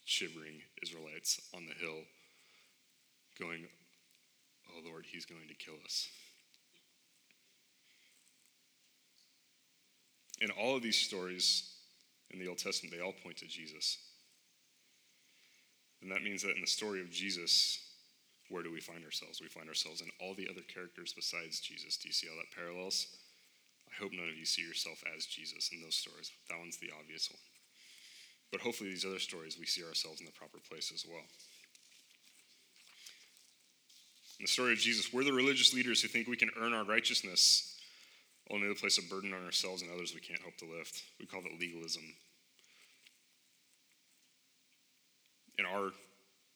shivering 0.05 0.61
Israelites 0.82 1.39
on 1.55 1.65
the 1.65 1.74
hill 1.74 2.01
going, 3.39 3.65
Oh 4.69 4.82
Lord, 4.89 5.05
he's 5.11 5.26
going 5.26 5.47
to 5.47 5.55
kill 5.55 5.76
us. 5.86 6.07
In 10.41 10.49
all 10.51 10.76
of 10.76 10.82
these 10.82 10.97
stories 10.97 11.69
in 12.32 12.39
the 12.39 12.47
Old 12.47 12.57
Testament, 12.57 12.93
they 12.93 13.01
all 13.01 13.13
point 13.24 13.38
to 13.38 13.47
Jesus. 13.47 13.97
And 16.04 16.12
that 16.12 16.22
means 16.22 16.43
that 16.43 16.56
in 16.56 16.62
the 16.62 16.68
story 16.68 16.99
of 16.99 17.10
Jesus, 17.10 17.80
where 18.49 18.62
do 18.62 18.72
we 18.72 18.82
find 18.82 19.06
ourselves? 19.06 19.39
We 19.41 19.47
find 19.47 19.70
ourselves 19.70 20.01
in 20.01 20.12
all 20.20 20.36
the 20.36 20.49
other 20.51 20.62
characters 20.62 21.14
besides 21.16 21.62
Jesus. 21.62 21.95
Do 21.95 22.10
you 22.10 22.14
see 22.14 22.28
how 22.28 22.36
that 22.36 22.54
parallels? 22.54 23.08
I 23.88 24.04
hope 24.04 24.12
none 24.12 24.28
of 24.28 24.36
you 24.36 24.45
see 24.45 24.62
yourself 24.62 25.01
as 25.16 25.26
Jesus 25.26 25.70
in 25.72 25.82
those 25.82 25.95
stories. 25.95 26.30
That 26.49 26.60
one's 26.60 26.78
the 26.78 26.91
obvious 26.99 27.32
one. 27.32 27.39
But 28.51 28.62
hopefully, 28.62 28.89
these 28.89 29.06
other 29.06 29.18
stories, 29.18 29.58
we 29.58 29.66
see 29.66 29.84
ourselves 29.84 30.20
in 30.20 30.26
the 30.26 30.34
proper 30.34 30.60
place 30.60 30.91
as 30.93 31.06
well. 31.08 31.24
In 34.39 34.43
the 34.43 34.47
story 34.47 34.74
of 34.74 34.80
Jesus, 34.80 35.14
we're 35.14 35.24
the 35.24 35.32
religious 35.32 35.74
leaders 35.74 36.01
who 36.01 36.10
think 36.10 36.28
we 36.28 36.36
can 36.36 36.51
earn 36.60 36.74
our 36.74 36.84
righteousness, 36.84 37.80
only 38.51 38.68
to 38.68 38.76
place 38.76 38.97
a 38.97 39.08
burden 39.08 39.34
on 39.34 39.45
ourselves 39.45 39.82
and 39.82 39.91
others 39.91 40.14
we 40.14 40.20
can't 40.20 40.41
hope 40.41 40.58
to 40.58 40.66
lift. 40.66 41.04
We 41.20 41.26
call 41.26 41.41
it 41.45 41.60
legalism. 41.60 42.04
In 45.60 45.66
our 45.66 45.91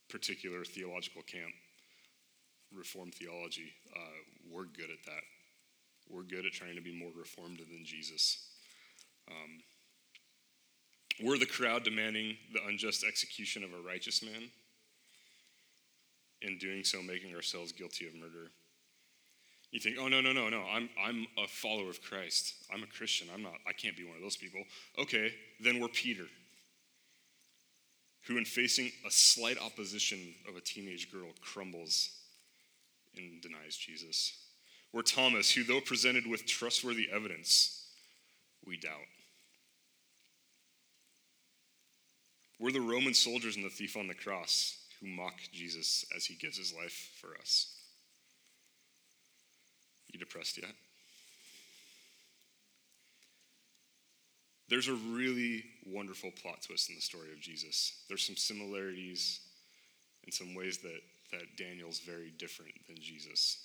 particular 0.10 0.64
theological 0.64 1.22
camp, 1.22 1.54
Reformed 2.76 3.16
theology, 3.16 3.72
uh, 3.96 4.00
we're 4.52 4.66
good 4.66 4.90
at 4.90 5.06
that. 5.06 5.24
We're 6.10 6.24
good 6.24 6.46
at 6.46 6.52
trying 6.52 6.76
to 6.76 6.82
be 6.82 6.92
more 6.92 7.12
reformed 7.18 7.60
than 7.60 7.86
Jesus. 7.86 8.46
Um, 9.30 9.60
we're 11.24 11.38
the 11.38 11.46
crowd 11.46 11.84
demanding 11.84 12.36
the 12.54 12.60
unjust 12.68 13.06
execution 13.06 13.64
of 13.64 13.72
a 13.72 13.82
righteous 13.82 14.22
man 14.22 14.50
in 16.42 16.58
doing 16.58 16.84
so, 16.84 17.02
making 17.02 17.34
ourselves 17.34 17.72
guilty 17.72 18.06
of 18.06 18.14
murder. 18.16 18.52
You 19.72 19.80
think, 19.80 19.98
oh 20.00 20.08
no, 20.08 20.22
no, 20.22 20.32
no, 20.32 20.50
no, 20.50 20.64
I'm 20.72 20.90
I'm 21.02 21.26
a 21.38 21.48
follower 21.48 21.90
of 21.90 22.02
Christ. 22.02 22.54
I'm 22.74 22.84
a 22.84 22.88
Christian. 22.88 23.28
I'm 23.34 23.44
not, 23.44 23.54
I 23.68 23.74
can't 23.74 23.98
be 23.98 24.04
one 24.04 24.16
of 24.16 24.22
those 24.22 24.38
people. 24.38 24.62
Okay, 25.00 25.34
then 25.62 25.80
we're 25.80 25.88
Peter, 25.88 26.26
who 28.28 28.38
in 28.38 28.46
facing 28.46 28.92
a 29.06 29.12
slight 29.12 29.58
opposition 29.58 30.20
of 30.48 30.56
a 30.56 30.62
teenage 30.62 31.12
girl 31.12 31.30
crumbles 31.42 32.10
and 33.16 33.42
denies 33.42 33.78
Jesus. 33.78 34.38
We're 34.92 35.02
Thomas, 35.02 35.52
who 35.52 35.64
though 35.64 35.80
presented 35.80 36.28
with 36.28 36.46
trustworthy 36.46 37.08
evidence, 37.14 37.86
we 38.66 38.78
doubt. 38.78 39.08
We're 42.60 42.72
the 42.72 42.82
Roman 42.82 43.14
soldiers 43.14 43.56
and 43.56 43.64
the 43.64 43.70
thief 43.70 43.96
on 43.96 44.08
the 44.08 44.14
cross 44.14 44.78
who 45.00 45.08
mock 45.08 45.36
Jesus 45.54 46.06
as 46.16 46.26
he 46.26 46.36
gives 46.36 46.58
his 46.58 46.74
life 46.74 47.12
for 47.22 47.38
us. 47.40 47.74
You 50.12 50.20
depressed 50.20 50.58
yet? 50.58 50.72
There's 54.70 54.90
a 54.90 54.94
really 54.94 55.64
wonderful 55.86 56.32
plot 56.32 56.62
twist 56.62 56.90
in 56.90 56.96
the 56.96 57.02
story 57.02 57.32
of 57.32 57.40
Jesus. 57.40 58.04
There's 58.10 58.26
some 58.26 58.36
similarities 58.36 59.40
in 60.26 60.32
some 60.32 60.54
ways 60.54 60.80
that, 60.80 61.00
that 61.32 61.56
Daniel's 61.58 62.00
very 62.00 62.34
different 62.38 62.74
than 62.88 62.98
Jesus. 62.98 63.58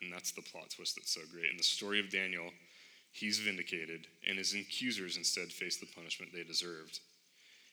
And 0.00 0.12
that's 0.12 0.32
the 0.32 0.42
plot 0.42 0.70
twist 0.74 0.96
that's 0.96 1.14
so 1.14 1.20
great. 1.32 1.50
In 1.50 1.56
the 1.56 1.62
story 1.62 2.00
of 2.00 2.10
Daniel, 2.10 2.50
he's 3.12 3.38
vindicated, 3.38 4.08
and 4.28 4.36
his 4.36 4.52
accusers 4.52 5.16
instead 5.16 5.52
face 5.52 5.76
the 5.76 5.86
punishment 5.94 6.32
they 6.34 6.42
deserved. 6.42 6.98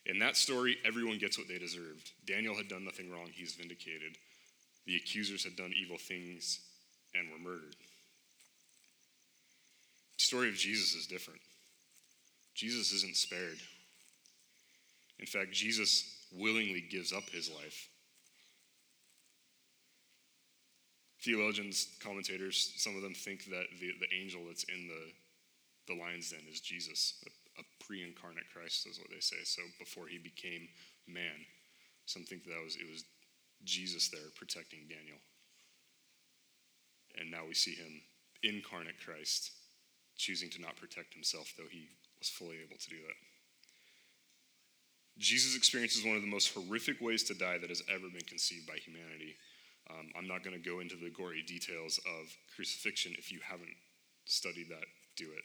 In 0.06 0.20
that 0.20 0.38
story, 0.38 0.78
everyone 0.86 1.18
gets 1.18 1.40
what 1.40 1.48
they 1.48 1.58
deserved. 1.58 2.12
Daniel 2.26 2.56
had 2.56 2.68
done 2.68 2.86
nothing 2.86 3.12
wrong, 3.12 3.30
he's 3.34 3.54
vindicated. 3.54 4.18
The 4.86 4.96
accusers 4.96 5.44
had 5.44 5.56
done 5.56 5.74
evil 5.76 5.98
things 5.98 6.60
and 7.16 7.30
were 7.32 7.40
murdered. 7.50 7.76
The 10.18 10.24
story 10.24 10.50
of 10.50 10.56
Jesus 10.56 10.94
is 10.94 11.08
different. 11.08 11.42
Jesus 12.60 12.92
isn't 12.92 13.16
spared. 13.16 13.60
In 15.18 15.26
fact, 15.26 15.54
Jesus 15.54 16.28
willingly 16.30 16.82
gives 16.82 17.14
up 17.14 17.30
his 17.30 17.50
life. 17.50 17.88
Theologians, 21.24 21.88
commentators, 22.04 22.74
some 22.76 22.98
of 22.98 23.02
them 23.02 23.14
think 23.14 23.46
that 23.46 23.64
the, 23.80 23.94
the 24.02 24.14
angel 24.14 24.42
that's 24.46 24.66
in 24.66 24.90
the, 24.90 25.94
the 25.94 25.98
lion's 25.98 26.32
den 26.32 26.42
is 26.52 26.60
Jesus, 26.60 27.24
a, 27.26 27.62
a 27.62 27.64
pre 27.80 28.04
incarnate 28.04 28.52
Christ, 28.52 28.86
is 28.88 29.00
what 29.00 29.10
they 29.10 29.22
say. 29.22 29.38
So 29.46 29.62
before 29.80 30.08
he 30.08 30.18
became 30.18 30.68
man, 31.08 31.40
some 32.08 32.24
think 32.24 32.44
that 32.44 32.62
was, 32.62 32.76
it 32.76 32.92
was 32.92 33.06
Jesus 33.64 34.10
there 34.10 34.36
protecting 34.36 34.82
Daniel. 34.90 35.20
And 37.18 37.32
now 37.32 37.48
we 37.48 37.54
see 37.54 37.76
him, 37.76 38.02
incarnate 38.44 39.00
Christ, 39.04 39.52
choosing 40.18 40.50
to 40.50 40.62
not 40.62 40.76
protect 40.76 41.14
himself, 41.14 41.54
though 41.58 41.72
he 41.72 41.88
was 42.20 42.30
fully 42.30 42.58
able 42.64 42.78
to 42.78 42.90
do 42.90 42.98
that. 42.98 43.18
Jesus 45.18 45.56
experiences 45.56 46.06
one 46.06 46.16
of 46.16 46.22
the 46.22 46.28
most 46.28 46.54
horrific 46.54 47.02
ways 47.02 47.24
to 47.24 47.34
die 47.34 47.58
that 47.58 47.70
has 47.70 47.84
ever 47.90 48.08
been 48.08 48.28
conceived 48.28 48.68
by 48.68 48.78
humanity. 48.78 49.36
Um, 49.90 50.12
I'm 50.18 50.28
not 50.28 50.44
going 50.44 50.56
to 50.56 50.70
go 50.70 50.80
into 50.80 50.96
the 50.96 51.10
gory 51.10 51.44
details 51.46 52.00
of 52.06 52.28
crucifixion. 52.56 53.16
If 53.18 53.32
you 53.32 53.40
haven't 53.44 53.76
studied 54.26 54.70
that, 54.70 54.86
do 55.18 55.26
it. 55.26 55.44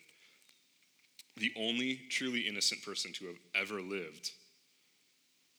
The 1.36 1.52
only 1.56 2.02
truly 2.10 2.40
innocent 2.40 2.82
person 2.82 3.12
to 3.14 3.26
have 3.26 3.38
ever 3.54 3.80
lived 3.80 4.30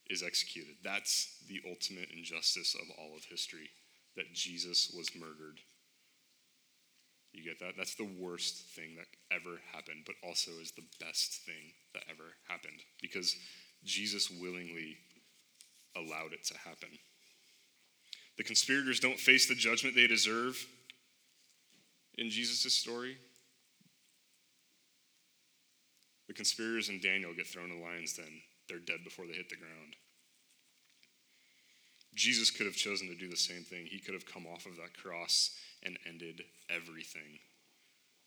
is 0.07 0.23
executed. 0.23 0.75
That's 0.83 1.43
the 1.49 1.61
ultimate 1.67 2.09
injustice 2.15 2.75
of 2.75 2.87
all 2.97 3.17
of 3.17 3.25
history 3.25 3.69
that 4.15 4.33
Jesus 4.33 4.93
was 4.95 5.09
murdered 5.15 5.59
you 7.37 7.43
get 7.43 7.59
that? 7.59 7.73
That's 7.77 7.95
the 7.95 8.09
worst 8.19 8.75
thing 8.75 8.95
that 8.97 9.07
ever 9.31 9.59
happened, 9.73 10.03
but 10.05 10.15
also 10.23 10.51
is 10.61 10.71
the 10.71 10.85
best 10.99 11.45
thing 11.45 11.73
that 11.93 12.03
ever 12.09 12.35
happened 12.47 12.79
because 13.01 13.35
Jesus 13.83 14.29
willingly 14.29 14.97
allowed 15.95 16.33
it 16.33 16.43
to 16.45 16.57
happen. 16.57 16.89
The 18.37 18.43
conspirators 18.43 18.99
don't 18.99 19.19
face 19.19 19.47
the 19.47 19.55
judgment 19.55 19.95
they 19.95 20.07
deserve 20.07 20.65
in 22.17 22.29
Jesus' 22.29 22.73
story. 22.73 23.17
The 26.27 26.33
conspirators 26.33 26.89
in 26.89 26.99
Daniel 26.99 27.33
get 27.33 27.47
thrown 27.47 27.71
in 27.71 27.79
the 27.79 27.85
lion's 27.85 28.13
den. 28.13 28.41
They're 28.67 28.79
dead 28.79 29.03
before 29.03 29.25
they 29.27 29.33
hit 29.33 29.49
the 29.49 29.55
ground. 29.55 29.95
Jesus 32.15 32.49
could 32.49 32.65
have 32.65 32.75
chosen 32.75 33.07
to 33.07 33.15
do 33.15 33.29
the 33.29 33.35
same 33.35 33.63
thing. 33.63 33.85
He 33.85 33.99
could 33.99 34.13
have 34.13 34.25
come 34.25 34.45
off 34.47 34.65
of 34.65 34.77
that 34.77 34.97
cross 34.97 35.51
and 35.83 35.99
ended 36.07 36.43
everything. 36.69 37.39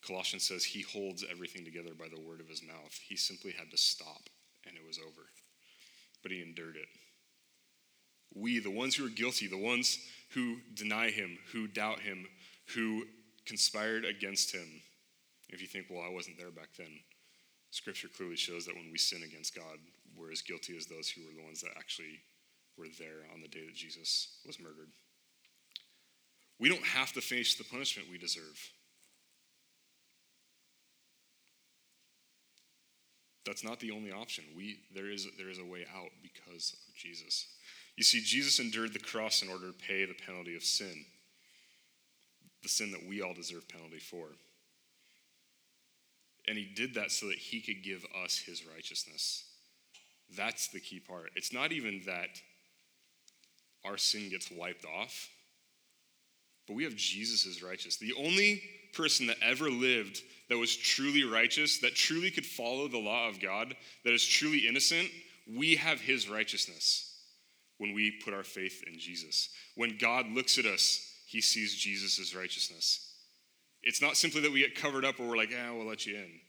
Colossians 0.07 0.45
says 0.45 0.65
he 0.65 0.83
holds 0.83 1.25
everything 1.29 1.65
together 1.65 1.95
by 1.99 2.07
the 2.09 2.21
word 2.21 2.41
of 2.41 2.49
his 2.49 2.63
mouth. 2.63 2.99
He 3.09 3.17
simply 3.17 3.53
had 3.53 3.71
to 3.71 3.77
stop 3.77 4.29
and 4.67 4.77
it 4.77 4.87
was 4.87 4.99
over. 4.99 5.23
But 6.23 6.33
he 6.33 6.43
endured 6.43 6.77
it. 6.77 6.89
We, 8.35 8.59
the 8.59 8.71
ones 8.71 8.95
who 8.95 9.07
are 9.07 9.11
guilty, 9.11 9.47
the 9.47 9.57
ones 9.57 9.99
who 10.35 10.59
deny 10.75 11.11
him, 11.11 11.39
who 11.53 11.67
doubt 11.67 12.01
him, 12.01 12.27
who 12.75 13.05
conspired 13.47 14.05
against 14.05 14.55
him. 14.55 14.83
If 15.49 15.63
you 15.63 15.67
think, 15.67 15.87
well, 15.89 16.05
I 16.05 16.13
wasn't 16.13 16.37
there 16.37 16.51
back 16.51 16.69
then, 16.77 17.01
scripture 17.71 18.09
clearly 18.15 18.37
shows 18.37 18.67
that 18.67 18.75
when 18.75 18.91
we 18.93 18.99
sin 18.99 19.23
against 19.23 19.57
God, 19.57 19.79
we're 20.15 20.31
as 20.31 20.43
guilty 20.43 20.77
as 20.77 20.87
those 20.87 21.09
who 21.09 21.23
were 21.25 21.33
the 21.35 21.45
ones 21.45 21.63
that 21.63 21.71
actually 21.79 22.21
were 22.79 22.87
there 22.99 23.27
on 23.35 23.41
the 23.41 23.49
day 23.49 23.65
that 23.67 23.75
Jesus 23.75 24.39
was 24.47 24.61
murdered. 24.61 24.89
We 26.61 26.69
don't 26.69 26.85
have 26.85 27.13
to 27.13 27.21
face 27.21 27.55
the 27.55 27.65
punishment 27.65 28.09
we 28.11 28.19
deserve. 28.19 28.59
That's 33.47 33.65
not 33.65 33.81
the 33.81 33.93
only 33.93 34.13
option. 34.13 34.45
We, 34.55 34.81
there, 34.95 35.11
is, 35.11 35.27
there 35.39 35.49
is 35.49 35.59
a 35.59 35.65
way 35.65 35.87
out 35.97 36.11
because 36.23 36.77
of 36.89 36.95
Jesus. 36.95 37.47
You 37.97 38.05
see, 38.05 38.21
Jesus 38.21 38.59
endured 38.59 38.93
the 38.93 38.99
cross 38.99 39.43
in 39.43 39.49
order 39.49 39.69
to 39.69 39.73
pay 39.73 40.05
the 40.05 40.15
penalty 40.27 40.55
of 40.55 40.63
sin, 40.63 41.05
the 42.63 42.69
sin 42.69 42.93
that 42.93 43.09
we 43.09 43.23
all 43.23 43.35
deserve 43.35 43.69
penalty 43.69 43.99
for. 43.99 44.27
And 46.47 46.59
he 46.59 46.65
did 46.65 46.95
that 46.95 47.11
so 47.11 47.27
that 47.27 47.39
he 47.39 47.61
could 47.61 47.83
give 47.83 48.05
us 48.25 48.39
his 48.39 48.65
righteousness. 48.67 49.45
That's 50.37 50.69
the 50.69 50.81
key 50.81 51.01
part. 51.01 51.31
It's 51.35 51.53
not 51.53 51.73
even 51.73 52.03
that 52.07 52.41
our 53.85 53.97
sin 53.97 54.29
gets 54.29 54.51
wiped 54.51 54.85
off 54.85 55.29
but 56.69 56.75
we 56.75 56.85
have 56.85 56.95
Jesus 56.95 57.47
as 57.47 57.63
righteous. 57.63 57.97
The 57.97 58.13
only 58.13 58.63
person 58.93 59.27
that 59.27 59.39
ever 59.43 59.71
lived 59.71 60.21
that 60.51 60.59
was 60.59 60.77
truly 60.77 61.25
righteous, 61.25 61.79
that 61.79 61.95
truly 61.95 62.31
could 62.31 62.47
follow 62.47 62.87
the 62.89 62.99
law 62.99 63.29
of 63.29 63.41
God, 63.41 63.75
that 64.05 64.13
is 64.13 64.25
truly 64.25 64.69
innocent, 64.69 65.09
we 65.57 65.77
have 65.77 66.01
his 66.01 66.29
righteousness 66.29 67.17
when 67.79 67.95
we 67.95 68.21
put 68.23 68.35
our 68.35 68.45
faith 68.45 68.85
in 68.87 68.99
Jesus. 68.99 69.49
When 69.77 69.97
God 69.99 70.27
looks 70.29 70.59
at 70.59 70.67
us, 70.67 71.01
he 71.27 71.41
sees 71.41 71.75
Jesus' 71.75 72.35
righteousness. 72.35 73.15
It's 73.83 74.03
not 74.03 74.17
simply 74.17 74.43
that 74.43 74.53
we 74.53 74.61
get 74.61 74.75
covered 74.75 75.05
up 75.05 75.19
or 75.19 75.27
we're 75.27 75.37
like, 75.37 75.53
ah, 75.55 75.73
we'll 75.73 75.87
let 75.87 76.05
you 76.05 76.17
in. 76.17 76.41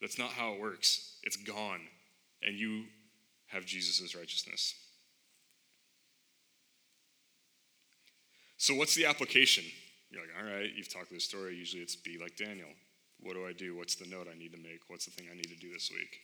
That's 0.00 0.18
not 0.18 0.30
how 0.30 0.52
it 0.52 0.60
works. 0.60 1.18
It's 1.24 1.36
gone. 1.36 1.80
And 2.42 2.56
you 2.56 2.84
have 3.48 3.64
Jesus' 3.64 4.14
righteousness. 4.14 4.74
So, 8.56 8.74
what's 8.74 8.94
the 8.94 9.06
application? 9.06 9.64
You're 10.10 10.22
like, 10.22 10.30
all 10.38 10.44
right, 10.44 10.70
you've 10.74 10.92
talked 10.92 11.10
this 11.10 11.24
story. 11.24 11.56
Usually 11.56 11.82
it's 11.82 11.96
be 11.96 12.18
like 12.20 12.36
Daniel. 12.36 12.68
What 13.20 13.34
do 13.34 13.46
I 13.46 13.52
do? 13.52 13.76
What's 13.76 13.96
the 13.96 14.06
note 14.06 14.28
I 14.32 14.38
need 14.38 14.52
to 14.52 14.58
make? 14.58 14.80
What's 14.88 15.04
the 15.04 15.10
thing 15.10 15.26
I 15.30 15.34
need 15.34 15.48
to 15.48 15.56
do 15.56 15.72
this 15.72 15.90
week? 15.90 16.20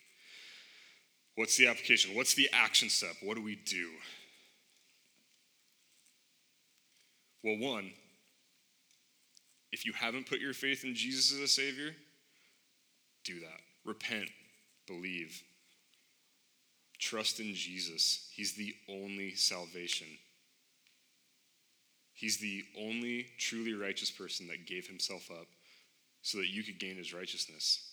What's 1.36 1.56
the 1.56 1.66
application? 1.66 2.14
What's 2.14 2.34
the 2.34 2.48
action 2.52 2.88
step? 2.88 3.14
What 3.22 3.36
do 3.36 3.42
we 3.42 3.56
do? 3.56 3.88
Well, 7.42 7.58
one, 7.58 7.90
if 9.72 9.86
you 9.86 9.92
haven't 9.94 10.28
put 10.28 10.38
your 10.38 10.52
faith 10.52 10.84
in 10.84 10.94
Jesus 10.94 11.32
as 11.32 11.40
a 11.40 11.48
Savior, 11.48 11.94
do 13.24 13.40
that. 13.40 13.60
Repent, 13.84 14.28
believe, 14.86 15.42
trust 16.98 17.40
in 17.40 17.54
Jesus. 17.54 18.28
He's 18.32 18.54
the 18.54 18.74
only 18.88 19.34
salvation. 19.34 20.06
He's 22.22 22.36
the 22.38 22.62
only 22.78 23.26
truly 23.36 23.74
righteous 23.74 24.08
person 24.08 24.46
that 24.46 24.64
gave 24.64 24.86
himself 24.86 25.28
up 25.28 25.48
so 26.22 26.38
that 26.38 26.46
you 26.46 26.62
could 26.62 26.78
gain 26.78 26.96
his 26.96 27.12
righteousness. 27.12 27.90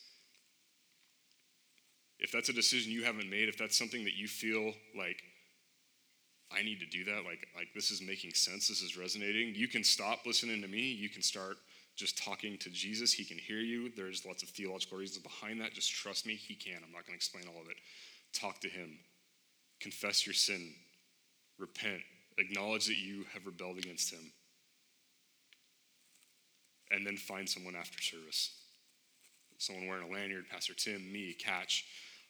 If 2.19 2.31
that's 2.31 2.49
a 2.49 2.53
decision 2.53 2.91
you 2.91 3.03
haven't 3.03 3.27
made, 3.27 3.49
if 3.49 3.57
that's 3.57 3.75
something 3.75 4.03
that 4.03 4.13
you 4.13 4.27
feel 4.27 4.75
like 4.95 5.23
I 6.51 6.61
need 6.61 6.79
to 6.79 6.85
do 6.85 7.05
that, 7.05 7.25
like 7.25 7.47
like 7.55 7.69
this 7.73 7.89
is 7.89 8.03
making 8.03 8.35
sense, 8.35 8.67
this 8.67 8.83
is 8.83 8.95
resonating, 8.95 9.55
you 9.55 9.67
can 9.67 9.83
stop 9.83 10.19
listening 10.27 10.61
to 10.61 10.67
me, 10.67 10.91
you 10.91 11.09
can 11.09 11.23
start 11.23 11.57
just 11.95 12.23
talking 12.23 12.55
to 12.59 12.69
Jesus. 12.69 13.11
He 13.11 13.25
can 13.25 13.39
hear 13.39 13.57
you. 13.57 13.91
There's 13.97 14.27
lots 14.27 14.43
of 14.43 14.49
theological 14.49 14.99
reasons 14.99 15.23
behind 15.23 15.59
that. 15.61 15.73
Just 15.73 15.91
trust 15.91 16.27
me, 16.27 16.35
he 16.35 16.53
can. 16.53 16.75
I'm 16.75 16.91
not 16.91 17.07
going 17.07 17.13
to 17.13 17.15
explain 17.15 17.45
all 17.47 17.59
of 17.59 17.67
it. 17.67 17.77
Talk 18.31 18.59
to 18.59 18.69
him. 18.69 18.99
Confess 19.79 20.27
your 20.27 20.35
sin. 20.35 20.75
Repent. 21.57 22.03
Acknowledge 22.39 22.87
that 22.87 22.97
you 22.97 23.25
have 23.33 23.45
rebelled 23.45 23.77
against 23.77 24.11
him 24.11 24.31
and 26.91 27.05
then 27.05 27.17
find 27.17 27.47
someone 27.47 27.75
after 27.75 28.01
service. 28.01 28.51
Someone 29.57 29.87
wearing 29.87 30.09
a 30.09 30.13
lanyard, 30.13 30.45
Pastor 30.49 30.73
Tim, 30.73 31.11
me, 31.11 31.33
Catch. 31.33 31.85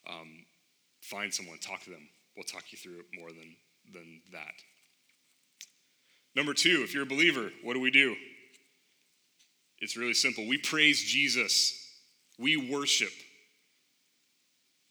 Um, 0.08 0.46
find 1.02 1.34
someone, 1.34 1.60
talk 1.60 1.84
to 1.84 1.92
them. 1.92 2.10
We'll 2.36 2.44
talk 2.44 2.64
you 2.72 2.78
through 2.78 3.00
it 3.00 3.06
more 3.14 3.30
than, 3.30 3.56
than 3.94 4.22
that. 4.32 4.54
Number 6.36 6.54
two, 6.54 6.82
if 6.84 6.94
you're 6.94 7.04
a 7.04 7.08
believer, 7.08 7.52
what 7.64 7.74
do 7.74 7.80
we 7.80 7.92
do? 7.92 8.16
It's 9.80 9.96
really 9.96 10.14
simple. 10.14 10.48
We 10.48 10.58
praise 10.58 11.02
Jesus, 11.04 11.74
we 12.38 12.58
worship. 12.58 13.12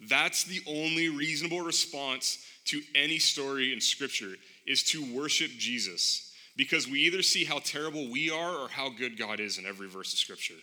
That's 0.08 0.44
the 0.44 0.60
only 0.68 1.08
reasonable 1.08 1.60
response 1.60 2.38
to 2.66 2.80
any 2.94 3.18
story 3.18 3.72
in 3.72 3.80
Scripture 3.80 4.34
is 4.68 4.84
to 4.84 5.02
worship 5.16 5.50
Jesus 5.58 6.30
because 6.54 6.86
we 6.86 7.00
either 7.00 7.22
see 7.22 7.44
how 7.44 7.58
terrible 7.58 8.10
we 8.10 8.30
are 8.30 8.54
or 8.54 8.68
how 8.68 8.90
good 8.90 9.18
God 9.18 9.40
is 9.40 9.58
in 9.58 9.64
every 9.64 9.88
verse 9.88 10.12
of 10.12 10.18
Scripture. 10.18 10.54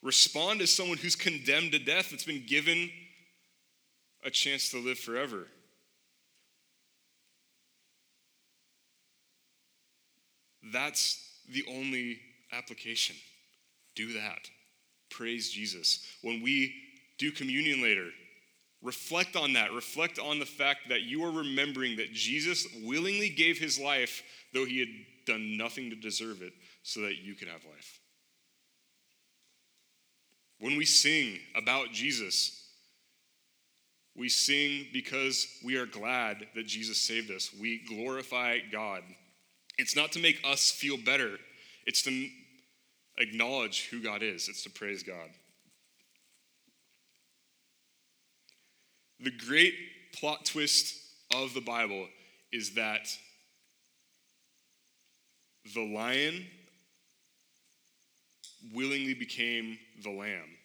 Respond 0.00 0.60
as 0.60 0.70
someone 0.70 0.98
who's 0.98 1.16
condemned 1.16 1.72
to 1.72 1.78
death 1.78 2.10
that's 2.10 2.24
been 2.24 2.44
given 2.46 2.88
a 4.24 4.30
chance 4.30 4.70
to 4.70 4.78
live 4.78 4.98
forever. 4.98 5.48
That's 10.72 11.20
the 11.48 11.64
only 11.68 12.20
application. 12.52 13.16
Do 13.96 14.12
that. 14.12 14.48
Praise 15.10 15.50
Jesus. 15.50 16.06
When 16.22 16.42
we 16.42 16.74
do 17.18 17.32
communion 17.32 17.82
later, 17.82 18.10
Reflect 18.84 19.34
on 19.34 19.54
that. 19.54 19.72
Reflect 19.72 20.18
on 20.18 20.38
the 20.38 20.46
fact 20.46 20.90
that 20.90 21.02
you 21.02 21.24
are 21.24 21.30
remembering 21.30 21.96
that 21.96 22.12
Jesus 22.12 22.66
willingly 22.84 23.30
gave 23.30 23.58
his 23.58 23.80
life, 23.80 24.22
though 24.52 24.66
he 24.66 24.78
had 24.78 24.88
done 25.26 25.56
nothing 25.56 25.88
to 25.88 25.96
deserve 25.96 26.42
it, 26.42 26.52
so 26.82 27.00
that 27.00 27.16
you 27.16 27.34
could 27.34 27.48
have 27.48 27.64
life. 27.64 27.98
When 30.60 30.76
we 30.76 30.84
sing 30.84 31.38
about 31.56 31.92
Jesus, 31.92 32.62
we 34.14 34.28
sing 34.28 34.86
because 34.92 35.46
we 35.64 35.76
are 35.76 35.86
glad 35.86 36.46
that 36.54 36.66
Jesus 36.66 37.00
saved 37.00 37.30
us. 37.30 37.50
We 37.58 37.82
glorify 37.88 38.58
God. 38.70 39.02
It's 39.78 39.96
not 39.96 40.12
to 40.12 40.20
make 40.20 40.40
us 40.44 40.70
feel 40.70 40.98
better, 40.98 41.38
it's 41.86 42.02
to 42.02 42.28
acknowledge 43.16 43.88
who 43.90 44.02
God 44.02 44.22
is, 44.22 44.48
it's 44.48 44.62
to 44.64 44.70
praise 44.70 45.02
God. 45.02 45.30
The 49.24 49.30
great 49.30 49.72
plot 50.12 50.44
twist 50.44 50.96
of 51.34 51.54
the 51.54 51.62
Bible 51.62 52.06
is 52.52 52.74
that 52.74 53.08
the 55.74 55.82
lion 55.82 56.44
willingly 58.74 59.14
became 59.14 59.78
the 60.02 60.10
lamb. 60.10 60.58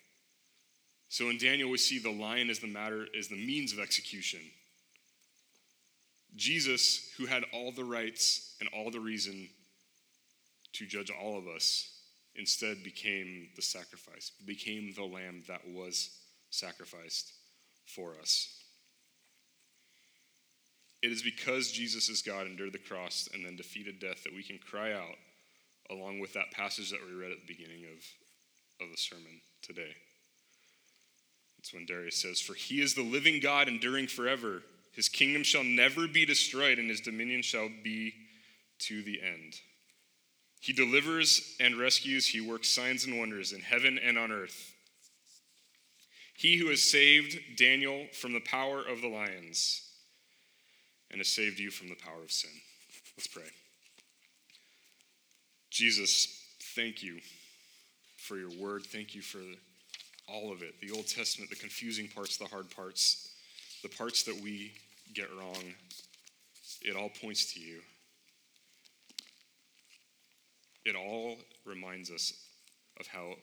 So 1.07 1.30
in 1.30 1.38
Daniel, 1.38 1.70
we 1.70 1.78
see 1.78 1.99
the 1.99 2.12
lion 2.12 2.49
as 2.49 2.60
the 2.60 2.68
matter, 2.68 3.07
as 3.18 3.30
the 3.30 3.38
means 3.38 3.72
of 3.72 3.80
execution. 3.80 4.41
Jesus, 6.36 7.14
who 7.18 7.28
had 7.28 7.45
all 7.53 7.72
the 7.72 7.86
rights 7.86 8.57
and 8.60 8.70
all 8.76 8.91
the 8.91 8.99
reason 8.99 9.47
to 10.74 10.86
judge 10.86 11.10
all 11.10 11.38
of 11.38 11.47
us, 11.47 11.89
instead 12.36 12.84
became 12.84 13.47
the 13.55 13.62
sacrifice, 13.62 14.34
became 14.45 14.93
the 14.93 15.05
lamb 15.05 15.43
that 15.47 15.62
was 15.66 16.10
sacrificed 16.49 17.32
for 17.90 18.14
us. 18.22 18.56
It 21.02 21.12
is 21.12 21.22
because 21.22 21.72
Jesus 21.72 22.10
is 22.10 22.22
God, 22.22 22.46
endured 22.46 22.74
the 22.74 22.78
cross, 22.78 23.30
and 23.34 23.46
then 23.46 23.56
defeated 23.56 24.00
death 24.00 24.24
that 24.24 24.34
we 24.34 24.44
can 24.44 24.60
cry 24.60 24.92
out, 24.94 25.16
along 25.90 26.20
with 26.20 26.34
that 26.34 26.52
passage 26.52 26.92
that 26.92 27.00
we 27.06 27.16
read 27.16 27.32
at 27.32 27.40
the 27.40 27.54
beginning 27.54 27.86
of, 27.86 28.86
of 28.86 28.92
the 28.92 28.98
sermon 28.98 29.42
today. 29.62 29.96
It's 31.58 31.74
when 31.74 31.86
Darius 31.86 32.18
says, 32.18 32.40
For 32.40 32.54
he 32.54 32.82
is 32.82 32.96
the 32.96 33.04
living 33.04 33.40
God, 33.40 33.68
enduring 33.68 34.08
forever. 34.08 34.64
His 34.94 35.08
kingdom 35.08 35.44
shall 35.44 35.64
never 35.64 36.08
be 36.08 36.26
destroyed, 36.26 36.80
and 36.80 36.90
his 36.90 37.02
dominion 37.02 37.42
shall 37.42 37.70
be 37.84 38.14
to 38.80 39.02
the 39.02 39.22
end. 39.22 39.56
He 40.60 40.74
delivers 40.74 41.56
and 41.62 41.78
rescues, 41.78 42.28
he 42.28 42.42
works 42.42 42.70
signs 42.70 43.06
and 43.06 43.18
wonders 43.18 43.54
in 43.54 43.62
heaven 43.62 43.98
and 43.98 44.18
on 44.18 44.32
earth. 44.32 44.74
He 46.40 46.56
who 46.56 46.70
has 46.70 46.82
saved 46.82 47.38
Daniel 47.58 48.06
from 48.14 48.32
the 48.32 48.40
power 48.40 48.80
of 48.80 49.02
the 49.02 49.10
lions 49.10 49.82
and 51.12 51.20
has 51.20 51.28
saved 51.28 51.60
you 51.60 51.70
from 51.70 51.90
the 51.90 51.96
power 51.96 52.24
of 52.24 52.32
sin. 52.32 52.50
Let's 53.18 53.28
pray. 53.28 53.52
Jesus, 55.70 56.42
thank 56.78 57.04
you 57.04 57.20
for 58.16 58.38
your 58.38 58.52
word. 58.58 58.86
Thank 58.86 59.16
you 59.16 59.22
for 59.22 59.42
all 60.30 60.54
of 60.54 60.62
it 60.62 60.80
the 60.80 60.92
Old 60.92 61.08
Testament, 61.08 61.50
the 61.50 61.58
confusing 61.58 62.08
parts, 62.08 62.38
the 62.38 62.46
hard 62.46 62.74
parts, 62.74 63.32
the 63.84 63.90
parts 63.90 64.24
that 64.24 64.40
we 64.42 64.72
get 65.14 65.28
wrong. 65.38 65.62
It 66.82 66.96
all 66.96 67.10
points 67.22 67.54
to 67.54 67.60
you. 67.60 67.82
It 70.86 70.96
all 70.96 71.36
reminds 71.66 72.10
us 72.10 72.32
of 72.98 73.08
how 73.08 73.34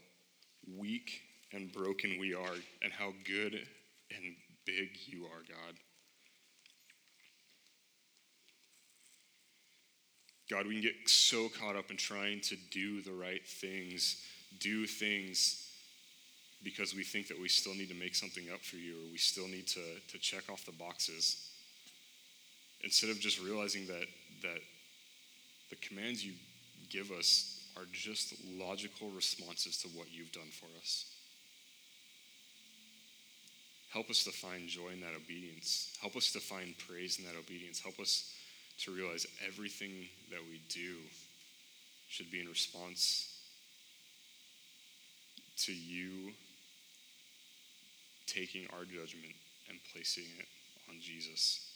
weak 0.78 1.25
and 1.52 1.72
broken 1.72 2.18
we 2.18 2.34
are, 2.34 2.54
and 2.82 2.92
how 2.92 3.12
good 3.24 3.54
and 3.54 4.34
big 4.64 4.90
you 5.06 5.24
are, 5.24 5.42
God. 5.48 5.74
God, 10.50 10.66
we 10.66 10.74
can 10.74 10.82
get 10.82 10.94
so 11.06 11.48
caught 11.48 11.76
up 11.76 11.90
in 11.90 11.96
trying 11.96 12.40
to 12.42 12.56
do 12.70 13.02
the 13.02 13.12
right 13.12 13.46
things, 13.46 14.22
do 14.60 14.86
things 14.86 15.68
because 16.62 16.94
we 16.94 17.02
think 17.02 17.28
that 17.28 17.40
we 17.40 17.48
still 17.48 17.74
need 17.74 17.88
to 17.88 17.94
make 17.94 18.14
something 18.14 18.44
up 18.52 18.60
for 18.60 18.76
you 18.76 18.94
or 18.94 19.10
we 19.10 19.18
still 19.18 19.48
need 19.48 19.66
to, 19.66 19.82
to 20.08 20.18
check 20.18 20.44
off 20.50 20.64
the 20.64 20.72
boxes. 20.72 21.50
Instead 22.82 23.10
of 23.10 23.18
just 23.18 23.40
realizing 23.40 23.86
that, 23.86 24.06
that 24.42 24.60
the 25.70 25.76
commands 25.76 26.24
you 26.24 26.32
give 26.90 27.10
us 27.10 27.68
are 27.76 27.84
just 27.92 28.34
logical 28.56 29.10
responses 29.10 29.76
to 29.78 29.88
what 29.88 30.06
you've 30.12 30.32
done 30.32 30.50
for 30.50 30.66
us. 30.80 31.15
Help 33.92 34.10
us 34.10 34.24
to 34.24 34.30
find 34.30 34.68
joy 34.68 34.90
in 34.92 35.00
that 35.00 35.14
obedience. 35.16 35.96
Help 36.00 36.16
us 36.16 36.32
to 36.32 36.40
find 36.40 36.74
praise 36.78 37.18
in 37.18 37.24
that 37.24 37.38
obedience. 37.38 37.80
Help 37.80 37.98
us 37.98 38.32
to 38.78 38.90
realize 38.90 39.26
everything 39.46 40.08
that 40.30 40.40
we 40.50 40.60
do 40.68 40.96
should 42.08 42.30
be 42.30 42.40
in 42.40 42.48
response 42.48 43.32
to 45.56 45.72
you 45.72 46.32
taking 48.26 48.66
our 48.72 48.84
judgment 48.84 49.34
and 49.68 49.78
placing 49.92 50.24
it 50.38 50.46
on 50.90 51.00
Jesus. 51.00 51.72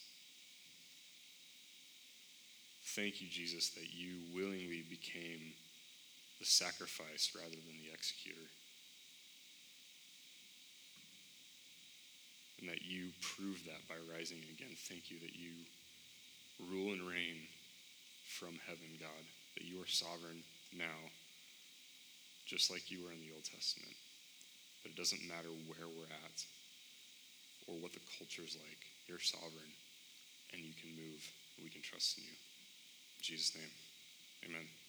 Thank 2.94 3.20
you, 3.20 3.28
Jesus, 3.30 3.70
that 3.70 3.92
you 3.92 4.18
willingly 4.34 4.84
became 4.88 5.54
the 6.38 6.44
sacrifice 6.44 7.32
rather 7.34 7.50
than 7.50 7.78
the 7.78 7.94
executor. 7.94 8.50
And 12.60 12.68
that 12.68 12.84
you 12.84 13.16
prove 13.36 13.64
that 13.64 13.88
by 13.88 13.96
rising 14.12 14.44
again. 14.52 14.76
Thank 14.76 15.10
you 15.10 15.16
that 15.24 15.32
you 15.32 15.64
rule 16.68 16.92
and 16.92 17.08
reign 17.08 17.48
from 18.28 18.60
heaven, 18.68 19.00
God, 19.00 19.24
that 19.56 19.64
you 19.64 19.80
are 19.80 19.88
sovereign 19.88 20.44
now, 20.76 21.08
just 22.44 22.70
like 22.70 22.90
you 22.90 23.00
were 23.00 23.12
in 23.12 23.20
the 23.24 23.32
Old 23.32 23.48
Testament. 23.48 23.96
But 24.82 24.92
it 24.92 24.96
doesn't 24.96 25.24
matter 25.28 25.48
where 25.68 25.88
we're 25.88 26.12
at 26.12 26.38
or 27.66 27.80
what 27.80 27.92
the 27.92 28.04
culture 28.18 28.44
is 28.44 28.56
like. 28.56 28.82
You're 29.08 29.20
sovereign 29.20 29.72
and 30.52 30.60
you 30.60 30.72
can 30.76 30.90
move. 30.96 31.20
We 31.62 31.70
can 31.70 31.82
trust 31.82 32.18
in 32.18 32.24
you. 32.24 32.36
In 32.36 33.22
Jesus' 33.22 33.56
name, 33.56 33.72
amen. 34.48 34.79